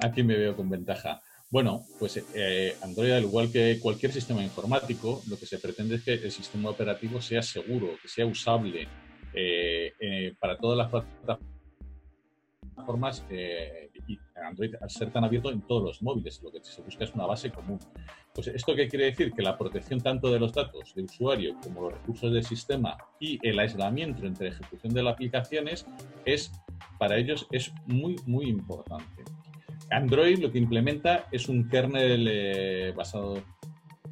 aquí 0.00 0.22
me 0.22 0.36
veo 0.36 0.54
con 0.54 0.70
ventaja. 0.70 1.20
Bueno, 1.50 1.84
pues 1.98 2.24
eh, 2.32 2.76
Android, 2.80 3.10
al 3.10 3.24
igual 3.24 3.50
que 3.50 3.80
cualquier 3.82 4.12
sistema 4.12 4.44
informático, 4.44 5.22
lo 5.28 5.36
que 5.36 5.46
se 5.46 5.58
pretende 5.58 5.96
es 5.96 6.04
que 6.04 6.14
el 6.14 6.30
sistema 6.30 6.70
operativo 6.70 7.20
sea 7.20 7.42
seguro, 7.42 7.88
que 8.00 8.06
sea 8.06 8.24
usable 8.24 8.86
eh, 9.34 9.92
eh, 9.98 10.36
para 10.38 10.56
todas 10.58 10.78
las 10.78 10.90
plataformas 12.76 13.24
Android 14.46 14.74
al 14.80 14.90
ser 14.90 15.10
tan 15.10 15.24
abierto 15.24 15.50
en 15.50 15.62
todos 15.62 15.82
los 15.82 16.02
móviles, 16.02 16.40
lo 16.42 16.50
que 16.50 16.60
se 16.62 16.82
busca 16.82 17.04
es 17.04 17.14
una 17.14 17.26
base 17.26 17.50
común. 17.50 17.78
Pues 18.34 18.48
esto 18.48 18.74
qué 18.74 18.88
quiere 18.88 19.06
decir 19.06 19.32
que 19.32 19.42
la 19.42 19.56
protección 19.56 20.00
tanto 20.00 20.30
de 20.30 20.38
los 20.38 20.52
datos 20.52 20.94
de 20.94 21.02
usuario 21.02 21.56
como 21.62 21.82
los 21.82 21.92
recursos 21.94 22.32
del 22.32 22.44
sistema 22.44 22.96
y 23.18 23.38
el 23.46 23.58
aislamiento 23.58 24.26
entre 24.26 24.48
ejecución 24.48 24.92
de 24.92 25.02
las 25.02 25.14
aplicaciones 25.14 25.86
es 26.24 26.52
para 26.98 27.16
ellos 27.16 27.46
es 27.50 27.72
muy 27.86 28.16
muy 28.26 28.48
importante. 28.48 29.24
Android 29.90 30.38
lo 30.38 30.52
que 30.52 30.58
implementa 30.58 31.26
es 31.32 31.48
un 31.48 31.68
kernel 31.68 32.28
eh, 32.30 32.92
basado 32.94 33.42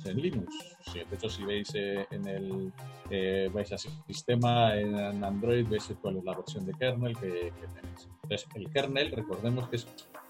en 0.04 0.20
Linux. 0.20 0.76
de 0.94 1.14
hecho, 1.14 1.28
si 1.28 1.44
veis 1.44 1.74
eh, 1.74 2.06
en 2.10 2.26
el 2.26 2.72
eh, 3.10 3.50
vais 3.52 3.72
a 3.72 3.78
sistema 3.78 4.76
en 4.76 5.24
Android, 5.24 5.66
veis 5.68 5.92
cuál 6.00 6.18
es 6.18 6.24
la 6.24 6.34
versión 6.34 6.66
de 6.66 6.72
kernel 6.74 7.16
que, 7.16 7.52
tenéis. 7.74 8.08
Entonces, 8.22 8.48
el 8.54 8.70
kernel, 8.70 9.12
recordemos 9.12 9.68
que 9.68 9.76
es 9.76 9.86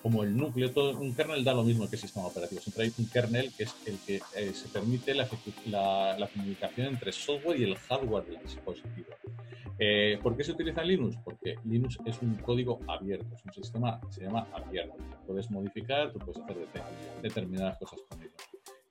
como 0.07 0.23
el 0.23 0.37
núcleo, 0.37 0.71
todo 0.71 0.97
un 1.01 1.13
kernel 1.17 1.43
da 1.43 1.53
lo 1.53 1.65
mismo 1.65 1.91
que 1.91 1.97
el 1.97 2.03
sistema 2.03 2.29
operativo. 2.29 2.61
Siempre 2.61 2.85
hay 2.85 2.93
un 2.97 3.09
kernel 3.09 3.53
que 3.57 3.65
es 3.65 3.75
el 3.87 3.99
que 4.07 4.21
se 4.55 4.69
permite 4.69 5.13
la, 5.17 5.27
la, 6.17 6.29
comunicación 6.29 6.87
entre 6.87 7.11
software 7.11 7.59
y 7.59 7.65
el 7.65 7.75
hardware 7.75 8.25
del 8.25 8.41
dispositivo. 8.41 9.09
Eh, 9.81 10.17
¿Por 10.23 10.37
qué 10.37 10.45
se 10.45 10.53
utiliza 10.53 10.85
Linux? 10.85 11.17
Porque 11.25 11.57
Linux 11.65 11.99
es 12.07 12.23
un 12.23 12.37
código 12.37 12.79
abierto, 12.87 13.35
es 13.35 13.45
un 13.47 13.53
sistema 13.53 14.01
que 14.01 14.13
se 14.13 14.21
llama 14.23 14.47
abierto. 14.55 14.95
Puedes 15.27 15.51
modificar, 15.51 16.13
tú 16.13 16.21
puedes 16.21 16.41
hacer 16.41 16.57
determinadas 17.21 17.77
cosas 17.79 17.99
con 18.09 18.23
ello. 18.23 18.31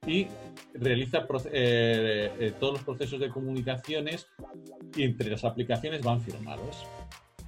Y 0.06 0.28
realiza 0.73 1.25
eh, 1.54 2.30
eh, 2.41 2.54
todos 2.60 2.73
los 2.73 2.84
procesos 2.84 3.21
de 3.21 3.30
comunicaciones 3.30 4.28
y 4.97 5.04
entre 5.04 5.30
las 5.30 5.45
aplicaciones 5.45 6.01
van 6.01 6.19
firmados. 6.19 6.86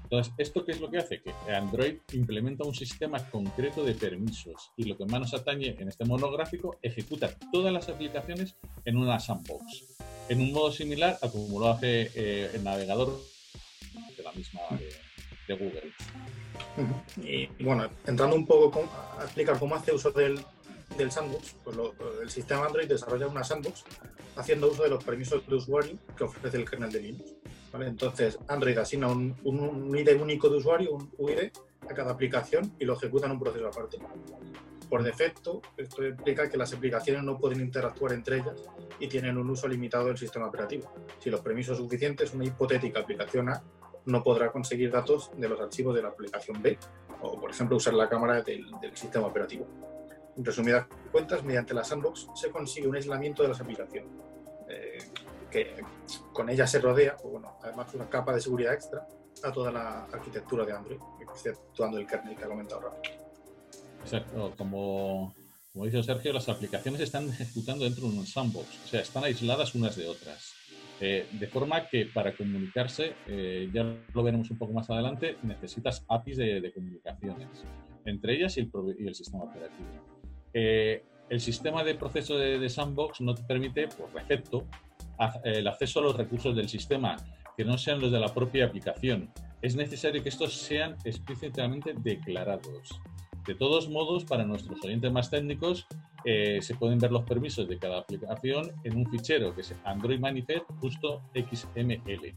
Entonces, 0.10 0.34
¿esto 0.38 0.64
qué 0.64 0.72
es 0.72 0.80
lo 0.80 0.90
que 0.90 1.00
hace? 1.00 1.22
Que 1.22 1.34
Android 1.54 1.98
implementa 2.14 2.64
un 2.64 2.74
sistema 2.74 3.20
concreto 3.30 3.84
de 3.84 3.94
permisos 3.94 4.72
y 4.78 4.86
lo 4.86 4.96
que 4.96 5.06
más 5.06 5.20
nos 5.20 5.34
atañe 5.34 5.76
en 5.78 5.90
este 5.90 6.06
monográfico, 6.06 6.78
ejecuta 6.82 7.38
todas 7.52 7.74
las 7.74 7.90
aplicaciones 7.90 8.56
en 8.86 8.96
una 8.96 9.20
sandbox 9.20 9.98
en 10.30 10.40
un 10.40 10.54
modo 10.54 10.72
similar 10.72 11.18
a 11.22 11.30
como 11.30 11.60
lo 11.60 11.68
hace 11.68 12.10
eh, 12.16 12.52
el 12.54 12.64
navegador 12.64 13.20
de 14.16 14.24
la 14.24 14.32
misma 14.32 14.62
de, 14.72 15.56
Google. 15.56 15.94
Y 17.24 17.48
bueno, 17.62 17.90
entrando 18.06 18.36
un 18.36 18.46
poco 18.46 18.90
a 19.20 19.24
explicar 19.24 19.60
cómo 19.60 19.76
hace 19.76 19.94
uso 19.94 20.12
del, 20.12 20.40
del 20.98 21.12
sandbox, 21.12 21.56
pues 21.66 21.78
el 22.22 22.30
sistema 22.30 22.66
Android 22.66 22.88
desarrolla 22.88 23.28
una 23.28 23.44
sandbox 23.44 23.84
haciendo 24.38 24.72
uso 24.72 24.84
de 24.84 24.90
los 24.90 25.04
permisos 25.04 25.46
de 25.48 25.56
usuario 25.56 25.98
que 26.18 26.24
ofrece 26.24 26.56
el 26.56 26.70
kernel 26.70 26.92
de 26.94 27.02
Linux. 27.02 27.34
Entonces, 27.74 28.40
Android 28.48 28.78
asigna 28.78 29.08
un, 29.08 29.36
un, 29.44 29.60
un, 29.60 29.98
ID 29.98 30.20
único 30.22 30.50
de 30.50 30.58
usuario, 30.58 30.94
un 30.94 31.12
UID, 31.18 31.52
a 31.90 31.94
cada 31.94 32.12
aplicación 32.12 32.74
y 32.80 32.86
lo 32.86 32.94
ejecuta 32.94 33.28
en 33.28 33.34
un 33.34 33.40
proceso 33.40 33.68
aparte 33.68 33.98
por 34.90 35.04
defecto, 35.04 35.62
esto 35.76 36.06
implica 36.06 36.50
que 36.50 36.58
las 36.58 36.74
aplicaciones 36.74 37.24
no 37.24 37.38
pueden 37.38 37.60
interactuar 37.60 38.14
entre 38.14 38.38
ellas 38.38 38.56
y 39.00 39.08
tienen 39.08 39.38
un 39.38 39.50
uso 39.50 39.68
limitado 39.68 40.06
del 40.06 40.18
sistema 40.18 40.48
operativo. 40.48 40.92
Si 41.20 41.30
los 41.30 41.42
permisos 41.42 41.78
suficientes, 41.78 42.34
una 42.34 42.46
hipotética 42.46 43.02
aplicación 43.02 43.50
A 43.50 43.62
no 44.06 44.24
podrá 44.24 44.52
conseguir 44.52 44.92
datos 44.92 45.32
de 45.36 45.50
los 45.50 45.60
archivos 45.60 45.94
de 45.96 46.02
la 46.02 46.10
aplicación 46.10 46.62
B 46.62 46.78
o, 47.22 47.40
por 47.40 47.52
ejemplo, 47.52 47.76
usar 47.76 47.94
la 47.94 48.08
cámara 48.08 48.42
del, 48.42 48.66
sistema 48.94 49.28
operativo. 49.28 49.68
En 50.38 50.46
resumidas 50.46 50.88
cuentas, 51.12 51.44
mediante 51.44 51.74
la 51.74 51.84
sandbox 51.84 52.28
se 52.36 52.50
consigue 52.50 52.88
un 52.88 52.96
aislamiento 52.96 53.44
de 53.44 53.50
las 53.50 53.60
aplicaciones, 53.60 54.10
eh, 54.70 55.00
que 55.50 55.84
con 56.34 56.50
ella 56.50 56.68
se 56.68 56.80
rodea, 56.80 57.16
pues 57.18 57.32
bueno, 57.32 57.58
además 57.64 57.94
una 57.94 58.10
capa 58.10 58.34
de 58.34 58.42
seguridad 58.42 58.74
extra 58.74 59.08
a 59.44 59.52
toda 59.52 59.72
la 59.72 60.06
arquitectura 60.06 60.66
de 60.66 60.74
Android, 60.74 61.00
exceptuando 61.22 61.98
el 61.98 62.08
kernel 62.08 62.36
que 62.36 62.44
ha 62.44 62.48
comentado 62.48 62.82
Rafa. 62.82 62.98
Exacto, 64.02 64.54
como, 64.58 65.34
como 65.74 65.86
dice 65.86 66.02
Sergio, 66.04 66.34
las 66.34 66.50
aplicaciones 66.50 67.02
están 67.02 67.30
ejecutando 67.30 67.86
dentro 67.86 68.10
de 68.10 68.18
un 68.18 68.26
sandbox, 68.26 68.68
o 68.86 68.88
sea, 68.88 69.02
están 69.02 69.24
aisladas 69.24 69.76
unas 69.76 69.96
de 69.96 70.08
otras. 70.08 70.54
Eh, 71.00 71.28
de 71.32 71.48
forma 71.48 71.88
que 71.88 72.08
para 72.08 72.36
comunicarse, 72.36 73.14
eh, 73.28 73.70
ya 73.72 73.84
lo 73.84 74.24
veremos 74.24 74.50
un 74.50 74.58
poco 74.58 74.74
más 74.74 74.90
adelante, 74.90 75.38
necesitas 75.44 76.04
APIs 76.08 76.38
de, 76.38 76.72
comunicaciones, 76.74 77.48
entre 78.06 78.36
ellas 78.36 78.58
y 78.58 78.62
el, 78.62 78.72
y 78.98 79.08
el 79.08 79.14
sistema 79.14 79.44
operativo. 79.44 79.88
Eh, 80.54 81.04
el 81.30 81.40
sistema 81.40 81.84
de 81.84 81.94
proceso 81.94 82.38
de, 82.38 82.58
de, 82.58 82.70
sandbox 82.70 83.22
no 83.22 83.36
te 83.36 83.44
permite, 83.44 83.88
por 83.90 84.12
defecto, 84.12 84.66
el 85.44 85.68
acceso 85.68 86.00
a 86.00 86.04
los 86.04 86.16
recursos 86.16 86.56
del 86.56 86.70
sistema 86.70 87.18
que 87.56 87.66
no 87.66 87.78
sean 87.78 88.00
los 88.00 88.12
de 88.12 88.20
la 88.20 88.34
propia 88.34 88.66
aplicación. 88.66 89.32
Es 89.62 89.76
necesario 89.76 90.22
que 90.22 90.30
estos 90.30 90.54
sean 90.54 90.96
explícitamente 91.04 91.94
declarados. 91.98 93.02
De 93.48 93.56
todos 93.56 93.90
modos, 93.90 94.26
para 94.26 94.44
nuestros 94.44 94.84
oyentes 94.84 95.12
más 95.12 95.30
técnicos, 95.30 95.88
eh, 96.26 96.60
se 96.62 96.76
pueden 96.76 97.00
ver 97.00 97.12
los 97.12 97.24
permisos 97.24 97.68
de 97.68 97.80
cada 97.80 98.00
aplicación 98.00 98.74
en 98.84 98.98
un 98.98 99.10
fichero 99.10 99.56
que 99.56 99.62
es 99.62 99.74
Android 99.86 100.20
Manifest 100.20 100.66
justo 100.82 101.22
XML. 101.34 102.36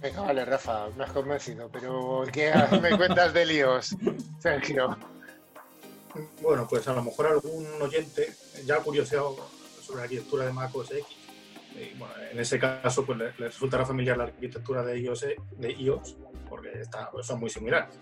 Venga, 0.00 0.20
vale, 0.20 0.44
Rafa, 0.44 0.88
me 0.96 1.04
has 1.04 1.12
convencido, 1.12 1.68
pero 1.70 2.22
¿qué 2.32 2.52
me 2.80 2.96
cuentas 2.96 3.34
de 3.34 3.44
líos, 3.44 3.96
Sergio? 4.38 4.96
Bueno, 6.40 6.66
pues 6.68 6.86
a 6.88 6.94
lo 6.94 7.02
mejor 7.02 7.26
algún 7.26 7.66
oyente 7.80 8.32
ya 8.64 8.76
ha 8.76 8.80
curioseado 8.80 9.36
sobre 9.82 9.98
la 9.98 10.02
arquitectura 10.04 10.46
de 10.46 10.52
Mac 10.52 10.74
OS 10.74 10.92
X. 10.92 11.06
bueno, 11.98 12.14
en 12.30 12.38
ese 12.38 12.58
caso, 12.58 13.04
pues 13.04 13.18
le, 13.18 13.30
resultará 13.32 13.84
familiar 13.84 14.16
la 14.16 14.24
arquitectura 14.24 14.82
de 14.84 14.98
iOS, 14.98 15.26
de 15.56 15.72
iOS 15.72 16.16
porque 16.48 16.80
está, 16.80 17.10
son 17.22 17.40
muy 17.40 17.50
similares 17.50 17.98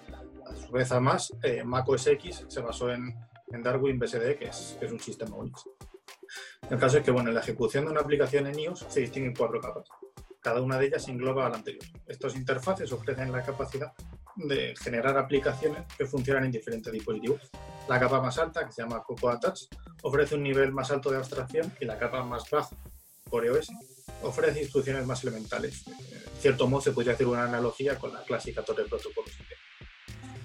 a 0.50 0.56
su 0.56 0.72
vez, 0.72 0.90
además, 0.92 1.32
eh, 1.42 1.62
Mac 1.64 1.88
OS 1.88 2.06
X 2.06 2.44
se 2.48 2.60
basó 2.60 2.90
en, 2.90 3.14
Darwin 3.62 3.98
BSD, 3.98 4.36
que 4.36 4.46
es, 4.46 4.78
un 4.90 5.00
sistema 5.00 5.36
Unix. 5.36 5.64
El 6.68 6.78
caso 6.78 6.98
es 6.98 7.04
que, 7.04 7.10
bueno, 7.10 7.30
en 7.30 7.34
la 7.34 7.40
ejecución 7.40 7.86
de 7.86 7.92
una 7.92 8.00
aplicación 8.00 8.46
en 8.46 8.58
iOS 8.58 8.86
se 8.88 9.00
distinguen 9.00 9.34
cuatro 9.34 9.60
capas. 9.60 9.88
Cada 10.40 10.60
una 10.60 10.78
de 10.78 10.86
ellas 10.86 11.08
engloba 11.08 11.46
a 11.46 11.50
la 11.50 11.56
anterior. 11.56 11.84
Estas 12.06 12.36
interfaces 12.36 12.92
ofrecen 12.92 13.32
la 13.32 13.42
capacidad 13.42 13.92
de 14.36 14.74
generar 14.76 15.16
aplicaciones 15.16 15.82
que 15.96 16.06
funcionan 16.06 16.44
en 16.44 16.52
diferentes 16.52 16.92
dispositivos. 16.92 17.40
La 17.88 17.98
capa 17.98 18.20
más 18.20 18.38
alta, 18.38 18.66
que 18.66 18.72
se 18.72 18.82
llama 18.82 19.02
Cocoa 19.02 19.40
Touch, 19.40 19.62
ofrece 20.02 20.34
un 20.34 20.42
nivel 20.42 20.72
más 20.72 20.90
alto 20.90 21.10
de 21.10 21.16
abstracción 21.16 21.72
y 21.80 21.86
la 21.86 21.98
capa 21.98 22.22
más 22.22 22.48
baja, 22.50 22.76
Core 23.28 23.50
OS, 23.50 23.68
ofrece 24.22 24.62
instrucciones 24.62 25.06
más 25.06 25.22
elementales. 25.22 25.86
En 25.86 26.40
cierto 26.40 26.66
modo, 26.66 26.80
se 26.82 26.92
podría 26.92 27.12
hacer 27.12 27.26
una 27.26 27.44
analogía 27.44 27.96
con 27.96 28.12
la 28.12 28.22
clásica 28.22 28.62
torre 28.62 28.84
de 28.84 28.88
protocolos 28.88 29.32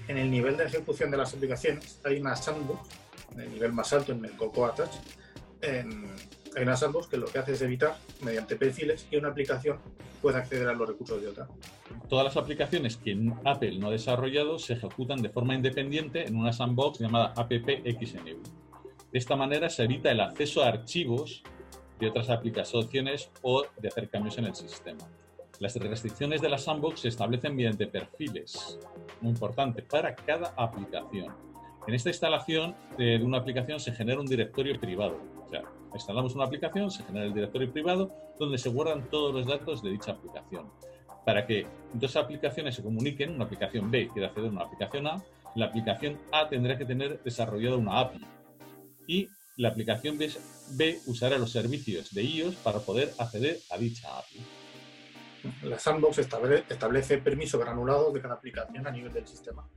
en 0.07 0.17
el 0.17 0.29
nivel 0.29 0.57
de 0.57 0.65
ejecución 0.65 1.11
de 1.11 1.17
las 1.17 1.33
aplicaciones 1.33 1.99
hay 2.03 2.19
una 2.19 2.35
sandbox, 2.35 2.89
en 3.33 3.41
el 3.41 3.51
nivel 3.51 3.73
más 3.73 3.93
alto, 3.93 4.11
en 4.11 4.23
el 4.25 4.31
Cocoa 4.33 4.73
Touch, 4.75 4.91
hay 6.55 6.61
una 6.61 6.75
sandbox 6.75 7.07
que 7.07 7.17
lo 7.17 7.25
que 7.25 7.39
hace 7.39 7.53
es 7.53 7.61
evitar, 7.61 7.97
mediante 8.21 8.55
perfiles, 8.55 9.07
que 9.09 9.17
una 9.17 9.29
aplicación 9.29 9.79
pueda 10.21 10.39
acceder 10.39 10.67
a 10.67 10.73
los 10.73 10.87
recursos 10.87 11.21
de 11.21 11.29
otra. 11.29 11.47
Todas 12.09 12.25
las 12.25 12.37
aplicaciones 12.37 12.97
que 12.97 13.17
Apple 13.45 13.79
no 13.79 13.87
ha 13.87 13.91
desarrollado 13.91 14.59
se 14.59 14.73
ejecutan 14.73 15.21
de 15.21 15.29
forma 15.29 15.55
independiente 15.55 16.25
en 16.25 16.35
una 16.35 16.53
sandbox 16.53 16.99
llamada 16.99 17.33
AppXNU. 17.35 18.41
De 19.11 19.19
esta 19.19 19.35
manera 19.35 19.69
se 19.69 19.83
evita 19.83 20.11
el 20.11 20.19
acceso 20.19 20.63
a 20.63 20.67
archivos 20.67 21.43
de 22.03 22.09
otras 22.09 22.29
aplicaciones 22.29 23.31
o 23.41 23.63
de 23.79 23.87
hacer 23.87 24.09
cambios 24.09 24.37
en 24.37 24.45
el 24.45 24.55
sistema. 24.55 24.99
Las 25.59 25.75
restricciones 25.75 26.41
de 26.41 26.49
la 26.49 26.57
sandbox 26.57 27.01
se 27.01 27.07
establecen 27.07 27.55
mediante 27.55 27.87
perfiles, 27.87 28.77
muy 29.21 29.31
importante, 29.31 29.81
para 29.83 30.13
cada 30.13 30.53
aplicación. 30.57 31.33
En 31.87 31.93
esta 31.93 32.09
instalación 32.09 32.75
de 32.97 33.21
una 33.23 33.37
aplicación 33.37 33.79
se 33.79 33.93
genera 33.93 34.19
un 34.19 34.25
directorio 34.25 34.77
privado. 34.79 35.17
O 35.45 35.49
sea, 35.49 35.63
instalamos 35.93 36.35
una 36.35 36.45
aplicación, 36.45 36.91
se 36.91 37.03
genera 37.03 37.25
el 37.25 37.33
directorio 37.33 37.71
privado 37.71 38.11
donde 38.37 38.57
se 38.57 38.69
guardan 38.69 39.09
todos 39.09 39.33
los 39.33 39.45
datos 39.45 39.81
de 39.81 39.91
dicha 39.91 40.11
aplicación. 40.11 40.69
Para 41.25 41.45
que 41.45 41.65
dos 41.93 42.17
aplicaciones 42.17 42.75
se 42.75 42.83
comuniquen, 42.83 43.35
una 43.35 43.45
aplicación 43.45 43.89
B 43.89 44.09
quiere 44.11 44.27
acceder 44.27 44.49
a 44.49 44.51
una 44.51 44.63
aplicación 44.63 45.07
A, 45.07 45.23
la 45.55 45.67
aplicación 45.67 46.19
A 46.31 46.49
tendrá 46.49 46.77
que 46.77 46.83
tener 46.83 47.21
desarrollada 47.23 47.77
una 47.77 47.99
API 47.99 48.25
y 49.07 49.29
la 49.57 49.69
aplicación 49.69 50.17
B 50.17 50.99
usará 51.05 51.37
los 51.37 51.51
servicios 51.51 52.13
de 52.13 52.23
iOS 52.23 52.55
para 52.55 52.79
poder 52.79 53.13
acceder 53.19 53.59
a 53.69 53.77
dicha 53.77 54.17
API. 54.17 54.45
La 55.63 55.77
sandbox 55.77 56.19
establece 56.19 57.17
permisos 57.17 57.59
granulados 57.59 58.13
de 58.13 58.21
cada 58.21 58.35
aplicación 58.35 58.87
a 58.87 58.91
nivel 58.91 59.11
del 59.11 59.27
sistema. 59.27 59.67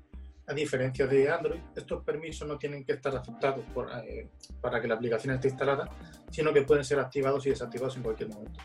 A 0.48 0.54
diferencia 0.54 1.08
de 1.08 1.28
Android, 1.28 1.60
estos 1.74 2.04
permisos 2.04 2.46
no 2.46 2.56
tienen 2.56 2.84
que 2.84 2.92
estar 2.92 3.14
aceptados 3.16 3.64
eh, 4.06 4.28
para 4.60 4.80
que 4.80 4.86
la 4.86 4.94
aplicación 4.94 5.34
esté 5.34 5.48
instalada, 5.48 5.90
sino 6.30 6.52
que 6.52 6.62
pueden 6.62 6.84
ser 6.84 7.00
activados 7.00 7.44
y 7.46 7.50
desactivados 7.50 7.96
en 7.96 8.04
cualquier 8.04 8.28
momento. 8.28 8.60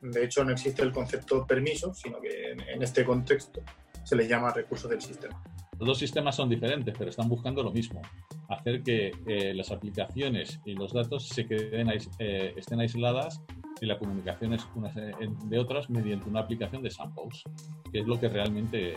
De 0.00 0.24
hecho, 0.24 0.44
no 0.44 0.52
existe 0.52 0.82
el 0.82 0.92
concepto 0.92 1.44
permiso, 1.44 1.92
sino 1.92 2.20
que 2.20 2.52
en 2.52 2.82
este 2.82 3.04
contexto 3.04 3.62
se 4.04 4.14
le 4.14 4.28
llama 4.28 4.52
recurso 4.52 4.86
del 4.86 5.02
sistema. 5.02 5.42
Los 5.78 5.86
dos 5.86 5.98
sistemas 5.98 6.34
son 6.34 6.48
diferentes, 6.48 6.92
pero 6.98 7.10
están 7.10 7.28
buscando 7.28 7.62
lo 7.62 7.70
mismo, 7.70 8.02
hacer 8.48 8.82
que 8.82 9.12
eh, 9.26 9.54
las 9.54 9.70
aplicaciones 9.70 10.58
y 10.64 10.72
los 10.74 10.92
datos 10.92 11.28
se 11.28 11.46
queden, 11.46 11.88
eh, 12.18 12.54
estén 12.56 12.80
aisladas 12.80 13.40
y 13.80 13.86
la 13.86 13.96
comunicación 13.96 14.54
es 14.54 14.66
unas 14.74 14.92
de 14.96 15.58
otras 15.58 15.88
mediante 15.88 16.28
una 16.28 16.40
aplicación 16.40 16.82
de 16.82 16.90
sandbox, 16.90 17.44
que 17.92 18.00
es 18.00 18.06
lo 18.08 18.18
que 18.18 18.28
realmente 18.28 18.94
eh, 18.94 18.96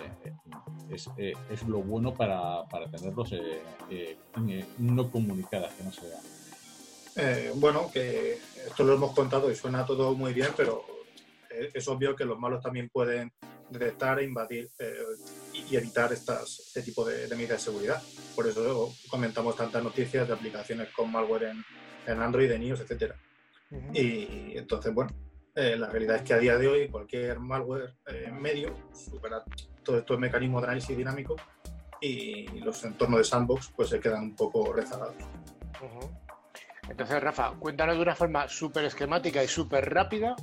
es, 0.89 1.07
es 1.51 1.67
lo 1.67 1.83
bueno 1.83 2.15
para, 2.15 2.63
para 2.67 2.89
tenerlos 2.89 3.31
no 4.79 5.11
comunicadas, 5.11 5.73
que 5.75 5.83
no 5.83 5.91
se 5.91 6.01
vean. 6.07 7.59
bueno, 7.59 7.91
que 7.93 8.39
esto 8.67 8.83
lo 8.83 8.95
hemos 8.95 9.13
contado 9.13 9.51
y 9.51 9.55
suena 9.55 9.85
todo 9.85 10.15
muy 10.15 10.33
bien, 10.33 10.49
pero 10.57 10.83
es 11.51 11.87
obvio 11.87 12.15
que 12.15 12.25
los 12.25 12.39
malos 12.39 12.63
también 12.63 12.89
pueden 12.89 13.31
detectar 13.69 14.17
e 14.17 14.23
invadir 14.23 14.71
y 15.71 15.77
evitar 15.77 16.11
estas, 16.11 16.59
este 16.59 16.81
tipo 16.81 17.05
de, 17.05 17.27
medidas 17.29 17.59
de 17.63 17.71
seguridad. 17.71 18.01
Por 18.35 18.47
eso 18.47 18.93
comentamos 19.09 19.55
tantas 19.55 19.81
noticias 19.81 20.27
de 20.27 20.33
aplicaciones 20.33 20.89
con 20.89 21.11
malware 21.11 21.43
en, 21.43 21.63
en 22.05 22.21
Android, 22.21 22.51
en 22.51 22.63
iOS, 22.63 22.81
etc. 22.81 23.13
Y 23.93 24.57
entonces, 24.57 24.93
bueno, 24.93 25.11
eh, 25.55 25.77
la 25.77 25.87
realidad 25.87 26.17
es 26.17 26.21
que 26.23 26.33
a 26.33 26.37
día 26.37 26.57
de 26.57 26.67
hoy 26.67 26.89
cualquier 26.89 27.39
malware 27.39 27.95
eh, 28.07 28.29
medio 28.31 28.75
supera 28.93 29.43
todo 29.83 29.99
estos 29.99 30.19
mecanismos 30.19 30.61
de 30.61 30.67
análisis 30.67 30.97
dinámico 30.97 31.37
y 32.01 32.47
los 32.59 32.83
entornos 32.83 33.19
de 33.19 33.23
sandbox 33.23 33.71
pues 33.75 33.89
se 33.89 33.99
quedan 33.99 34.23
un 34.23 34.35
poco 34.35 34.73
rezagados. 34.73 35.15
Entonces, 36.89 37.23
Rafa, 37.23 37.53
cuéntanos 37.59 37.95
de 37.95 38.01
una 38.01 38.15
forma 38.15 38.49
súper 38.49 38.85
esquemática 38.85 39.41
y 39.41 39.47
súper 39.47 39.93
rápida 39.93 40.35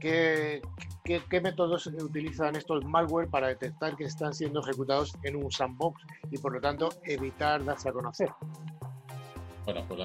qué, 0.00 0.60
qué, 1.04 1.40
métodos 1.40 1.86
utilizan 1.86 2.56
estos 2.56 2.84
malware 2.84 3.28
para 3.28 3.48
detectar 3.48 3.96
que 3.96 4.04
están 4.04 4.34
siendo 4.34 4.60
ejecutados 4.60 5.12
en 5.22 5.36
un 5.36 5.50
sandbox 5.50 6.02
y 6.30 6.38
por 6.38 6.52
lo 6.52 6.60
tanto 6.60 6.90
evitar 7.04 7.64
darse 7.64 7.88
a 7.88 7.92
conocer. 7.92 8.28
Bueno, 9.64 9.84
pues 9.86 10.00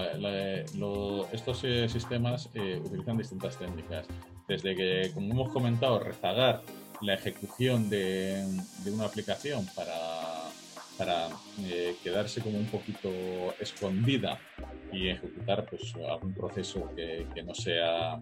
estos 1.31 1.63
eh, 1.63 1.89
sistemas 1.89 2.49
eh, 2.53 2.81
utilizan 2.83 3.17
distintas 3.17 3.57
técnicas. 3.57 4.05
Desde 4.47 4.75
que, 4.75 5.11
como 5.13 5.31
hemos 5.31 5.51
comentado, 5.51 5.99
rezagar 5.99 6.61
la 7.01 7.15
ejecución 7.15 7.89
de, 7.89 8.45
una 8.85 9.05
aplicación 9.05 9.65
para, 9.75 10.49
para 10.97 11.29
eh, 11.61 11.95
quedarse 12.03 12.41
como 12.41 12.57
un 12.57 12.67
poquito 12.67 13.09
escondida 13.59 14.39
y 14.91 15.09
ejecutar 15.09 15.65
pues, 15.69 15.93
algún 15.95 16.33
proceso 16.33 16.89
que, 16.95 17.27
que 17.33 17.43
no 17.43 17.53
sea 17.53 18.21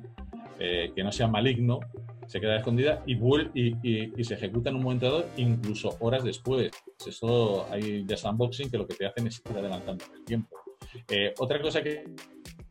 que 0.58 1.04
no 1.04 1.12
sea 1.12 1.28
maligno, 1.28 1.80
se 2.28 2.40
queda 2.40 2.58
escondida 2.58 3.04
y, 3.06 3.14
y, 3.54 4.14
y, 4.16 4.24
se 4.24 4.36
ejecuta 4.36 4.70
en 4.70 4.78
un 4.78 4.84
momento 4.84 5.06
dado, 5.06 5.26
incluso 5.38 5.98
horas 6.00 6.24
después. 6.24 6.72
Eso 7.06 7.68
hay 7.70 8.04
de 8.04 8.18
sandboxing 8.18 8.70
que 8.70 8.78
lo 8.78 8.88
que 8.88 8.96
te 8.96 9.06
hacen 9.06 9.28
es 9.28 9.42
ir 9.50 9.58
adelantando 9.58 10.06
el 10.14 10.24
tiempo. 10.24 10.58
Eh, 11.10 11.34
otra 11.40 11.62
cosa 11.62 11.82
que, 11.82 12.06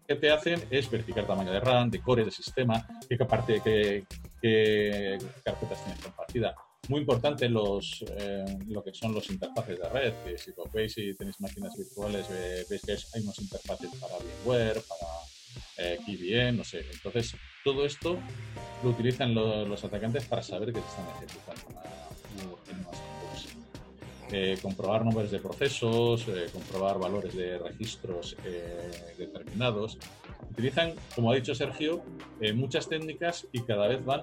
que, 0.07 0.17
te 0.17 0.31
hacen 0.31 0.61
es 0.71 0.91
verificar 0.91 1.27
tamaño 1.27 1.53
de 1.53 1.61
RAM, 1.61 1.91
de 1.91 2.01
core, 2.01 2.25
de 2.25 2.31
sistema, 2.31 2.87
qué, 3.09 3.17
parte, 3.19 3.61
qué, 3.63 4.05
qué 4.41 5.19
carpetas 5.45 5.85
tienes 5.85 6.03
compartida. 6.03 6.55
Muy 6.89 7.01
importante 7.01 7.49
los, 7.49 8.05
eh, 8.19 8.45
lo 8.69 8.83
que 8.83 8.93
son 8.93 9.15
los 9.15 9.31
interfaces 9.31 9.79
de 9.79 9.89
red, 9.89 10.13
que 10.25 10.37
si 10.37 10.51
lo 10.57 10.65
veis 10.73 10.99
y 10.99 11.15
tenéis 11.15 11.41
máquinas 11.41 11.77
virtuales, 11.77 12.27
veis 12.69 12.83
que 12.83 12.93
hay 12.93 13.23
unos 13.23 13.39
interfaces 13.39 13.91
para 14.01 14.15
VMware, 14.19 14.83
para 14.83 15.13
eh, 15.79 15.99
KVM, 16.05 16.57
no 16.57 16.65
sé. 16.65 16.85
Entonces, 16.93 17.37
todo 17.65 17.87
esto 17.87 18.19
lo 18.83 18.91
utilizan 18.91 19.35
los 19.35 19.85
atacantes 19.85 20.25
para 20.27 20.43
saber 20.43 20.73
que 20.73 20.81
se 20.81 20.87
están 20.89 21.07
ejecutando 21.17 22.59
en 22.69 22.79
una 22.79 23.13
eh, 24.35 24.57
comprobar 24.63 25.05
nombres 25.05 25.31
de 25.31 25.39
procesos, 25.41 26.27
eh, 26.27 26.47
comprobar 26.51 26.99
valores 26.99 27.37
de 27.37 27.59
registros 27.59 28.35
eh, 28.47 28.91
determinados. 29.19 29.99
Utilizan, 30.51 30.95
como 31.15 31.31
ha 31.31 31.35
dicho 31.35 31.55
Sergio, 31.55 32.03
muchas 32.55 32.89
técnicas 32.89 33.47
y 33.53 33.61
cada 33.61 33.89
vez 33.89 34.03
van 34.05 34.23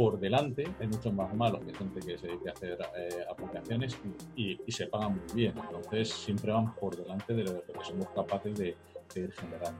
por 0.00 0.18
delante. 0.18 0.66
Hay 0.80 0.86
muchos 0.86 1.12
más 1.12 1.34
malos 1.34 1.62
que 1.62 1.74
gente 1.74 2.00
que 2.00 2.16
se 2.16 2.28
dedica 2.28 2.52
a 2.52 2.52
hacer 2.54 2.78
aplicaciones 3.30 3.98
y, 4.34 4.58
se 4.72 4.86
pagan 4.86 5.12
muy 5.12 5.34
bien. 5.34 5.52
Entonces 5.58 6.08
siempre 6.08 6.50
van 6.50 6.74
por 6.76 6.96
delante 6.96 7.34
de 7.34 7.44
lo, 7.44 7.62
que 7.62 7.84
somos 7.84 8.08
capaces 8.14 8.56
de, 8.56 8.78
de 9.14 9.20
ir 9.20 9.32
generando. 9.32 9.78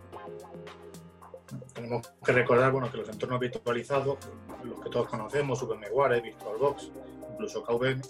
Tenemos 1.72 2.06
que 2.22 2.32
recordar 2.32 2.70
bueno, 2.70 2.90
que 2.90 2.98
los 2.98 3.08
entornos 3.08 3.40
virtualizados, 3.40 4.18
los 4.62 4.78
que 4.80 4.90
todos 4.90 5.08
conocemos, 5.08 5.66
VMware, 5.66 6.20
VirtualBox, 6.20 6.90
incluso 7.32 7.64
KVM, 7.64 8.02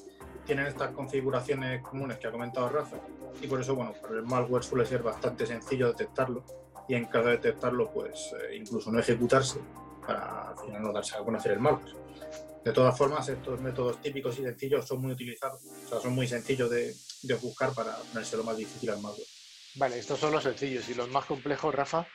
tienen 0.45 0.67
estas 0.67 0.91
configuraciones 0.91 1.81
comunes 1.81 2.19
que 2.19 2.27
ha 2.27 2.33
comentado 2.33 2.71
Rafa 2.71 2.97
y 3.41 3.47
por 3.47 3.61
eso, 3.61 3.77
bueno, 3.77 3.93
para 4.03 4.17
el 4.17 4.25
malware 4.25 4.65
suele 4.65 4.85
ser 4.85 5.05
bastante 5.05 5.47
sencillo 5.47 5.87
detectarlo 5.87 6.43
y 6.89 6.97
en 6.97 7.05
caso 7.05 7.27
de 7.27 7.37
detectarlo, 7.37 7.89
pues 7.93 8.35
eh, 8.51 8.57
incluso 8.57 8.91
no 8.91 8.99
ejecutarse 8.99 9.61
para 10.11 10.49
al 10.49 10.59
final 10.59 10.83
no 10.83 10.93
darse 10.93 11.17
a 11.17 11.21
conocer 11.21 11.53
el 11.53 11.61
malware. 11.61 11.95
De 12.65 12.73
todas 12.73 12.97
formas, 12.97 13.29
estos 13.29 13.61
métodos 13.61 14.03
típicos 14.03 14.39
y 14.39 14.43
sencillos 14.43 14.87
son 14.87 15.01
muy 15.01 15.13
utilizados, 15.13 15.63
o 15.63 15.89
sea, 15.89 16.01
son 16.01 16.15
muy 16.15 16.27
sencillos 16.27 16.69
de, 16.69 16.93
de 17.23 17.35
buscar 17.35 17.73
para 17.73 17.97
ponerse 17.97 18.37
lo 18.37 18.45
más 18.45 18.57
difícil 18.57 18.91
al 18.91 19.01
malware. 19.01 19.27
Vale, 19.77 19.99
estos 19.99 20.19
son 20.19 20.33
los 20.33 20.43
sencillos 20.43 20.89
y 20.89 20.95
los 20.95 21.09
más 21.09 21.25
complejos, 21.25 21.75
Rafa. 21.75 22.07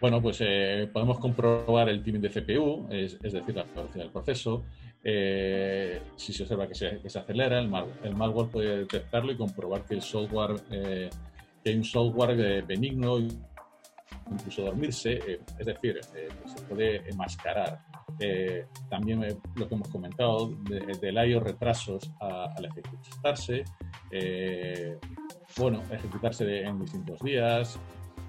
Bueno, 0.00 0.20
pues 0.20 0.38
eh, 0.40 0.88
podemos 0.92 1.18
comprobar 1.18 1.88
el 1.88 2.02
timing 2.02 2.20
de 2.20 2.28
CPU, 2.28 2.88
es, 2.90 3.20
decir, 3.20 3.54
la 3.54 3.64
velocidad 3.64 4.04
del 4.04 4.10
proceso. 4.10 4.64
Eh, 5.02 6.00
si 6.16 6.32
se 6.32 6.42
observa 6.42 6.68
que 6.68 6.74
se, 6.74 7.00
acelera, 7.18 7.58
el, 7.58 7.68
malware 7.68 8.50
puede 8.50 8.78
detectarlo 8.78 9.32
y 9.32 9.36
comprobar 9.36 9.84
que 9.84 9.94
el 9.94 10.02
software, 10.02 10.56
eh, 10.70 11.08
que 11.62 11.70
hay 11.70 11.76
un 11.76 11.84
software 11.84 12.64
benigno, 12.64 13.18
incluso 14.32 14.62
dormirse, 14.62 15.40
es 15.58 15.66
decir, 15.66 16.00
se 16.04 16.62
puede 16.64 17.08
enmascarar. 17.08 17.80
también 18.88 19.20
lo 19.56 19.68
que 19.68 19.74
hemos 19.74 19.88
comentado 19.88 20.48
del 21.00 21.30
IO 21.30 21.40
retrasos 21.40 22.10
al 22.20 22.64
ejecutarse, 22.64 23.64
bueno, 25.56 25.82
ejecutarse 25.90 26.62
en 26.62 26.80
distintos 26.80 27.20
días. 27.20 27.78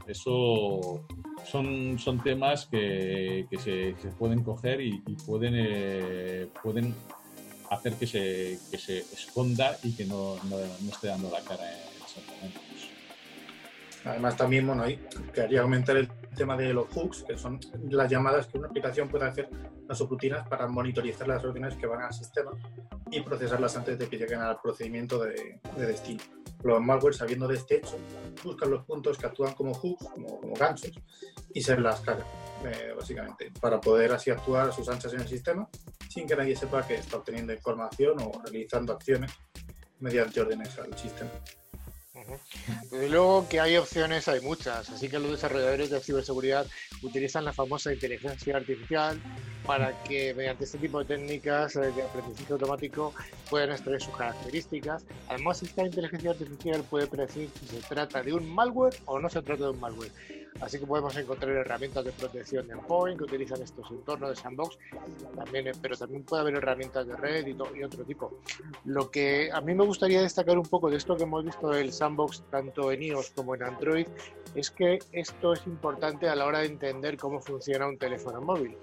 Eso 0.07 1.05
son, 1.45 1.97
son 1.97 2.21
temas 2.21 2.65
que, 2.65 3.47
que 3.49 3.57
se, 3.57 3.95
pueden 4.17 4.43
coger 4.43 4.81
y, 4.81 4.99
pueden, 5.25 5.53
eh, 5.55 6.47
pueden 6.61 6.93
hacer 7.69 7.93
que 7.93 8.07
se, 8.07 8.59
que 8.69 8.77
se 8.77 8.99
esconda 8.99 9.77
y 9.83 9.93
que 9.93 10.05
no, 10.05 10.35
no, 10.49 10.57
esté 10.89 11.07
dando 11.07 11.29
la 11.31 11.41
cara 11.41 11.63
en. 11.71 11.82
Además, 14.05 14.35
también, 14.35 14.67
bueno, 14.67 14.83
ahí 14.83 14.99
quería 15.33 15.61
aumentar 15.61 15.97
el 15.97 16.09
tema 16.35 16.57
de 16.57 16.73
los 16.73 16.87
hooks, 16.89 17.23
que 17.23 17.37
son 17.37 17.59
las 17.89 18.09
llamadas 18.09 18.47
que 18.47 18.57
una 18.57 18.67
aplicación 18.67 19.07
puede 19.07 19.25
hacer 19.25 19.49
a 19.87 19.95
sus 19.95 20.09
rutinas 20.09 20.47
para 20.47 20.67
monitorizar 20.67 21.27
las 21.27 21.41
rutinas 21.41 21.75
que 21.75 21.85
van 21.85 22.01
al 22.01 22.13
sistema 22.13 22.51
y 23.11 23.21
procesarlas 23.21 23.75
antes 23.77 23.97
de 23.97 24.07
que 24.07 24.17
lleguen 24.17 24.41
al 24.41 24.59
procedimiento 24.59 25.19
de, 25.19 25.59
de 25.77 25.85
destino. 25.85 26.23
Los 26.63 26.81
malware, 26.81 27.13
sabiendo 27.13 27.47
de 27.47 27.55
este 27.55 27.77
hecho, 27.77 27.97
buscan 28.43 28.71
los 28.71 28.85
puntos 28.85 29.17
que 29.17 29.25
actúan 29.25 29.53
como 29.53 29.73
hooks, 29.73 30.07
como, 30.09 30.39
como 30.39 30.53
ganchos, 30.55 30.91
y 31.53 31.61
se 31.61 31.77
las 31.77 31.99
cargan, 32.01 32.25
eh, 32.65 32.93
básicamente, 32.95 33.51
para 33.59 33.79
poder 33.79 34.13
así 34.13 34.31
actuar 34.31 34.69
a 34.69 34.71
sus 34.71 34.87
anchas 34.89 35.13
en 35.13 35.21
el 35.21 35.27
sistema 35.27 35.67
sin 36.09 36.27
que 36.27 36.35
nadie 36.35 36.55
sepa 36.55 36.85
que 36.85 36.95
está 36.95 37.17
obteniendo 37.17 37.53
información 37.53 38.17
o 38.21 38.31
realizando 38.43 38.93
acciones 38.93 39.31
mediante 39.99 40.41
órdenes 40.41 40.77
al 40.77 40.95
sistema. 40.97 41.31
Desde 42.91 43.09
luego 43.09 43.47
que 43.49 43.59
hay 43.59 43.77
opciones, 43.77 44.27
hay 44.27 44.41
muchas, 44.41 44.89
así 44.89 45.09
que 45.09 45.19
los 45.19 45.31
desarrolladores 45.31 45.89
de 45.89 45.99
ciberseguridad 45.99 46.67
utilizan 47.01 47.45
la 47.45 47.53
famosa 47.53 47.93
inteligencia 47.93 48.57
artificial 48.57 49.19
para 49.65 49.91
que 50.03 50.33
mediante 50.33 50.65
este 50.65 50.77
tipo 50.77 50.99
de 50.99 51.05
técnicas 51.05 51.73
de 51.73 52.03
aprendizaje 52.03 52.53
automático 52.53 53.13
puedan 53.49 53.71
extraer 53.71 54.01
sus 54.01 54.15
características. 54.15 55.05
Además, 55.29 55.63
esta 55.63 55.85
inteligencia 55.85 56.31
artificial 56.31 56.83
puede 56.89 57.07
predecir 57.07 57.49
si 57.59 57.67
se 57.67 57.81
trata 57.87 58.21
de 58.21 58.33
un 58.33 58.53
malware 58.53 58.95
o 59.05 59.19
no 59.19 59.29
se 59.29 59.41
trata 59.41 59.63
de 59.63 59.69
un 59.69 59.79
malware. 59.79 60.11
Así 60.61 60.79
que 60.79 60.85
podemos 60.85 61.15
encontrar 61.17 61.51
herramientas 61.51 62.05
de 62.05 62.11
protección 62.11 62.67
de 62.67 62.73
endpoint 62.73 63.17
que 63.17 63.25
utilizan 63.25 63.61
estos 63.61 63.89
entornos 63.91 64.29
de 64.29 64.35
sandbox, 64.35 64.77
también, 65.35 65.67
eh, 65.67 65.71
pero 65.81 65.97
también 65.97 66.23
puede 66.23 66.41
haber 66.41 66.55
herramientas 66.55 67.07
de 67.07 67.15
red 67.15 67.47
y, 67.47 67.51
y, 67.51 67.83
otro 67.83 68.03
tipo. 68.03 68.39
Lo 68.85 69.11
que 69.11 69.49
a 69.51 69.61
mí 69.61 69.73
me 69.73 69.85
gustaría 69.85 70.21
destacar 70.21 70.57
un 70.57 70.65
poco 70.65 70.89
de 70.89 70.97
esto 70.97 71.17
que 71.17 71.23
hemos 71.23 71.43
visto 71.43 71.69
del 71.69 71.91
sandbox 71.91 72.43
tanto 72.49 72.91
en 72.91 73.03
iOS 73.03 73.31
como 73.31 73.55
en 73.55 73.63
Android 73.63 74.07
es 74.55 74.69
que 74.71 74.99
esto 75.11 75.53
es 75.53 75.65
importante 75.65 76.29
a 76.29 76.35
la 76.35 76.45
hora 76.45 76.59
de 76.59 76.67
entender 76.67 77.17
cómo 77.17 77.41
funciona 77.41 77.87
un 77.87 77.97
teléfono 77.97 78.41
móvil 78.41 78.77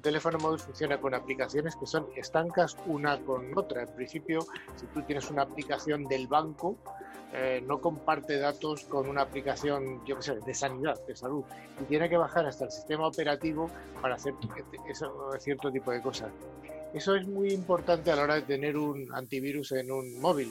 Un 0.00 0.04
teléfono 0.04 0.38
móvil 0.38 0.58
funciona 0.58 0.98
con 0.98 1.12
aplicaciones 1.12 1.76
que 1.76 1.86
son 1.86 2.08
estancas 2.16 2.74
una 2.86 3.20
con 3.20 3.52
otra. 3.54 3.82
En 3.82 3.94
principio, 3.94 4.40
si 4.76 4.86
tú 4.86 5.02
tienes 5.02 5.30
una 5.30 5.42
aplicación 5.42 6.04
del 6.04 6.26
banco, 6.26 6.78
eh, 7.34 7.62
no 7.66 7.82
comparte 7.82 8.38
datos 8.38 8.84
con 8.84 9.10
una 9.10 9.20
aplicación, 9.20 10.02
yo 10.06 10.16
qué 10.16 10.22
sé, 10.22 10.36
de 10.36 10.54
sanidad, 10.54 10.98
de 11.06 11.14
salud, 11.14 11.44
y 11.78 11.84
tiene 11.84 12.08
que 12.08 12.16
bajar 12.16 12.46
hasta 12.46 12.64
el 12.64 12.70
sistema 12.70 13.06
operativo 13.08 13.70
para 14.00 14.14
hacer 14.14 14.32
cierto 15.38 15.70
tipo 15.70 15.90
de 15.90 16.00
cosas. 16.00 16.32
Eso 16.94 17.14
es 17.14 17.28
muy 17.28 17.52
importante 17.52 18.10
a 18.10 18.16
la 18.16 18.22
hora 18.22 18.34
de 18.36 18.42
tener 18.42 18.78
un 18.78 19.06
antivirus 19.14 19.72
en 19.72 19.92
un 19.92 20.18
móvil. 20.18 20.50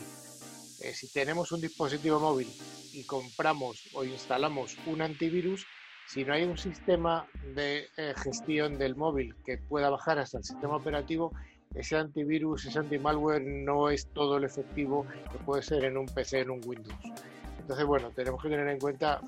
Eh, 0.82 0.94
si 0.94 1.12
tenemos 1.12 1.52
un 1.52 1.62
dispositivo 1.62 2.20
móvil 2.20 2.48
y 2.94 3.04
compramos 3.06 3.90
o 3.96 4.04
instalamos 4.04 4.78
un 4.86 5.02
antivirus, 5.02 5.66
si 6.10 6.26
no 6.26 6.34
hay 6.34 6.44
un 6.44 6.58
sistema 6.58 7.28
de 7.56 7.88
eh, 7.96 8.14
gestión 8.18 8.80
del 8.80 8.96
móvil 8.96 9.36
que 9.46 9.60
pueda 9.60 9.92
bajar 9.92 10.18
hasta 10.18 10.40
el 10.40 10.44
sistema 10.44 10.76
operativo, 10.76 11.32
ese 11.76 11.98
antivirus, 11.98 12.66
ese 12.66 12.80
antimalware 12.80 13.44
no 13.44 13.92
es 13.92 14.08
todo 14.08 14.38
el 14.38 14.44
efectivo 14.44 15.06
que 15.32 15.38
puede 15.38 15.62
ser 15.62 15.84
en 15.84 15.98
un 15.98 16.08
PC, 16.08 16.40
en 16.40 16.50
un 16.50 16.62
Windows. 16.66 16.98
Entonces, 17.60 17.86
bueno, 17.86 18.10
tenemos 18.10 18.42
que 18.42 18.50
tener 18.50 18.68
en 18.68 18.80
cuenta 18.80 19.22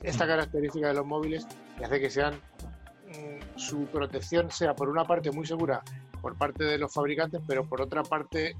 esta 0.00 0.28
característica 0.28 0.88
de 0.88 0.94
los 0.94 1.04
móviles 1.04 1.44
que 1.76 1.84
hace 1.84 1.98
que 1.98 2.10
sean 2.10 2.34
mm, 2.34 3.58
su 3.58 3.86
protección 3.86 4.48
sea 4.52 4.76
por 4.76 4.88
una 4.88 5.04
parte 5.04 5.32
muy 5.32 5.44
segura 5.44 5.82
por 6.22 6.38
parte 6.38 6.62
de 6.62 6.78
los 6.78 6.94
fabricantes, 6.94 7.40
pero 7.48 7.68
por 7.68 7.80
otra 7.80 8.04
parte 8.04 8.54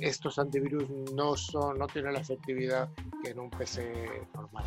estos 0.00 0.40
antivirus 0.40 0.88
no 1.14 1.36
son 1.36 1.78
no 1.78 1.86
tienen 1.86 2.14
la 2.14 2.20
efectividad 2.20 2.88
que 3.22 3.30
en 3.30 3.38
un 3.38 3.50
PC 3.50 3.92
normal. 4.34 4.64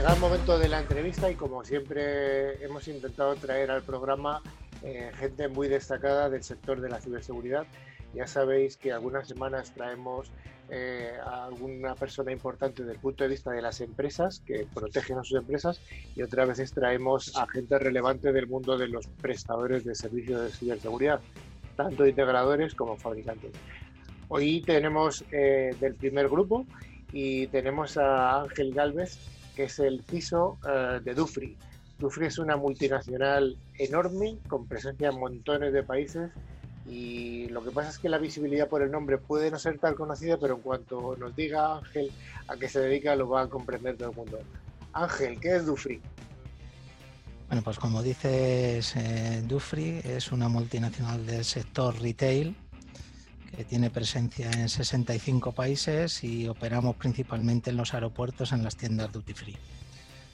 Llega 0.00 0.14
el 0.14 0.20
momento 0.20 0.58
de 0.58 0.66
la 0.66 0.80
entrevista 0.80 1.30
y 1.30 1.34
como 1.34 1.62
siempre 1.62 2.64
hemos 2.64 2.88
intentado 2.88 3.36
traer 3.36 3.70
al 3.70 3.82
programa 3.82 4.40
eh, 4.82 5.10
gente 5.18 5.46
muy 5.48 5.68
destacada 5.68 6.30
del 6.30 6.42
sector 6.42 6.80
de 6.80 6.88
la 6.88 7.02
ciberseguridad. 7.02 7.66
Ya 8.14 8.26
sabéis 8.26 8.78
que 8.78 8.92
algunas 8.92 9.28
semanas 9.28 9.74
traemos 9.74 10.32
eh, 10.70 11.12
a 11.22 11.44
alguna 11.44 11.94
persona 11.96 12.32
importante 12.32 12.82
desde 12.82 12.94
el 12.94 12.98
punto 12.98 13.24
de 13.24 13.28
vista 13.28 13.50
de 13.50 13.60
las 13.60 13.82
empresas 13.82 14.40
que 14.46 14.66
protegen 14.72 15.18
a 15.18 15.22
sus 15.22 15.36
empresas 15.36 15.82
y 16.16 16.22
otras 16.22 16.48
veces 16.48 16.72
traemos 16.72 17.36
a 17.36 17.46
gente 17.46 17.78
relevante 17.78 18.32
del 18.32 18.46
mundo 18.46 18.78
de 18.78 18.88
los 18.88 19.06
prestadores 19.06 19.84
de 19.84 19.94
servicios 19.94 20.40
de 20.40 20.50
ciberseguridad, 20.50 21.20
tanto 21.76 22.06
integradores 22.06 22.74
como 22.74 22.96
fabricantes. 22.96 23.52
Hoy 24.28 24.62
tenemos 24.62 25.26
eh, 25.30 25.76
del 25.78 25.94
primer 25.94 26.30
grupo 26.30 26.64
y 27.12 27.48
tenemos 27.48 27.98
a 27.98 28.44
Ángel 28.44 28.72
Galvez, 28.72 29.18
que 29.60 29.66
es 29.66 29.78
el 29.78 30.02
CISO 30.08 30.58
eh, 30.66 31.00
de 31.04 31.14
Dufri. 31.14 31.54
Dufri 31.98 32.24
es 32.24 32.38
una 32.38 32.56
multinacional 32.56 33.58
enorme, 33.76 34.38
con 34.48 34.66
presencia 34.66 35.10
en 35.10 35.20
montones 35.20 35.74
de 35.74 35.82
países 35.82 36.30
y 36.86 37.46
lo 37.48 37.62
que 37.62 37.70
pasa 37.70 37.90
es 37.90 37.98
que 37.98 38.08
la 38.08 38.16
visibilidad 38.16 38.70
por 38.70 38.80
el 38.80 38.90
nombre 38.90 39.18
puede 39.18 39.50
no 39.50 39.58
ser 39.58 39.78
tan 39.78 39.94
conocida, 39.94 40.38
pero 40.38 40.54
en 40.54 40.62
cuanto 40.62 41.14
nos 41.18 41.36
diga 41.36 41.76
Ángel 41.76 42.10
a 42.48 42.56
qué 42.56 42.70
se 42.70 42.80
dedica, 42.80 43.14
lo 43.16 43.28
va 43.28 43.42
a 43.42 43.48
comprender 43.48 43.98
todo 43.98 44.08
el 44.08 44.16
mundo. 44.16 44.38
Ángel, 44.94 45.38
¿qué 45.38 45.56
es 45.56 45.66
Dufri? 45.66 46.00
Bueno, 47.48 47.62
pues 47.62 47.78
como 47.78 48.02
dices, 48.02 48.96
eh, 48.96 49.44
es 50.04 50.32
una 50.32 50.48
multinacional 50.48 51.26
del 51.26 51.44
sector 51.44 52.00
retail 52.00 52.56
que 53.56 53.64
tiene 53.64 53.90
presencia 53.90 54.50
en 54.50 54.68
65 54.68 55.52
países 55.52 56.22
y 56.24 56.48
operamos 56.48 56.96
principalmente 56.96 57.70
en 57.70 57.76
los 57.76 57.94
aeropuertos, 57.94 58.52
en 58.52 58.62
las 58.62 58.76
tiendas 58.76 59.12
duty 59.12 59.34
free. 59.34 59.56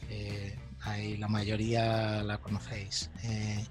Eh, 0.09 0.57
ahí 0.83 1.17
la 1.17 1.29
mayoría 1.29 2.23
la 2.23 2.39
conocéis. 2.39 3.11
Eh, 3.25 3.65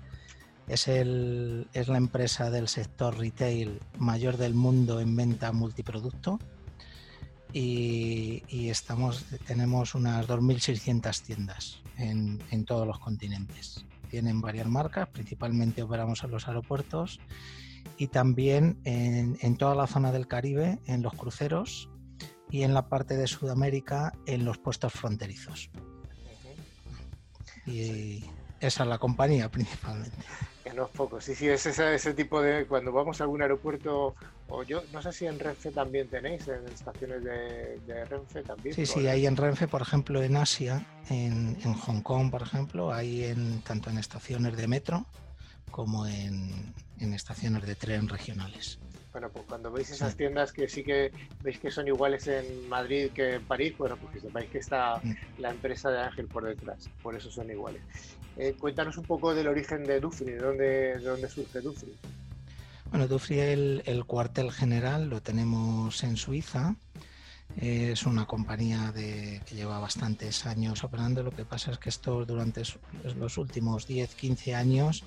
es, 0.67 0.87
el, 0.87 1.67
es 1.73 1.87
la 1.87 1.97
empresa 1.97 2.49
del 2.49 2.67
sector 2.67 3.17
retail 3.17 3.79
mayor 3.97 4.37
del 4.37 4.55
mundo 4.55 4.99
en 4.99 5.15
venta 5.15 5.51
multiproducto 5.51 6.39
y, 7.53 8.43
estamos, 8.69 9.25
tenemos 9.45 9.95
unas 9.95 10.27
2.600 10.27 11.21
tiendas 11.21 11.81
en, 11.97 12.41
en 12.51 12.65
todos 12.65 12.85
los 12.85 12.99
continentes. 12.99 13.85
Tienen 14.09 14.41
varias 14.41 14.67
marcas, 14.67 15.07
principalmente 15.07 15.81
operamos 15.81 16.23
en 16.23 16.31
los 16.31 16.47
aeropuertos 16.49 17.21
y 17.97 18.07
también 18.07 18.79
en, 18.83 19.37
en, 19.41 19.57
toda 19.57 19.75
la 19.75 19.87
zona 19.87 20.11
del 20.11 20.27
Caribe, 20.27 20.79
en 20.85 21.01
los 21.01 21.13
cruceros 21.13 21.89
y 22.49 22.63
en 22.63 22.73
la 22.73 22.87
parte 22.89 23.17
de 23.17 23.27
Sudamérica, 23.27 24.13
en 24.25 24.45
los 24.45 24.57
puestos 24.57 24.93
fronterizos. 24.93 25.69
Y 27.65 28.23
esa 28.59 28.83
es 28.83 28.89
la 28.89 28.97
compañía 28.97 29.49
principalmente. 29.49 30.17
Que 30.63 30.73
no 30.73 30.85
es 30.85 30.89
poco, 30.91 31.21
sí, 31.21 31.35
sí, 31.35 31.47
es 31.47 31.65
ese, 31.65 31.93
ese, 31.93 32.13
tipo 32.13 32.41
de. 32.41 32.65
Cuando 32.65 32.91
vamos 32.91 33.21
a 33.21 33.23
algún 33.23 33.41
aeropuerto, 33.41 34.15
o 34.49 34.63
yo 34.63 34.81
no 34.93 35.01
sé 35.01 35.11
si 35.13 35.27
en 35.27 35.39
Renfe 35.39 35.71
también 35.71 36.07
tenéis, 36.07 36.47
en 36.47 36.65
estaciones 36.67 37.23
de, 37.23 37.79
de 37.85 38.05
Renfe 38.05 38.41
también. 38.41 38.75
Sí, 38.75 38.85
sí, 38.85 39.07
hay 39.07 39.27
en 39.27 39.37
Renfe, 39.37 39.67
por 39.67 39.81
ejemplo, 39.81 40.23
en 40.23 40.35
Asia, 40.37 40.85
en, 41.09 41.57
en 41.63 41.73
Hong 41.73 42.01
Kong, 42.01 42.31
por 42.31 42.41
ejemplo, 42.41 42.91
hay 42.91 43.25
en, 43.25 43.61
tanto 43.61 43.89
en 43.91 43.99
estaciones 43.99 44.57
de 44.57 44.67
metro 44.67 45.05
como 45.75 46.07
en, 46.07 46.73
en 47.01 47.13
estaciones 47.13 47.65
de 47.65 47.75
tren 47.75 48.07
regionales. 48.07 48.79
Bueno, 49.11 49.29
pues 49.29 49.43
cuando 49.45 49.69
veis 49.73 49.89
esas 49.89 50.11
sí. 50.11 50.19
tiendas 50.19 50.53
que 50.53 50.69
sí 50.69 50.85
que 50.85 51.11
veis 51.43 51.59
que 51.59 51.69
son 51.69 51.85
iguales 51.85 52.27
en 52.27 52.69
Madrid 52.69 53.11
que 53.13 53.33
en 53.33 53.43
París, 53.43 53.77
bueno, 53.77 53.97
pues 53.97 54.13
que 54.13 54.21
sepáis 54.21 54.49
que 54.49 54.59
está 54.59 55.01
mm. 55.03 55.15
la 55.39 55.49
empresa 55.49 55.89
de 55.91 55.99
Ángel 55.99 56.27
por 56.27 56.45
detrás, 56.45 56.89
por 57.03 57.13
eso 57.13 57.29
son 57.29 57.51
iguales. 57.51 57.81
Eh, 58.37 58.55
cuéntanos 58.57 58.97
un 58.97 59.03
poco 59.03 59.35
del 59.35 59.49
origen 59.49 59.83
de 59.83 59.99
Dufri, 59.99 60.31
de 60.31 60.37
dónde, 60.37 60.65
de 60.97 60.99
dónde 60.99 61.27
surge 61.27 61.59
Dufri. 61.59 61.93
Bueno, 62.89 63.09
Dufri, 63.09 63.41
el, 63.41 63.83
el 63.85 64.05
cuartel 64.05 64.53
general 64.53 65.09
lo 65.09 65.21
tenemos 65.21 66.01
en 66.05 66.15
Suiza. 66.15 66.77
Es 67.57 68.05
una 68.05 68.25
compañía 68.25 68.93
de, 68.93 69.41
que 69.45 69.55
lleva 69.55 69.79
bastantes 69.79 70.45
años 70.45 70.85
operando. 70.85 71.21
Lo 71.21 71.31
que 71.31 71.43
pasa 71.43 71.71
es 71.71 71.79
que 71.79 71.89
esto 71.89 72.25
durante 72.25 72.63
los 73.17 73.37
últimos 73.37 73.87
10, 73.87 74.15
15 74.15 74.55
años 74.55 75.03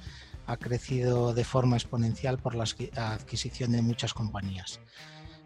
ha 0.48 0.56
crecido 0.56 1.34
de 1.34 1.44
forma 1.44 1.76
exponencial 1.76 2.38
por 2.38 2.54
la 2.54 2.64
adquisición 2.96 3.72
de 3.72 3.82
muchas 3.82 4.14
compañías. 4.14 4.80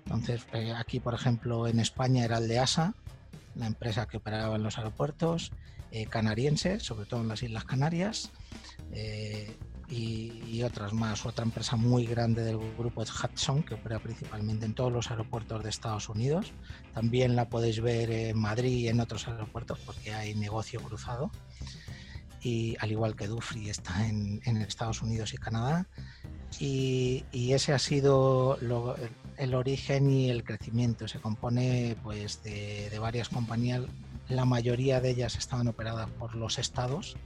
Entonces, 0.04 0.46
eh, 0.52 0.72
aquí, 0.72 1.00
por 1.00 1.12
ejemplo, 1.12 1.66
en 1.66 1.80
España 1.80 2.24
era 2.24 2.38
el 2.38 2.46
de 2.46 2.60
ASA, 2.60 2.94
la 3.56 3.66
empresa 3.66 4.06
que 4.06 4.18
operaba 4.18 4.54
en 4.54 4.62
los 4.62 4.78
aeropuertos, 4.78 5.50
eh, 5.90 6.08
sobre 6.78 7.06
todo 7.06 7.20
en 7.20 7.28
las 7.28 7.42
Islas 7.42 7.64
Canarias, 7.64 8.30
eh, 8.92 9.56
y, 9.88 10.40
y, 10.46 10.62
otras 10.62 10.92
más. 10.92 11.26
Otra 11.26 11.44
empresa 11.44 11.76
muy 11.76 12.06
grande 12.06 12.44
del 12.44 12.56
grupo 12.78 13.02
es 13.02 13.10
Hudson, 13.12 13.64
que 13.64 13.74
opera 13.74 13.98
principalmente 13.98 14.66
en 14.66 14.74
todos 14.74 14.92
los 14.92 15.10
aeropuertos 15.10 15.64
de 15.64 15.68
Estados 15.68 16.08
Unidos. 16.08 16.52
También 16.94 17.34
la 17.34 17.48
podéis 17.48 17.80
ver 17.80 18.10
en 18.10 18.38
Madrid 18.38 18.76
y 18.76 18.88
en 18.88 19.00
otros 19.00 19.26
aeropuertos 19.26 19.80
porque 19.80 20.14
hay 20.14 20.34
negocio 20.34 20.80
cruzado 20.80 21.30
y 22.42 22.76
al 22.80 22.90
igual 22.90 23.14
que 23.14 23.28
Dufry 23.28 23.70
está 23.70 24.06
en, 24.06 24.40
en 24.44 24.56
Estados 24.56 25.00
Unidos 25.00 25.32
y 25.32 25.38
Canadá. 25.38 25.86
Y, 26.58 27.24
y 27.30 27.52
ese 27.52 27.72
ha 27.72 27.78
sido 27.78 28.58
lo, 28.60 28.96
el 29.36 29.54
origen 29.54 30.10
y 30.10 30.28
el 30.28 30.42
crecimiento. 30.42 31.06
Se 31.06 31.20
compone 31.20 31.96
pues, 32.02 32.42
de, 32.42 32.90
de, 32.90 32.98
varias 32.98 33.28
compañías, 33.28 33.82
la 34.28 34.44
mayoría 34.44 35.00
de 35.00 35.10
ellas 35.10 35.36
estaban 35.36 35.68
operadas 35.68 36.10
por 36.10 36.34
los 36.34 36.58
estados, 36.58 37.16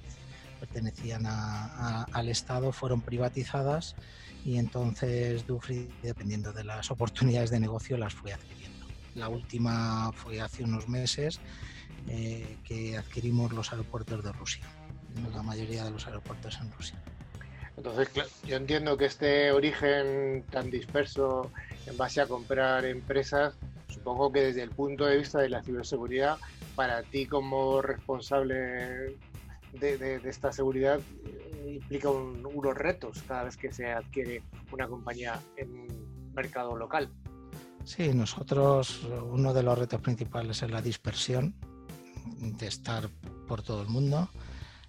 pertenecían 0.60 1.24
a, 1.26 1.64
a, 1.64 2.02
al 2.12 2.28
estado, 2.28 2.72
fueron 2.72 3.00
privatizadas 3.00 3.96
y 4.44 4.58
entonces 4.58 5.46
Dufry, 5.46 5.88
dependiendo 6.02 6.52
de 6.52 6.62
las 6.62 6.90
oportunidades 6.90 7.50
de 7.50 7.58
negocio, 7.58 7.96
las 7.96 8.14
fue 8.14 8.32
adquiriendo. 8.32 8.86
La 9.14 9.28
última 9.28 10.12
fue 10.12 10.40
hace 10.40 10.62
unos 10.62 10.88
meses 10.88 11.40
eh, 12.08 12.58
que 12.64 12.98
adquirimos 12.98 13.52
los 13.52 13.72
aeropuertos 13.72 14.22
de 14.22 14.32
Rusia 14.32 14.64
la 15.32 15.42
mayoría 15.42 15.84
de 15.84 15.90
los 15.90 16.06
aeropuertos 16.06 16.58
en 16.60 16.70
Rusia. 16.72 17.02
Entonces, 17.76 18.08
yo 18.46 18.56
entiendo 18.56 18.96
que 18.96 19.04
este 19.04 19.52
origen 19.52 20.44
tan 20.50 20.70
disperso 20.70 21.50
en 21.86 21.96
base 21.96 22.20
a 22.20 22.26
comprar 22.26 22.86
empresas, 22.86 23.54
supongo 23.88 24.32
que 24.32 24.40
desde 24.40 24.62
el 24.62 24.70
punto 24.70 25.04
de 25.04 25.18
vista 25.18 25.40
de 25.40 25.50
la 25.50 25.62
ciberseguridad, 25.62 26.38
para 26.74 27.02
ti 27.02 27.26
como 27.26 27.82
responsable 27.82 28.54
de, 29.72 29.98
de, 29.98 30.18
de 30.20 30.30
esta 30.30 30.52
seguridad, 30.52 31.00
eh, 31.26 31.74
implica 31.74 32.08
un, 32.10 32.46
unos 32.46 32.74
retos 32.74 33.22
cada 33.28 33.44
vez 33.44 33.56
que 33.56 33.70
se 33.72 33.92
adquiere 33.92 34.42
una 34.72 34.88
compañía 34.88 35.38
en 35.56 35.70
un 35.70 36.32
mercado 36.34 36.76
local. 36.76 37.10
Sí, 37.84 38.12
nosotros 38.14 39.02
uno 39.30 39.54
de 39.54 39.62
los 39.62 39.78
retos 39.78 40.00
principales 40.00 40.62
es 40.62 40.70
la 40.70 40.82
dispersión, 40.82 41.54
de 42.40 42.66
estar 42.66 43.08
por 43.46 43.62
todo 43.62 43.82
el 43.82 43.88
mundo. 43.88 44.28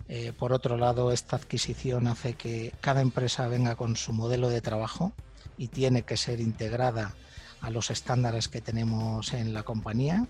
Eh, 0.09 0.33
por 0.37 0.53
otro 0.53 0.77
lado, 0.77 1.11
esta 1.11 1.35
adquisición 1.35 2.07
hace 2.07 2.33
que 2.35 2.73
cada 2.81 3.01
empresa 3.01 3.47
venga 3.47 3.75
con 3.75 3.95
su 3.95 4.13
modelo 4.13 4.49
de 4.49 4.61
trabajo 4.61 5.13
y 5.57 5.67
tiene 5.67 6.03
que 6.03 6.17
ser 6.17 6.39
integrada 6.39 7.13
a 7.61 7.69
los 7.69 7.91
estándares 7.91 8.47
que 8.47 8.61
tenemos 8.61 9.33
en 9.33 9.53
la 9.53 9.63
compañía. 9.63 10.27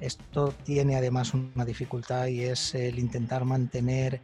Esto 0.00 0.54
tiene 0.64 0.96
además 0.96 1.34
una 1.34 1.64
dificultad 1.64 2.26
y 2.26 2.42
es 2.42 2.74
el 2.74 2.98
intentar 2.98 3.44
mantener 3.44 4.20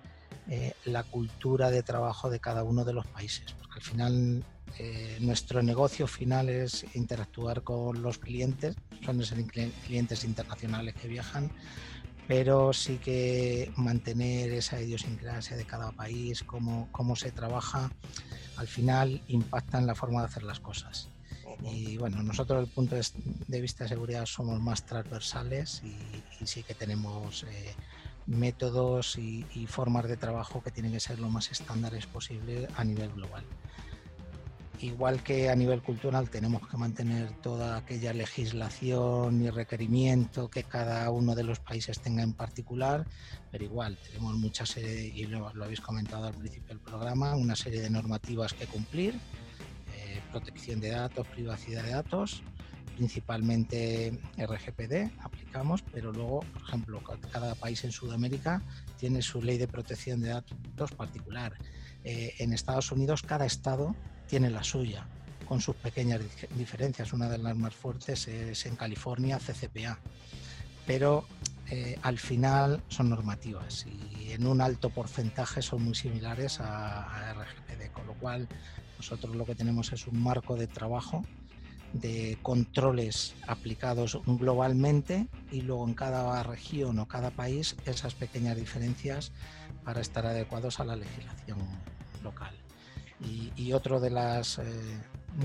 eh, 0.48 0.74
la 0.84 1.02
cultura 1.02 1.70
de 1.70 1.82
trabajo 1.82 2.28
de 2.28 2.38
cada 2.38 2.62
uno 2.62 2.84
de 2.84 2.92
los 2.92 3.06
países, 3.06 3.52
porque 3.58 3.76
al 3.76 3.82
final 3.82 4.44
eh, 4.78 5.18
nuestro 5.20 5.62
negocio 5.62 6.06
final 6.06 6.48
es 6.48 6.84
interactuar 6.94 7.62
con 7.62 8.02
los 8.02 8.18
clientes, 8.18 8.76
son 9.04 9.22
clientes 9.86 10.24
internacionales 10.24 10.94
que 10.94 11.08
viajan, 11.08 11.50
pero 12.26 12.72
sí 12.72 12.98
que 12.98 13.70
mantener 13.76 14.52
esa 14.52 14.80
idiosincrasia 14.80 15.56
de 15.56 15.64
cada 15.64 15.92
país, 15.92 16.42
cómo, 16.42 16.88
cómo 16.92 17.16
se 17.16 17.32
trabaja, 17.32 17.90
al 18.56 18.68
final 18.68 19.22
impacta 19.28 19.78
en 19.78 19.86
la 19.86 19.94
forma 19.94 20.20
de 20.20 20.26
hacer 20.26 20.42
las 20.42 20.60
cosas. 20.60 21.10
Y 21.62 21.96
bueno, 21.96 22.22
nosotros 22.22 22.58
desde 22.58 22.68
el 22.68 22.74
punto 22.74 22.96
de 23.46 23.60
vista 23.60 23.84
de 23.84 23.88
seguridad 23.88 24.26
somos 24.26 24.60
más 24.60 24.84
transversales 24.84 25.82
y, 25.82 26.46
sí 26.46 26.62
que 26.62 26.74
tenemos 26.74 27.44
eh, 27.44 27.74
métodos 28.26 29.16
y, 29.16 29.46
y, 29.54 29.66
formas 29.66 30.06
de 30.08 30.16
trabajo 30.16 30.62
que 30.62 30.70
tienen 30.70 30.92
que 30.92 31.00
ser 31.00 31.18
lo 31.18 31.30
más 31.30 31.50
estándares 31.50 32.06
posible 32.06 32.68
a 32.76 32.84
nivel 32.84 33.10
global 33.12 33.44
igual 34.84 35.22
que 35.22 35.48
a 35.48 35.56
nivel 35.56 35.82
cultural 35.82 36.28
tenemos 36.28 36.66
que 36.68 36.76
mantener 36.76 37.32
toda 37.40 37.78
aquella 37.78 38.12
legislación 38.12 39.42
y 39.42 39.50
requerimiento 39.50 40.50
que 40.50 40.64
cada 40.64 41.10
uno 41.10 41.34
de 41.34 41.42
los 41.42 41.58
países 41.58 42.00
tenga 42.00 42.22
en 42.22 42.34
particular, 42.34 43.06
pero 43.50 43.64
igual 43.64 43.96
tenemos 44.06 44.34
mucha 44.36 44.66
serie, 44.66 45.12
y 45.14 45.26
lo, 45.26 45.48
habéis 45.48 45.80
comentado 45.80 46.26
al 46.26 46.34
principio 46.34 46.68
del 46.68 46.80
programa, 46.80 47.34
una 47.34 47.56
serie 47.56 47.80
de 47.80 47.88
normativas 47.88 48.52
que 48.52 48.66
cumplir, 48.66 49.14
eh, 49.94 50.20
protección 50.30 50.80
de 50.80 50.90
datos, 50.90 51.26
privacidad 51.28 51.82
de 51.82 51.90
datos, 51.90 52.42
principalmente 52.96 54.18
RGPD 54.36 55.10
aplicamos, 55.22 55.82
pero 55.92 56.12
luego, 56.12 56.40
por 56.52 56.62
ejemplo, 56.62 57.02
cada 57.32 57.54
país 57.54 57.82
en 57.84 57.90
Sudamérica 57.90 58.62
tiene 58.98 59.22
su 59.22 59.42
ley 59.42 59.58
de 59.58 59.66
protección 59.66 60.20
de 60.20 60.28
datos 60.28 60.92
particular. 60.92 61.54
Eh, 62.04 62.34
en 62.38 62.52
Estados 62.52 62.92
Unidos 62.92 63.22
cada 63.22 63.46
estado 63.46 63.96
tiene 64.28 64.50
la 64.50 64.62
suya, 64.62 65.06
con 65.46 65.60
sus 65.60 65.76
pequeñas 65.76 66.20
diferencias. 66.56 67.12
Una 67.12 67.28
de 67.28 67.38
las 67.38 67.56
más 67.56 67.74
fuertes 67.74 68.28
es 68.28 68.66
en 68.66 68.76
California, 68.76 69.38
CCPA. 69.38 69.98
Pero 70.86 71.26
eh, 71.70 71.98
al 72.02 72.18
final 72.18 72.82
son 72.88 73.08
normativas 73.08 73.86
y 73.86 74.32
en 74.32 74.46
un 74.46 74.60
alto 74.60 74.90
porcentaje 74.90 75.62
son 75.62 75.82
muy 75.82 75.94
similares 75.94 76.60
a, 76.60 77.32
RGPD, 77.32 77.90
con 77.92 78.06
lo 78.06 78.14
cual 78.14 78.48
nosotros 78.98 79.34
lo 79.34 79.46
que 79.46 79.54
tenemos 79.54 79.92
es 79.92 80.06
un 80.06 80.22
marco 80.22 80.56
de 80.56 80.66
trabajo 80.66 81.22
de 81.94 82.38
controles 82.42 83.34
aplicados 83.46 84.18
globalmente 84.26 85.28
y 85.52 85.62
luego 85.62 85.86
en 85.86 85.94
cada 85.94 86.42
región 86.42 86.98
o 86.98 87.06
cada 87.06 87.30
país 87.30 87.76
esas 87.86 88.14
pequeñas 88.14 88.56
diferencias 88.56 89.32
para 89.84 90.00
estar 90.00 90.26
adecuados 90.26 90.80
a 90.80 90.84
la 90.84 90.96
legislación 90.96 91.58
local. 92.22 92.63
Y, 93.56 93.72
otro 93.72 94.00
de 94.00 94.10
las, 94.10 94.58
eh, 94.58 94.64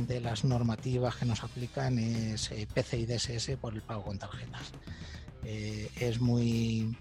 de 0.08 0.20
las 0.20 0.44
normativas 0.44 1.16
que 1.16 1.26
nos 1.26 1.44
aplican 1.44 1.98
es 2.00 2.52
eh, 2.52 2.68
PCI 2.74 3.06
DSS 3.06 3.58
por 3.58 3.74
el 3.74 3.82
pago 3.82 4.04
con 4.04 4.20
tarjetas. 4.20 4.72
Eh, 5.44 5.90
es 6.00 6.20
muy, 6.20 6.98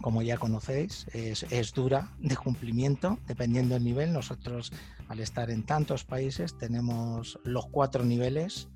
como 0.00 0.22
ya 0.22 0.38
conocéis, 0.38 1.06
es, 1.12 1.44
es, 1.50 1.72
dura 1.72 2.10
de 2.18 2.36
cumplimiento, 2.36 3.18
dependiendo 3.26 3.74
del 3.74 3.84
nivel. 3.84 4.12
Nosotros, 4.12 4.72
al 5.08 5.20
estar 5.20 5.50
en 5.50 5.64
tantos 5.64 6.04
países, 6.04 6.56
tenemos 6.56 7.38
los 7.44 7.66
cuatro 7.66 8.04
niveles, 8.04 8.68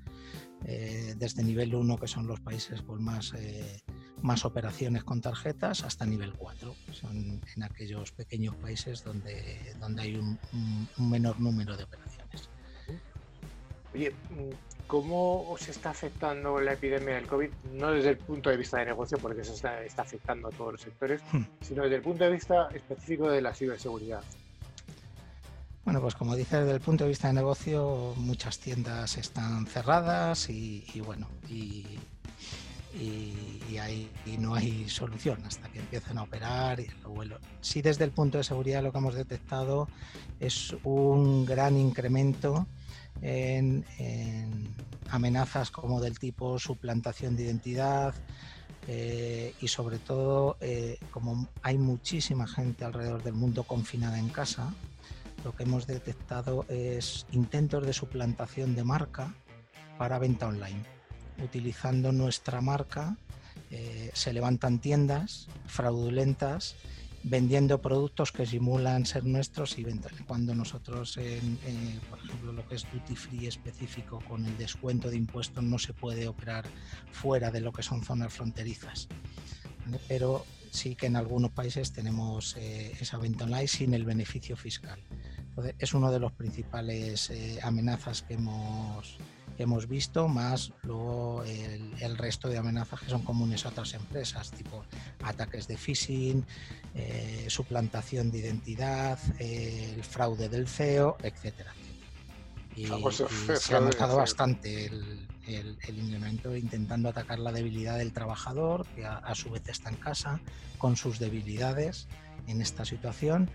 desde 0.65 1.43
nivel 1.43 1.75
1, 1.75 1.97
que 1.97 2.07
son 2.07 2.27
los 2.27 2.39
países 2.39 2.81
con 2.81 3.03
más 3.03 3.33
más 4.25 4.43
operaciones 4.43 5.03
con 5.03 5.21
tarjetas 5.21 5.83
hasta 5.83 6.05
nivel 6.05 6.33
4. 6.33 6.75
Son 6.91 7.41
en 7.55 7.63
aquellos 7.63 8.11
pequeños 8.11 8.55
países 8.55 9.03
donde, 9.03 9.75
donde 9.79 10.01
hay 10.01 10.15
un, 10.15 10.37
menor 10.97 11.39
número 11.39 11.77
de 11.77 11.83
operaciones. 11.83 12.49
Oye, 13.93 14.13
¿cómo 14.87 15.49
os 15.49 15.69
está 15.69 15.91
afectando 15.91 16.59
la 16.59 16.73
epidemia 16.73 17.15
del 17.15 17.27
COVID? 17.27 17.49
No 17.73 17.91
desde 17.91 18.09
el 18.09 18.17
punto 18.17 18.49
de 18.49 18.57
vista 18.57 18.79
de 18.79 18.85
negocio, 18.85 19.17
porque 19.19 19.41
eso 19.41 19.53
está, 19.53 19.83
está 19.83 20.01
afectando 20.01 20.49
a 20.49 20.51
todos 20.51 20.73
los 20.73 20.81
sectores, 20.81 21.21
hmm. 21.31 21.43
sino 21.61 21.83
desde 21.83 21.97
el 21.97 22.01
punto 22.01 22.25
de 22.25 22.31
vista 22.31 22.67
específico 22.73 23.29
de 23.29 23.41
la 23.41 23.53
ciberseguridad. 23.53 24.21
Bueno, 25.85 26.01
pues 26.01 26.15
como 26.15 26.35
dices, 26.35 26.61
desde 26.61 26.73
el 26.73 26.81
punto 26.81 27.03
de 27.03 27.11
vista 27.11 27.27
de 27.27 27.35
negocio, 27.35 28.15
muchas 28.17 28.57
tiendas 28.57 29.17
están 29.17 29.67
cerradas 29.67 30.49
y, 30.49 30.83
y 30.95 30.99
bueno, 30.99 31.27
y, 31.47 31.85
y, 32.99 34.37
no 34.39 34.55
hay 34.55 34.89
solución 34.89 35.43
hasta 35.45 35.69
que 35.69 35.79
empiecen 35.79 36.17
a 36.17 36.23
operar 36.23 36.79
y 36.79 36.85
el 36.85 37.07
vuelo. 37.07 37.37
Sí, 37.61 37.83
desde 37.83 38.03
el 38.03 38.09
punto 38.09 38.39
de 38.39 38.43
seguridad 38.43 38.81
lo 38.81 38.91
que 38.91 38.97
hemos 38.97 39.13
detectado 39.13 39.87
es 40.39 40.75
un 40.83 41.45
gran 41.45 41.77
incremento 41.77 42.65
en, 43.21 43.85
amenazas 45.11 45.69
como 45.69 46.01
del 46.01 46.17
tipo 46.17 46.57
suplantación 46.57 47.35
de 47.35 47.43
identidad 47.43 48.15
eh, 48.87 49.53
y 49.61 49.67
sobre 49.67 49.99
todo 49.99 50.57
eh, 50.61 50.97
como 51.11 51.47
hay 51.61 51.77
muchísima 51.77 52.47
gente 52.47 52.85
alrededor 52.85 53.21
del 53.21 53.35
mundo 53.35 53.63
confinada 53.63 54.17
en 54.17 54.29
casa, 54.29 54.73
lo 55.45 55.55
que 55.55 55.63
hemos 55.63 55.87
detectado 55.87 56.65
es 56.67 57.25
intentos 57.31 57.85
de 57.85 57.93
suplantación 57.93 58.75
de 58.75 58.83
marca 58.83 59.33
para 59.97 60.19
venta 60.19 60.47
online 60.47 60.95
utilizando 61.43 62.11
nuestra 62.11 62.61
marca, 62.61 63.17
eh, 63.69 64.11
se 64.13 64.33
levantan 64.33 64.79
tiendas 64.79 65.47
fraudulentas 65.67 66.75
vendiendo 67.23 67.81
productos 67.81 68.31
que 68.31 68.45
simulan 68.45 69.05
ser 69.05 69.25
nuestros 69.25 69.79
y 69.79 69.83
ventas. 69.83 70.13
Cuando 70.27 70.53
nosotros, 70.53 71.17
por 72.09 72.19
ejemplo, 72.19 72.53
lo 72.53 72.67
que 72.67 72.75
es 72.75 72.85
duty 72.91 73.15
free 73.15 73.47
específico 73.47 74.21
con 74.27 74.45
el 74.45 74.55
descuento 74.57 75.09
de 75.09 75.17
impuestos 75.17 75.63
no 75.63 75.79
se 75.79 75.93
puede 75.93 76.27
operar 76.27 76.65
fuera 77.11 77.49
de 77.49 77.61
lo 77.61 77.71
que 77.71 77.81
son 77.81 78.03
zonas 78.03 78.31
fronterizas. 78.31 79.07
Pero 80.07 80.45
sí 80.69 80.95
que 80.95 81.07
en 81.07 81.15
algunos 81.15 81.49
países 81.51 81.93
tenemos 81.93 82.55
eh, 82.57 82.95
esa 82.99 83.17
venta 83.17 83.45
online 83.45 83.67
sin 83.67 83.95
el 83.95 84.05
beneficio 84.05 84.55
fiscal. 84.55 84.99
Es 85.79 85.93
uno 85.93 86.11
de 86.11 86.19
los 86.19 86.31
principales 86.31 87.29
eh, 87.29 87.59
amenazas 87.63 88.21
que 88.21 88.35
hemos 88.35 89.17
hemos 89.57 89.87
visto, 89.87 90.27
más 90.27 90.73
luego 90.83 91.41
el, 91.45 92.17
resto 92.17 92.49
de 92.49 92.57
amenazas 92.57 92.99
que 92.99 93.09
son 93.09 93.21
comunes 93.21 93.65
a 93.65 93.69
otras 93.69 93.93
empresas, 93.93 94.51
tipo 94.51 94.83
ataques 95.23 95.65
de 95.69 95.77
phishing, 95.77 96.45
eh, 96.93 97.45
suplantación 97.47 98.31
de 98.31 98.39
identidad, 98.39 99.17
el 99.39 100.03
fraude 100.03 100.49
del 100.49 100.67
CEO, 100.67 101.15
etcétera. 101.23 101.73
Y, 102.75 102.87
se 103.57 103.75
ha 103.77 103.79
notado 103.79 104.17
bastante 104.17 104.87
el, 104.87 105.25
el, 105.47 105.97
incremento 105.97 106.55
intentando 106.55 107.09
atacar 107.09 107.39
la 107.39 107.51
debilidad 107.51 107.97
del 107.97 108.11
trabajador, 108.11 108.85
que 108.95 109.05
a, 109.05 109.33
su 109.35 109.49
vez 109.49 109.63
está 109.67 109.89
en 109.89 109.95
casa, 109.95 110.39
con 110.77 110.95
sus 110.95 111.19
debilidades 111.19 112.07
en 112.47 112.61
esta 112.61 112.85
situación. 112.85 113.49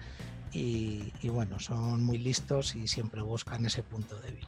Y 0.53 1.29
bueno, 1.29 1.59
son 1.59 2.05
muy 2.05 2.19
listos 2.19 2.75
y 2.75 2.89
siempre 2.89 3.23
buscan 3.23 3.65
ese 3.67 3.83
punto 3.83 4.19
débil. 4.21 4.47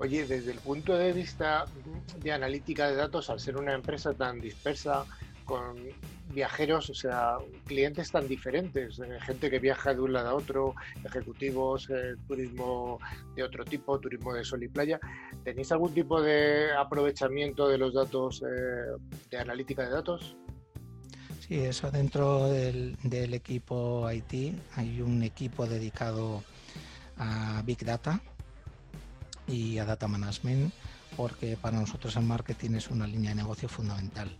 Oye, 0.00 0.24
desde 0.24 0.52
el 0.52 0.58
punto 0.58 0.96
de 0.96 1.12
vista 1.12 1.64
de 2.18 2.32
analítica 2.32 2.88
de 2.88 2.94
datos, 2.94 3.30
al 3.30 3.40
ser 3.40 3.56
una 3.56 3.74
empresa 3.74 4.14
tan 4.14 4.40
dispersa, 4.40 5.04
con 5.44 5.76
viajeros, 6.34 6.90
o 6.90 6.94
sea, 6.94 7.38
clientes 7.64 8.12
tan 8.12 8.28
diferentes, 8.28 8.98
eh, 8.98 9.18
gente 9.20 9.50
que 9.50 9.58
viaja 9.58 9.94
de 9.94 10.00
un 10.00 10.12
lado 10.12 10.28
a 10.28 10.34
otro, 10.34 10.74
ejecutivos, 11.02 11.88
eh, 11.90 12.16
turismo 12.28 13.00
de 13.34 13.42
otro 13.42 13.64
tipo, 13.64 13.98
turismo 13.98 14.34
de 14.34 14.44
sol 14.44 14.62
y 14.62 14.68
playa, 14.68 15.00
¿tenéis 15.42 15.72
algún 15.72 15.94
tipo 15.94 16.20
de 16.20 16.70
aprovechamiento 16.76 17.66
de 17.66 17.78
los 17.78 17.94
datos 17.94 18.42
eh, 18.42 18.92
de 19.30 19.38
analítica 19.38 19.84
de 19.84 19.90
datos? 19.90 20.36
Sí, 21.40 21.58
eso 21.60 21.90
dentro 21.90 22.48
del, 22.48 22.96
equipo 23.34 24.10
IT 24.10 24.54
hay 24.76 25.00
un 25.00 25.22
equipo 25.22 25.66
dedicado 25.66 26.42
a 27.16 27.62
Big 27.64 27.84
Data, 27.84 28.20
y 29.48 29.78
a 29.78 29.84
Data 29.84 30.06
Management, 30.08 30.72
porque 31.16 31.56
para 31.56 31.80
nosotros 31.80 32.16
el 32.16 32.24
marketing 32.24 32.72
es 32.72 32.88
una 32.90 33.06
línea 33.06 33.30
de 33.30 33.36
negocio 33.36 33.68
fundamental. 33.68 34.30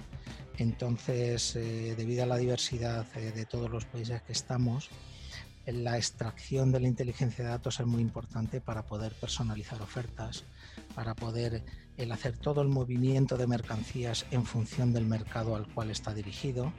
Entonces, 0.58 1.56
eh, 1.56 1.94
debido 1.96 2.24
a 2.24 2.26
la 2.26 2.36
diversidad 2.36 3.06
eh, 3.16 3.32
de 3.32 3.46
todos 3.46 3.70
los 3.70 3.84
países 3.84 4.22
que 4.22 4.32
estamos, 4.32 4.90
la 5.66 5.96
extracción 5.96 6.72
de 6.72 6.80
la 6.80 6.88
inteligencia 6.88 7.44
de 7.44 7.50
datos 7.50 7.80
es 7.80 7.86
muy 7.86 8.00
importante 8.00 8.60
para 8.60 8.82
poder 8.82 9.12
personalizar 9.14 9.80
ofertas, 9.82 10.44
para 10.94 11.14
poder 11.14 11.62
el 11.98 12.12
hacer 12.12 12.38
todo 12.38 12.62
el 12.62 12.68
movimiento 12.68 13.36
de 13.36 13.46
mercancías 13.46 14.24
en 14.30 14.46
función 14.46 14.92
del 14.92 15.04
mercado 15.04 15.54
al 15.54 15.66
cual 15.66 15.90
está 15.90 16.14
dirigido. 16.14 16.72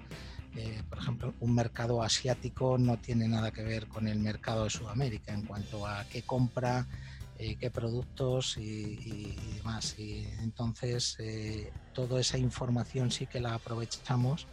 Eh, 0.55 0.81
por 0.89 0.97
ejemplo, 0.97 1.33
un 1.41 1.53
mercado 1.53 2.01
asiático 2.01 2.79
no 2.79 2.97
tiene 2.97 3.27
nada 3.27 3.51
que 3.51 3.61
ver 3.61 3.87
con 3.87 4.07
el 4.07 4.19
mercado 4.19 4.63
de 4.63 4.71
Sudamérica 4.71 5.33
en 5.33 5.45
cuanto 5.45 5.85
a 5.85 6.05
qué 6.05 6.23
compra, 6.23 6.87
eh, 7.41 7.55
qué 7.55 7.71
productos 7.71 8.57
y, 8.57 9.33
demás. 9.55 9.97
Y 9.97 10.27
entonces, 10.41 11.15
eh, 11.19 11.71
toda 11.93 12.19
esa 12.19 12.37
información 12.37 13.11
sí 13.11 13.27
que 13.27 13.39
la 13.39 13.53
aprovechamos 13.53 14.45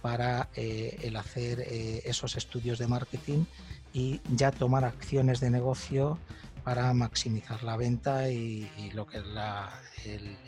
para 0.00 0.48
eh, 0.54 0.96
el 1.02 1.16
hacer 1.16 1.58
esos 2.04 2.36
estudios 2.36 2.78
de 2.78 2.86
marketing 2.86 3.46
y 3.92 4.20
ya 4.36 4.52
tomar 4.52 4.84
acciones 4.84 5.40
de 5.40 5.50
negocio 5.50 6.20
para 6.68 6.92
maximizar 6.92 7.62
la 7.62 7.78
venta 7.78 8.28
y, 8.28 8.68
lo 8.92 9.06
que 9.06 9.16
es 9.16 9.24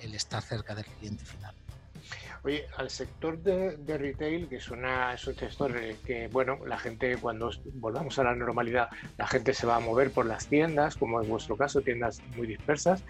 el 0.05 0.15
estar 0.15 0.43
cerca 0.43 0.75
del 0.75 0.85
cliente 0.85 1.25
final. 1.25 1.55
Oye, 2.45 2.67
al 2.77 2.91
sector 2.91 3.39
de, 3.39 3.97
retail, 3.97 4.47
que 4.47 4.57
es, 4.57 4.71
una, 4.71 5.15
es 5.15 5.27
un 5.27 5.35
sector 5.35 5.73
que, 6.05 6.29
bueno, 6.29 6.59
la 6.67 6.79
gente 6.79 7.17
cuando 7.17 7.51
volvamos 7.73 8.19
a 8.19 8.25
la 8.25 8.35
normalidad, 8.35 8.91
la 9.17 9.27
gente 9.29 9.55
se 9.55 9.67
va 9.67 9.77
a 9.77 9.81
mover 9.81 10.11
por 10.11 10.27
las 10.27 10.47
tiendas, 10.47 10.95
como 10.95 11.23
en 11.23 11.29
vuestro 11.31 11.57
caso, 11.57 11.81
tiendas 11.81 12.21
muy 12.37 12.47
dispersas. 12.47 13.03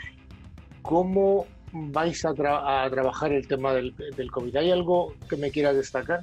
¿Cómo 0.80 1.48
vais 1.72 2.24
a, 2.24 2.32
trabajar 2.32 3.32
el 3.32 3.48
tema 3.48 3.72
del, 3.74 3.92
del, 3.96 4.30
COVID? 4.30 4.54
¿Hay 4.54 4.70
algo 4.70 5.16
que 5.28 5.36
me 5.36 5.50
quieras 5.50 5.74
destacar? 5.74 6.20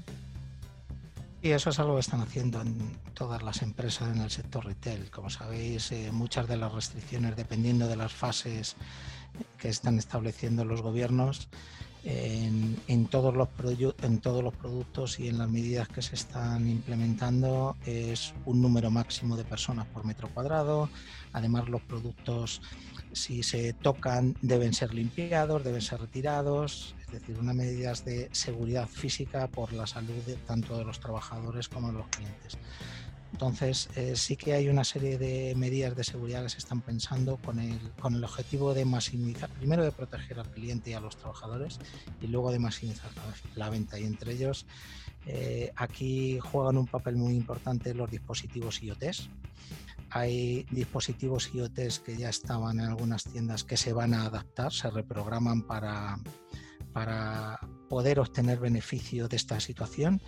Y 1.41 1.51
eso 1.51 1.69
es 1.69 1.79
algo 1.79 1.95
que 1.95 2.01
están 2.01 2.21
haciendo 2.21 2.61
en 2.61 2.97
todas 3.13 3.43
las 3.43 3.61
empresas 3.61 4.09
en 4.13 4.21
el 4.21 4.31
sector 4.31 4.65
retail. 4.65 5.11
Como 5.11 5.29
sabéis, 5.29 5.91
eh, 5.91 6.11
muchas 6.11 6.47
de 6.47 6.57
las 6.57 6.71
restricciones, 6.71 7.35
dependiendo 7.35 7.87
de 7.87 7.95
las 7.95 8.11
fases 8.11 8.75
que 9.57 9.69
están 9.69 9.99
estableciendo 9.99 10.65
los 10.65 10.81
gobiernos, 10.81 11.47
en, 12.09 13.07
todos 13.07 13.35
los 13.35 13.49
en 14.01 14.19
todos 14.19 14.43
los 14.43 14.53
productos 14.55 15.19
y 15.19 15.27
en 15.27 15.37
las 15.37 15.49
medidas 15.49 15.89
que 15.89 16.01
se 16.01 16.15
están 16.15 16.69
implementando 16.69 17.75
es 17.85 18.33
un 18.45 18.61
número 18.61 18.89
máximo 18.89 19.35
de 19.35 19.43
personas 19.43 19.85
por 19.87 20.05
metro 20.05 20.29
cuadrado. 20.29 20.89
Además, 21.33 21.67
los 21.67 21.81
productos, 21.81 22.61
si 23.11 23.43
se 23.43 23.73
tocan, 23.73 24.35
deben 24.41 24.73
ser 24.73 24.93
limpiados, 24.93 25.63
deben 25.63 25.81
ser 25.81 25.99
retirados. 25.99 26.95
Es 27.07 27.21
decir, 27.21 27.37
unas 27.39 27.55
medidas 27.55 28.03
de 28.03 28.29
seguridad 28.33 28.87
física 28.87 29.47
por 29.47 29.71
la 29.71 29.87
salud 29.87 30.21
de, 30.25 30.35
tanto 30.35 30.77
de 30.77 30.83
los 30.83 30.99
trabajadores 30.99 31.69
como 31.69 31.87
de 31.87 31.93
los 31.93 32.07
clientes. 32.07 32.57
Entonces, 33.31 33.89
eh, 33.95 34.15
sí 34.15 34.35
que 34.35 34.53
hay 34.53 34.67
una 34.69 34.83
serie 34.83 35.17
de 35.17 35.53
medidas 35.55 35.95
de 35.95 36.03
seguridad 36.03 36.43
que 36.43 36.49
se 36.49 36.57
están 36.57 36.81
pensando 36.81 37.37
con 37.37 37.59
el, 37.59 37.79
con 37.99 38.15
el 38.15 38.23
objetivo 38.23 38.73
de 38.73 38.85
maximizar, 38.85 39.49
primero 39.49 39.83
de 39.83 39.91
proteger 39.91 40.39
al 40.39 40.49
cliente 40.49 40.91
y 40.91 40.93
a 40.93 40.99
los 40.99 41.17
trabajadores 41.17 41.79
y 42.21 42.27
luego 42.27 42.51
de 42.51 42.59
maximizar 42.59 43.11
la, 43.55 43.69
venta. 43.69 43.99
Y 43.99 44.05
entre 44.05 44.33
ellos, 44.33 44.65
eh, 45.25 45.71
aquí 45.75 46.39
juegan 46.39 46.77
un 46.77 46.87
papel 46.87 47.15
muy 47.15 47.35
importante 47.35 47.93
los 47.93 48.09
dispositivos 48.09 48.81
IoTs. 48.81 49.29
Hay 50.09 50.65
dispositivos 50.71 51.53
IoTs 51.53 51.99
que 51.99 52.17
ya 52.17 52.29
estaban 52.29 52.79
en 52.79 52.87
algunas 52.87 53.25
tiendas 53.25 53.63
que 53.63 53.77
se 53.77 53.93
van 53.93 54.13
a 54.13 54.25
adaptar, 54.25 54.71
se 54.71 54.89
reprograman 54.89 55.63
para, 55.63 56.17
para 56.97 57.59
poder 57.89 58.19
obtener 58.19 58.57
beneficio 58.57 59.27
de 59.27 59.35
esta 59.35 59.59
situación 59.59 60.19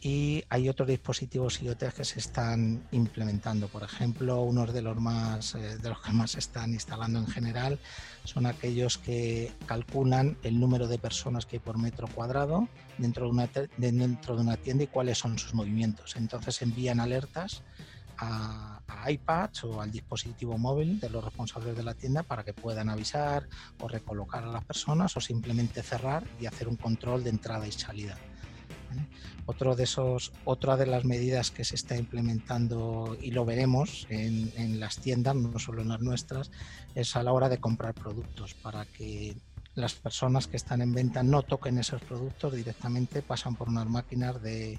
y 0.00 0.44
hay 0.48 0.68
otros 0.68 0.86
dispositivos 0.86 1.60
IoT 1.60 1.92
que 1.92 2.04
se 2.04 2.20
están 2.20 2.86
implementando. 2.92 3.66
Por 3.66 3.82
ejemplo, 3.82 4.42
uno 4.42 4.64
de 4.64 4.80
los 4.80 4.96
más 4.96 5.56
eh, 5.56 5.76
de 5.76 5.88
los 5.88 6.00
que 6.00 6.12
más 6.12 6.30
se 6.30 6.38
están 6.38 6.72
instalando 6.72 7.18
en 7.18 7.26
general 7.26 7.80
son 8.22 8.46
aquellos 8.46 8.96
que 8.96 9.50
calculan 9.66 10.38
el 10.44 10.60
número 10.60 10.86
de 10.86 10.98
personas 10.98 11.46
que 11.46 11.56
hay 11.56 11.60
por 11.60 11.78
metro 11.78 12.06
cuadrado 12.06 12.68
dentro 12.96 13.24
de 13.24 13.30
una, 13.32 13.50
dentro 13.76 14.36
de 14.36 14.42
una 14.42 14.56
tienda 14.56 14.84
y 14.84 14.86
cuáles 14.86 15.18
son 15.18 15.36
sus 15.36 15.52
movimientos. 15.52 16.14
Entonces 16.14 16.62
envían 16.62 17.00
alertas 17.00 17.64
a, 18.18 18.80
a 18.86 19.10
iPads 19.10 19.64
o 19.64 19.80
al 19.80 19.90
dispositivo 19.90 20.58
móvil 20.58 21.00
de 21.00 21.10
los 21.10 21.24
responsables 21.24 21.76
de 21.76 21.82
la 21.82 21.94
tienda 21.94 22.22
para 22.22 22.44
que 22.44 22.52
puedan 22.52 22.88
avisar 22.88 23.48
o 23.80 23.88
recolocar 23.88 24.44
a 24.44 24.48
las 24.48 24.64
personas 24.64 25.16
o 25.16 25.20
simplemente 25.20 25.82
cerrar 25.82 26.24
y 26.40 26.46
hacer 26.46 26.68
un 26.68 26.76
control 26.76 27.24
de 27.24 27.30
entrada 27.30 27.66
y 27.66 27.72
salida. 27.72 28.16
De 29.76 29.84
esos, 29.84 30.32
otra 30.44 30.76
de 30.76 30.86
las 30.86 31.04
medidas 31.04 31.50
que 31.50 31.64
se 31.64 31.74
está 31.74 31.96
implementando 31.96 33.16
y 33.20 33.30
lo 33.30 33.44
veremos 33.44 34.06
en 34.08 34.80
las 34.80 34.98
tiendas, 34.98 35.36
no 35.36 35.58
solo 35.58 35.82
en 35.82 35.88
las 35.88 36.00
nuestras, 36.00 36.50
es 36.94 37.14
a 37.14 37.22
la 37.22 37.32
hora 37.32 37.48
de 37.48 37.58
comprar 37.58 37.94
productos 37.94 38.54
para 38.54 38.84
que 38.86 39.36
las 39.74 39.94
personas 39.94 40.46
que 40.46 40.56
están 40.56 40.82
en 40.82 40.92
venta 40.92 41.22
no 41.22 41.42
toquen 41.42 41.78
esos 41.78 42.00
productos 42.02 42.54
directamente, 42.54 43.22
pasan 43.22 43.56
por 43.56 43.68
unas 43.68 43.86
máquinas 43.86 44.40
de 44.40 44.78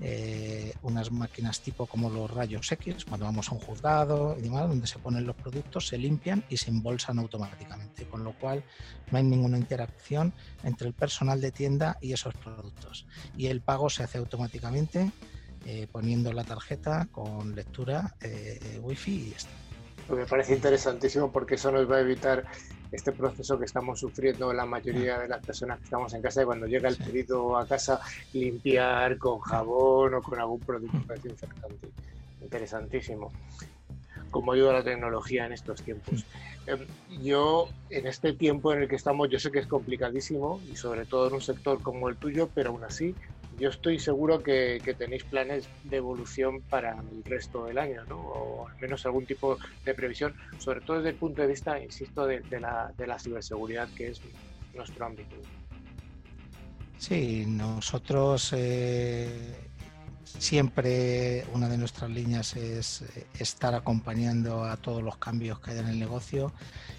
eh, 0.00 0.74
unas 0.82 1.10
máquinas 1.12 1.60
tipo 1.60 1.86
como 1.86 2.10
los 2.10 2.30
rayos 2.30 2.70
X, 2.72 3.04
cuando 3.04 3.26
vamos 3.26 3.48
a 3.50 3.54
un 3.54 3.60
juzgado 3.60 4.36
y 4.38 4.42
demás, 4.42 4.68
donde 4.68 4.86
se 4.86 4.98
ponen 4.98 5.26
los 5.26 5.36
productos, 5.36 5.88
se 5.88 5.98
limpian 5.98 6.44
y 6.48 6.56
se 6.56 6.70
embolsan 6.70 7.18
automáticamente, 7.18 8.06
con 8.06 8.24
lo 8.24 8.32
cual 8.32 8.64
no 9.10 9.18
hay 9.18 9.24
ninguna 9.24 9.58
interacción 9.58 10.32
entre 10.62 10.88
el 10.88 10.94
personal 10.94 11.40
de 11.40 11.52
tienda 11.52 11.98
y 12.00 12.12
esos 12.12 12.34
productos. 12.34 13.06
Y 13.36 13.48
el 13.48 13.60
pago 13.60 13.90
se 13.90 14.04
hace 14.04 14.18
automáticamente 14.18 15.10
eh, 15.66 15.86
poniendo 15.90 16.32
la 16.32 16.44
tarjeta 16.44 17.08
con 17.10 17.54
lectura 17.54 18.16
eh, 18.20 18.78
wifi 18.82 19.28
y 19.28 19.32
esto. 19.32 19.50
Me 20.08 20.26
parece 20.26 20.54
interesantísimo 20.54 21.32
porque 21.32 21.54
eso 21.54 21.70
nos 21.72 21.90
va 21.90 21.96
a 21.96 22.00
evitar 22.00 22.44
este 22.92 23.12
proceso 23.12 23.58
que 23.58 23.64
estamos 23.64 23.98
sufriendo 23.98 24.52
la 24.52 24.64
mayoría 24.64 25.18
de 25.18 25.28
las 25.28 25.44
personas 25.44 25.78
que 25.78 25.84
estamos 25.84 26.12
en 26.14 26.22
casa 26.22 26.42
y 26.42 26.44
cuando 26.44 26.66
llega 26.66 26.88
el 26.88 26.96
pedido 26.96 27.56
a 27.56 27.66
casa 27.66 28.00
limpiar 28.32 29.18
con 29.18 29.40
jabón 29.40 30.14
o 30.14 30.22
con 30.22 30.38
algún 30.38 30.60
producto 30.60 30.98
desinfectante. 31.12 31.88
Interesantísimo. 32.40 33.32
Cómo 34.30 34.52
ayuda 34.52 34.72
la 34.74 34.84
tecnología 34.84 35.46
en 35.46 35.52
estos 35.52 35.82
tiempos. 35.82 36.24
Em, 36.66 36.86
yo, 37.22 37.68
en 37.90 38.06
este 38.06 38.32
tiempo 38.32 38.72
en 38.72 38.82
el 38.82 38.88
que 38.88 38.96
estamos, 38.96 39.28
yo 39.28 39.38
sé 39.38 39.50
que 39.50 39.58
es 39.58 39.66
complicadísimo 39.66 40.60
y 40.70 40.76
sobre 40.76 41.04
todo 41.04 41.28
en 41.28 41.34
un 41.34 41.42
sector 41.42 41.82
como 41.82 42.08
el 42.08 42.16
tuyo, 42.16 42.48
pero 42.54 42.70
aún 42.70 42.84
así 42.84 43.14
yo 43.58 43.68
estoy 43.68 43.98
seguro 43.98 44.42
que, 44.42 44.80
tenéis 44.98 45.24
planes 45.24 45.68
de 45.84 45.96
evolución 45.96 46.62
para 46.62 46.92
el 46.92 47.24
resto 47.24 47.66
del 47.66 47.78
año, 47.78 48.04
¿no? 48.08 48.18
o 48.18 48.68
al 48.68 48.76
menos 48.80 49.04
algún 49.06 49.26
tipo 49.26 49.58
de 49.84 49.94
previsión, 49.94 50.34
sobre 50.58 50.80
todo 50.80 50.98
desde 50.98 51.10
el 51.10 51.16
punto 51.16 51.42
de 51.42 51.48
vista, 51.48 51.80
insisto, 51.80 52.26
de, 52.26 52.42
la, 52.60 52.92
de 52.96 53.06
la 53.06 53.18
ciberseguridad, 53.18 53.88
que 53.96 54.08
es 54.08 54.20
nuestro 54.74 55.06
ámbito. 55.06 55.36
Sí, 56.98 57.44
nosotros 57.46 58.52
eh, 58.56 59.63
Siempre 60.24 61.46
una 61.52 61.68
de 61.68 61.78
nuestras 61.78 62.10
líneas 62.10 62.56
es 62.56 63.02
eh, 63.02 63.26
estar 63.38 63.74
acompañando 63.74 64.64
a 64.64 64.76
todos 64.76 65.02
los 65.02 65.16
cambios 65.18 65.60
que 65.60 65.72
hay 65.72 65.78
en 65.78 65.88
el 65.88 65.98
negocio. 65.98 66.52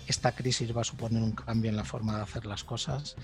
Esta 0.07 0.33
crisis 0.33 0.75
va 0.75 0.81
a 0.81 0.85
suponer 0.85 1.21
un 1.21 1.31
cambio 1.31 1.69
en 1.69 1.75
la 1.75 1.83
forma 1.83 2.17
de 2.17 2.23
hacer 2.23 2.45
las 2.45 2.63
cosas 2.63 3.15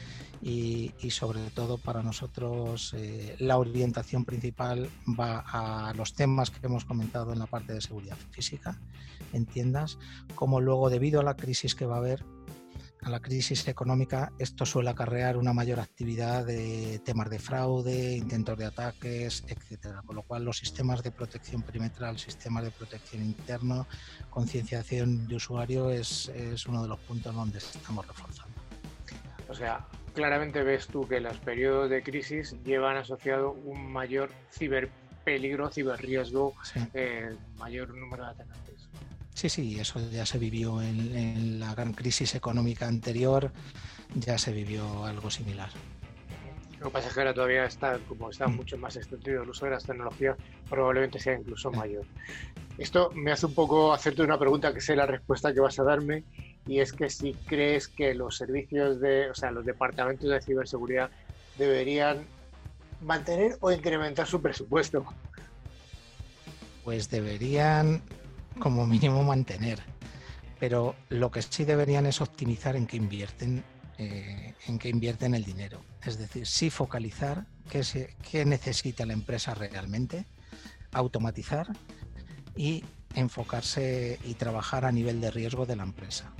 y, 0.41 0.91
sobre 1.09 1.41
todo 1.51 1.77
para 1.77 2.01
nosotros 2.01 2.93
eh, 2.97 3.35
la 3.39 3.57
orientación 3.57 4.25
principal 4.25 4.89
va 5.07 5.43
a 5.45 5.93
los 5.93 6.13
temas 6.13 6.49
que 6.49 6.65
hemos 6.65 6.85
comentado 6.85 7.31
en 7.31 7.39
la 7.39 7.45
parte 7.45 7.73
de 7.73 7.81
seguridad 7.81 8.17
física 8.31 8.79
en 9.33 9.45
tiendas, 9.45 9.99
como 10.35 10.59
luego 10.59 10.89
debido 10.89 11.19
a 11.19 11.23
la 11.23 11.35
crisis 11.35 11.75
que 11.75 11.85
va 11.85 11.95
a 11.95 11.99
haber 11.99 12.25
a 13.03 13.09
la 13.09 13.19
crisis 13.19 13.67
económica, 13.67 14.31
esto 14.37 14.65
suele 14.65 14.89
acarrear 14.89 15.37
una 15.37 15.53
mayor 15.53 15.79
actividad 15.79 16.45
de 16.45 16.99
temas 17.03 17.29
de 17.29 17.39
fraude, 17.39 18.15
intentos 18.15 18.57
de 18.57 18.65
ataques, 18.65 19.43
etcétera. 19.47 20.01
Con 20.05 20.15
lo 20.15 20.23
cual, 20.23 20.45
los 20.45 20.57
sistemas 20.57 21.01
de 21.01 21.11
protección 21.11 21.63
perimetral, 21.63 22.19
sistemas 22.19 22.63
de 22.63 22.71
protección 22.71 23.23
interno, 23.23 23.87
concienciación 24.29 25.27
de 25.27 25.35
usuario 25.35 25.89
es, 25.89 26.29
es 26.29 26.65
uno 26.67 26.83
de 26.83 26.89
los 26.89 26.99
puntos 26.99 27.33
donde 27.33 27.57
estamos 27.57 28.07
reforzando. 28.07 28.61
O 29.49 29.53
sea, 29.53 29.85
claramente 30.13 30.63
ves 30.63 30.87
tú 30.87 31.07
que 31.07 31.19
los 31.19 31.37
periodos 31.37 31.89
de 31.89 32.03
crisis 32.03 32.55
llevan 32.63 32.97
asociado 32.97 33.51
un 33.51 33.91
mayor 33.91 34.29
ciberpeligro, 34.51 35.69
ciberriesgo, 35.71 36.53
eh, 36.93 37.35
mayor 37.57 37.95
número 37.95 38.25
de 38.25 38.31
atacantes. 38.31 38.70
Sí, 39.33 39.49
sí, 39.49 39.79
eso 39.79 39.99
ya 40.11 40.25
se 40.25 40.37
vivió 40.37 40.81
en, 40.81 41.59
la 41.59 41.73
gran 41.73 41.93
crisis 41.93 42.35
económica 42.35 42.87
anterior, 42.87 43.51
ya 44.15 44.37
se 44.37 44.51
vivió 44.51 45.05
algo 45.05 45.31
similar. 45.31 45.69
Lo 46.79 46.87
que 46.87 46.93
pasa 46.93 47.07
es 47.09 47.13
que 47.13 47.19
ahora 47.19 47.33
todavía 47.33 47.65
está, 47.65 47.99
como 48.07 48.29
está 48.29 48.47
mm. 48.47 48.55
mucho 48.55 48.77
más 48.77 48.95
extendido 48.95 49.43
el 49.43 49.49
uso 49.49 49.65
de 49.65 49.71
las 49.71 49.83
tecnologías, 49.83 50.35
probablemente 50.69 51.19
sea 51.19 51.35
incluso 51.35 51.71
mayor. 51.71 52.05
Esto 52.77 53.11
me 53.13 53.31
hace 53.31 53.45
un 53.45 53.53
poco 53.53 53.93
hacerte 53.93 54.23
una 54.23 54.39
pregunta 54.39 54.73
que 54.73 54.81
sé 54.81 54.95
la 54.95 55.05
respuesta 55.05 55.53
que 55.53 55.59
vas 55.59 55.79
a 55.79 55.83
darme, 55.83 56.23
y 56.67 56.79
es 56.79 56.93
que 56.93 57.09
si 57.09 57.33
crees 57.33 57.87
que 57.87 58.13
los 58.13 58.37
servicios 58.37 58.99
de, 58.99 59.29
o 59.29 59.35
sea, 59.35 59.51
los 59.51 59.65
departamentos 59.65 60.29
de 60.29 60.41
ciberseguridad 60.41 61.09
deberían 61.57 62.25
mantener 63.01 63.57
o 63.59 63.71
incrementar 63.71 64.27
su 64.27 64.41
presupuesto. 64.41 65.05
Pues 66.83 67.09
deberían 67.09 68.01
como 68.59 68.85
mínimo 68.85 69.23
mantener. 69.23 69.79
Pero 70.59 70.95
lo 71.09 71.31
que 71.31 71.41
sí 71.41 71.65
deberían 71.65 72.05
es 72.05 72.21
optimizar 72.21 72.75
en 72.75 72.85
qué 72.85 72.97
invierten, 72.97 73.63
eh, 73.97 74.53
en 74.67 74.77
qué 74.77 74.89
invierten 74.89 75.33
el 75.33 75.43
dinero. 75.43 75.81
Es 76.03 76.17
decir, 76.17 76.45
sí 76.45 76.69
focalizar 76.69 77.45
qué, 77.69 78.15
qué 78.29 78.45
necesita 78.45 79.05
la 79.05 79.13
empresa 79.13 79.53
realmente, 79.55 80.25
automatizar 80.91 81.67
y 82.55 82.83
enfocarse 83.15 84.19
y 84.23 84.35
trabajar 84.35 84.85
a 84.85 84.91
nivel 84.91 85.21
de 85.21 85.31
riesgo 85.31 85.65
de 85.65 85.75
la 85.75 85.83
empresa. 85.83 86.31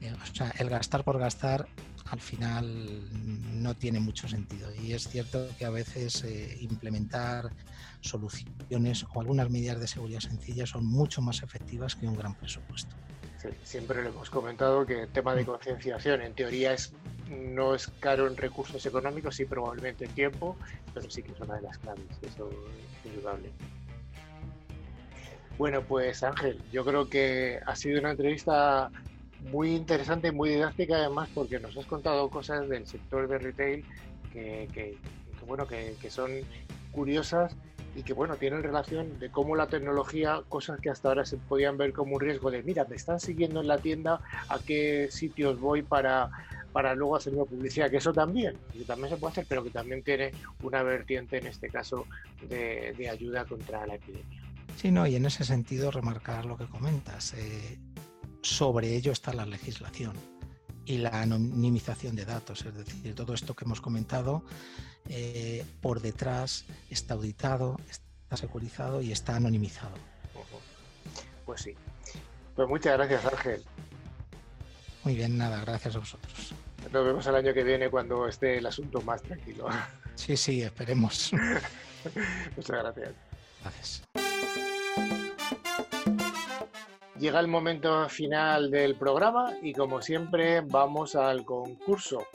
Eh, 0.00 0.12
o 0.12 0.34
sea, 0.34 0.52
el 0.58 0.68
gastar 0.68 1.04
por 1.04 1.18
gastar 1.18 1.66
al 2.10 2.20
final 2.20 3.02
no 3.60 3.74
tiene 3.74 4.00
mucho 4.00 4.28
sentido. 4.28 4.68
Y 4.82 4.92
es 4.92 5.08
cierto 5.08 5.48
que 5.58 5.64
a 5.64 5.70
veces 5.70 6.22
eh, 6.24 6.56
implementar 6.60 7.50
soluciones 8.00 9.04
o 9.12 9.20
algunas 9.20 9.50
medidas 9.50 9.80
de 9.80 9.88
seguridad 9.88 10.20
sencillas 10.20 10.70
son 10.70 10.86
mucho 10.86 11.20
más 11.20 11.42
efectivas 11.42 11.94
que 11.94 12.06
un 12.06 12.16
gran 12.16 12.34
presupuesto. 12.34 12.94
siempre 13.62 14.02
le 14.02 14.08
hemos 14.08 14.30
comentado 14.30 14.86
que 14.86 15.02
el 15.02 15.08
tema 15.08 15.34
de 15.34 15.42
mm. 15.42 15.46
concienciación 15.46 16.22
en 16.22 16.34
teoría 16.34 16.72
es 16.72 16.92
no 17.28 17.74
es 17.74 17.88
caro 18.00 18.28
en 18.28 18.36
recursos 18.36 18.84
económicos, 18.86 19.34
sí 19.34 19.44
probablemente 19.44 20.04
en 20.04 20.12
tiempo, 20.12 20.56
pero 20.94 21.10
sí 21.10 21.22
que 21.22 21.32
es 21.32 21.40
una 21.40 21.56
de 21.56 21.62
las 21.62 21.78
claves, 21.78 22.04
eso 22.22 22.48
es 22.50 23.06
indudable. 23.10 23.50
Bueno, 25.58 25.82
pues 25.82 26.22
Ángel, 26.22 26.62
yo 26.70 26.84
creo 26.84 27.08
que 27.08 27.58
ha 27.66 27.74
sido 27.74 27.98
una 27.98 28.10
entrevista 28.10 28.90
muy 29.50 29.74
interesante 29.74 30.28
y 30.28 30.32
muy 30.32 30.50
didáctica 30.50 30.96
además 30.96 31.28
porque 31.34 31.60
nos 31.60 31.76
has 31.76 31.86
contado 31.86 32.28
cosas 32.28 32.68
del 32.68 32.86
sector 32.86 33.28
de 33.28 33.38
retail 33.38 33.84
que, 34.32 34.98
bueno 35.46 35.66
que, 35.66 35.96
son 36.10 36.30
curiosas 36.92 37.56
y 37.94 38.02
que 38.02 38.12
bueno 38.12 38.36
tienen 38.36 38.62
relación 38.62 39.18
de 39.18 39.30
cómo 39.30 39.56
la 39.56 39.68
tecnología 39.68 40.42
cosas 40.48 40.80
que 40.80 40.90
hasta 40.90 41.08
ahora 41.08 41.24
se 41.24 41.38
podían 41.38 41.78
ver 41.78 41.92
como 41.92 42.16
un 42.16 42.20
riesgo 42.20 42.50
de 42.50 42.62
mira 42.62 42.84
me 42.88 42.96
están 42.96 43.20
siguiendo 43.20 43.60
en 43.60 43.68
la 43.68 43.78
tienda 43.78 44.20
a 44.48 44.58
qué 44.58 45.08
sitios 45.10 45.58
voy 45.58 45.82
para 45.82 46.30
para 46.72 46.94
luego 46.94 47.16
hacer 47.16 47.32
una 47.34 47.44
publicidad 47.44 47.90
que 47.90 47.96
eso 47.96 48.12
también 48.12 48.54
que 48.72 48.84
también 48.84 49.10
se 49.10 49.16
puede 49.16 49.32
hacer 49.32 49.46
pero 49.48 49.64
que 49.64 49.70
también 49.70 50.02
tiene 50.02 50.32
una 50.62 50.82
vertiente 50.82 51.38
en 51.38 51.46
este 51.46 51.70
caso 51.70 52.06
de, 52.48 52.94
de 52.98 53.08
ayuda 53.08 53.46
contra 53.46 53.86
la 53.86 53.94
epidemia 53.94 54.42
Sí, 54.76 54.90
no, 54.90 55.06
y 55.06 55.16
en 55.16 55.24
ese 55.24 55.42
sentido 55.42 55.90
remarcar 55.90 56.44
lo 56.44 56.58
que 56.58 56.66
comentas. 56.66 57.32
Eh, 57.32 57.78
sobre 58.46 58.94
ello 58.94 59.12
está 59.12 59.32
la 59.32 59.44
legislación 59.44 60.14
y 60.84 60.98
la 60.98 61.20
anonimización 61.20 62.14
de 62.14 62.24
datos, 62.24 62.64
es 62.64 62.74
decir, 62.74 63.14
todo 63.14 63.34
esto 63.34 63.54
que 63.54 63.64
hemos 63.64 63.80
comentado 63.80 64.44
eh, 65.08 65.64
por 65.80 66.00
detrás 66.00 66.64
está 66.88 67.14
auditado, 67.14 67.76
está 67.90 68.36
securizado 68.36 69.02
y 69.02 69.10
está 69.10 69.36
anonimizado. 69.36 69.96
Pues 71.44 71.62
sí. 71.62 71.74
Pues 72.54 72.68
muchas 72.68 72.94
gracias, 72.94 73.24
Ángel. 73.24 73.62
Muy 75.04 75.14
bien, 75.14 75.36
nada, 75.36 75.60
gracias 75.60 75.96
a 75.96 75.98
vosotros. 75.98 76.54
Nos 76.92 77.04
vemos 77.04 77.26
el 77.26 77.34
año 77.34 77.52
que 77.52 77.64
viene 77.64 77.90
cuando 77.90 78.28
esté 78.28 78.58
el 78.58 78.66
asunto 78.66 79.00
más 79.02 79.22
tranquilo. 79.22 79.68
Sí, 80.14 80.36
sí, 80.36 80.62
esperemos. 80.62 81.30
muchas 82.56 82.78
gracias. 82.82 83.12
Gracias. 83.62 84.02
Llega 87.18 87.40
el 87.40 87.48
momento 87.48 88.06
final 88.10 88.70
del 88.70 88.94
programa 88.96 89.54
y 89.62 89.72
como 89.72 90.02
siempre 90.02 90.60
vamos 90.60 91.16
al 91.16 91.46
concurso. 91.46 92.26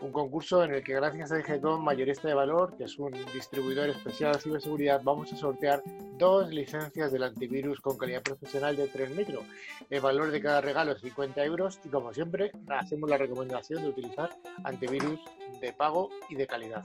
Un 0.00 0.10
concurso 0.10 0.64
en 0.64 0.74
el 0.74 0.82
que 0.82 0.94
gracias 0.94 1.30
a 1.30 1.36
DGCOM 1.36 1.84
Mayorista 1.84 2.26
de 2.26 2.32
Valor, 2.32 2.74
que 2.78 2.84
es 2.84 2.98
un 2.98 3.12
distribuidor 3.34 3.90
especial 3.90 4.32
de 4.32 4.38
ciberseguridad, 4.38 5.02
vamos 5.04 5.30
a 5.34 5.36
sortear 5.36 5.82
dos 6.16 6.48
licencias 6.48 7.12
del 7.12 7.24
antivirus 7.24 7.78
con 7.80 7.98
calidad 7.98 8.22
profesional 8.22 8.74
de 8.74 8.88
3 8.88 9.10
micro. 9.10 9.42
El 9.90 10.00
valor 10.00 10.30
de 10.30 10.40
cada 10.40 10.62
regalo 10.62 10.92
es 10.92 11.02
50 11.02 11.44
euros 11.44 11.78
y 11.84 11.90
como 11.90 12.14
siempre 12.14 12.52
hacemos 12.68 13.10
la 13.10 13.18
recomendación 13.18 13.82
de 13.82 13.90
utilizar 13.90 14.30
antivirus 14.64 15.20
de 15.60 15.74
pago 15.74 16.08
y 16.30 16.36
de 16.36 16.46
calidad. 16.46 16.84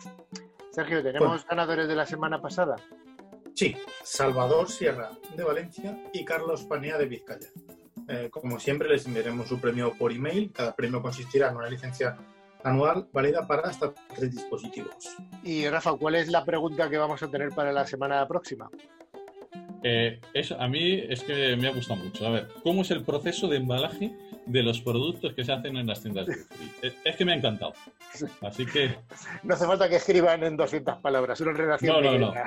Sergio, 0.71 1.01
¿tenemos 1.01 1.45
ganadores 1.47 1.87
de 1.87 1.95
la 1.95 2.05
semana 2.05 2.41
pasada? 2.41 2.75
Sí, 3.55 3.73
Salvador 4.03 4.69
Sierra 4.69 5.11
de 5.35 5.43
Valencia 5.43 5.97
y 6.11 6.25
Carlos 6.25 6.63
Panea 6.65 6.97
de 6.97 7.05
Vizcaya. 7.05 7.47
Eh, 8.09 8.29
como 8.29 8.59
siempre, 8.59 8.89
les 8.89 9.05
enviaremos 9.05 9.47
su 9.47 9.61
premio 9.61 9.93
por 9.97 10.11
email. 10.11 10.51
Cada 10.51 10.75
premio 10.75 11.01
consistirá 11.01 11.49
en 11.49 11.55
una 11.55 11.69
licencia 11.69 12.17
anual 12.65 13.07
válida 13.13 13.47
para 13.47 13.69
hasta 13.69 13.93
tres 14.13 14.31
dispositivos. 14.35 15.15
Y 15.41 15.69
Rafa, 15.69 15.93
¿cuál 15.93 16.15
es 16.15 16.27
la 16.27 16.43
pregunta 16.43 16.89
que 16.89 16.97
vamos 16.97 17.23
a 17.23 17.31
tener 17.31 17.49
para 17.49 17.71
la 17.71 17.87
semana 17.87 18.27
próxima? 18.27 18.69
Eh, 19.87 20.19
eso, 20.33 20.59
a 20.59 20.67
mí 20.67 21.03
es 21.09 21.21
que 21.21 21.55
me 21.57 21.67
ha 21.67 21.71
gustado 21.71 22.03
mucho. 22.03 22.25
A 22.25 22.31
ver, 22.31 22.47
¿cómo 22.63 22.81
es 22.81 22.89
el 22.89 23.03
proceso 23.03 23.47
de 23.47 23.57
embalaje 23.57 24.11
de 24.47 24.63
los 24.63 24.81
productos 24.81 25.33
que 25.33 25.45
se 25.45 25.51
hacen 25.51 25.77
en 25.77 25.85
las 25.85 26.01
tiendas 26.01 26.25
de 26.25 26.37
Es 27.03 27.15
que 27.15 27.23
me 27.23 27.33
ha 27.33 27.35
encantado. 27.35 27.73
Así 28.41 28.65
que... 28.65 28.95
No 29.43 29.53
hace 29.53 29.67
falta 29.67 29.87
que 29.87 29.97
escriban 29.97 30.43
en 30.43 30.57
200 30.57 31.01
palabras, 31.01 31.39
una 31.41 31.53
redacción. 31.53 32.03
No, 32.03 32.17
no, 32.17 32.33
no. 32.33 32.41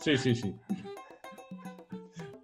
Sí, 0.00 0.16
sí, 0.16 0.36
sí. 0.36 0.54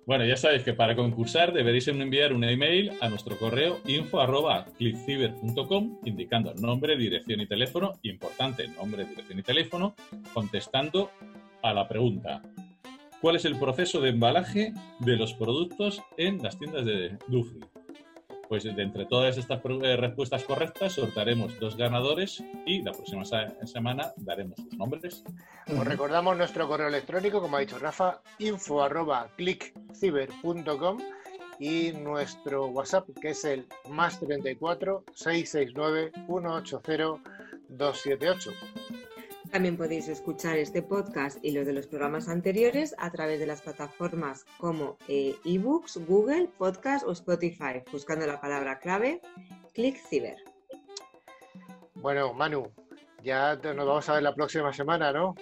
Bueno, 0.07 0.25
ya 0.25 0.37
sabéis 0.37 0.65
que 0.65 0.73
para 0.73 0.97
concursar 0.97 1.53
deberéis 1.53 1.87
enviar 1.87 2.33
un 2.33 2.43
email 2.43 2.91
a 3.01 3.09
nuestro 3.09 3.39
correo 3.39 3.79
info.clickciber.com 3.87 6.01
indicando 6.05 6.53
nombre, 6.55 6.97
dirección 6.97 7.43
y 7.43 7.47
teléfono, 7.47 7.93
importante, 8.03 8.67
nombre, 8.67 9.05
dirección 9.05 9.39
y 9.39 9.45
teléfono, 9.45 9.95
contestando 10.35 11.13
a 11.63 11.73
la 11.73 11.87
pregunta 11.87 12.43
¿Cuál 13.21 13.37
es 13.37 13.45
el 13.45 13.59
proceso 13.59 14.01
de 14.01 14.11
embalaje 14.11 14.73
de 15.01 15.17
los 15.17 15.35
productos 15.35 16.03
en 16.17 16.43
las 16.43 16.59
tiendas 16.59 16.87
de 16.87 17.19
Dufry? 17.29 17.61
Pues 18.49 18.65
de 18.65 18.83
entre 18.83 19.05
todas 19.05 19.37
estas 19.37 19.61
eh, 19.65 19.97
respuestas 19.97 20.43
correctas 20.45 20.95
sortaremos 20.95 21.61
dos 21.61 21.77
ganadores 21.77 22.43
y 22.67 22.83
la 22.83 22.93
próxima 22.93 23.25
semana 23.65 24.13
daremos 24.17 24.57
sus 24.57 24.75
nombres. 24.77 25.23
Os 25.69 25.85
recordamos 25.85 26.37
nuestro 26.37 26.67
correo 26.67 26.89
electrónico, 26.89 27.43
como 27.43 27.59
ha 27.59 27.61
dicho 27.61 27.79
Rafa, 27.79 28.23
info 28.39 28.85
clickciber.com 29.37 30.99
y 31.59 31.93
nuestro 31.93 32.69
WhatsApp 32.69 33.07
que 33.21 33.31
es 33.31 33.45
el 33.45 33.67
más 33.91 34.19
34 34.19 35.05
669 35.15 36.13
180 36.27 37.21
278. 37.69 38.51
También 39.51 39.77
podéis 39.77 40.07
escuchar 40.07 40.59
este 40.59 40.81
podcast 40.81 41.45
y 41.45 41.51
los 41.51 41.67
de 41.67 41.73
los 41.73 41.89
programas 41.89 42.29
anteriores 42.29 42.95
a 42.99 43.11
través 43.11 43.41
de 43.41 43.47
las 43.47 43.63
plataformas 43.63 44.45
como 44.59 44.97
eh, 45.09 45.35
eBooks, 45.45 45.99
Google, 46.07 46.49
Podcast 46.57 47.05
o 47.05 47.11
Spotify, 47.11 47.83
buscando 47.91 48.29
la 48.29 48.41
palabra 48.41 48.79
clave 48.79 49.21
Click 49.75 49.97
Ciber. 49.97 50.37
Bueno, 51.95 52.33
Manu, 52.33 52.71
ya 53.25 53.57
nos 53.57 53.87
vamos 53.87 54.09
a 54.09 54.15
ver 54.15 54.23
la 54.23 54.35
próxima 54.35 54.73
semana, 54.73 55.13
¿no? 55.13 55.35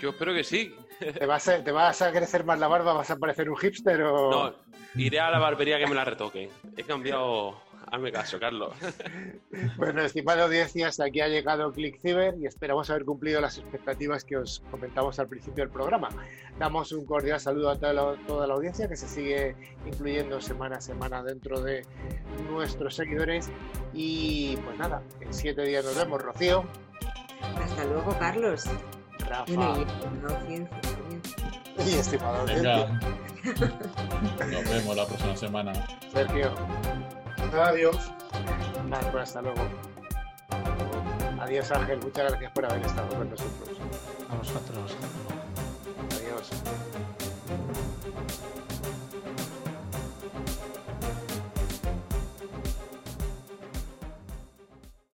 Yo 0.00 0.10
espero 0.10 0.34
que 0.34 0.42
sí. 0.42 0.74
¿Te 0.98 1.24
vas, 1.24 1.46
a, 1.46 1.62
¿Te 1.62 1.70
vas 1.70 2.02
a 2.02 2.10
crecer 2.10 2.44
más 2.44 2.58
la 2.58 2.66
barba? 2.66 2.92
¿Vas 2.92 3.10
a 3.10 3.16
parecer 3.16 3.48
un 3.48 3.56
hipster 3.56 4.02
o...? 4.02 4.30
No, 4.30 4.54
iré 4.96 5.20
a 5.20 5.30
la 5.30 5.38
barbería 5.38 5.78
que 5.78 5.86
me 5.86 5.94
la 5.94 6.04
retoque. 6.04 6.50
He 6.76 6.82
cambiado 6.82 7.60
Hazme 7.90 8.12
caso, 8.12 8.38
Carlos. 8.38 8.74
Bueno, 9.76 10.02
estimada 10.02 10.44
audiencia, 10.44 10.88
hasta 10.88 11.04
aquí 11.04 11.20
ha 11.20 11.28
llegado 11.28 11.72
ClickCiber 11.72 12.34
y 12.40 12.46
esperamos 12.46 12.90
haber 12.90 13.04
cumplido 13.04 13.40
las 13.40 13.58
expectativas 13.58 14.24
que 14.24 14.36
os 14.36 14.62
comentamos 14.70 15.18
al 15.18 15.28
principio 15.28 15.64
del 15.64 15.72
programa. 15.72 16.08
Damos 16.58 16.92
un 16.92 17.04
cordial 17.06 17.40
saludo 17.40 17.70
a 17.70 17.78
toda 17.78 17.92
la, 18.46 18.54
audiencia 18.54 18.88
que 18.88 18.96
se 18.96 19.08
sigue 19.08 19.56
incluyendo 19.86 20.40
semana 20.40 20.76
a 20.76 20.80
semana 20.80 21.22
dentro 21.22 21.60
de 21.60 21.84
nuestros 22.50 22.94
seguidores. 22.96 23.50
Y 23.92 24.56
pues 24.64 24.76
nada, 24.78 25.02
en 25.20 25.32
siete 25.32 25.62
días 25.62 25.84
nos 25.84 25.96
vemos, 25.96 26.20
Rocío. 26.22 26.64
Hasta 27.62 27.84
luego, 27.84 28.16
Carlos. 28.18 28.64
Rafa. 29.20 29.76
y 31.78 31.94
estimado 31.94 32.36
audiencia. 32.42 33.00
Nos 34.50 34.70
vemos 34.70 34.96
la 34.96 35.06
próxima 35.06 35.36
semana. 35.36 35.72
Sergio. 36.12 36.52
Adiós. 37.52 38.12
Marco, 38.88 39.18
hasta 39.18 39.42
luego. 39.42 39.60
Adiós 41.40 41.70
Ángel, 41.72 42.00
muchas 42.02 42.30
gracias 42.30 42.52
por 42.52 42.64
haber 42.64 42.84
estado 42.84 43.08
con 43.08 43.30
nosotros. 43.30 43.78
A 44.30 44.34
vosotros. 44.36 44.96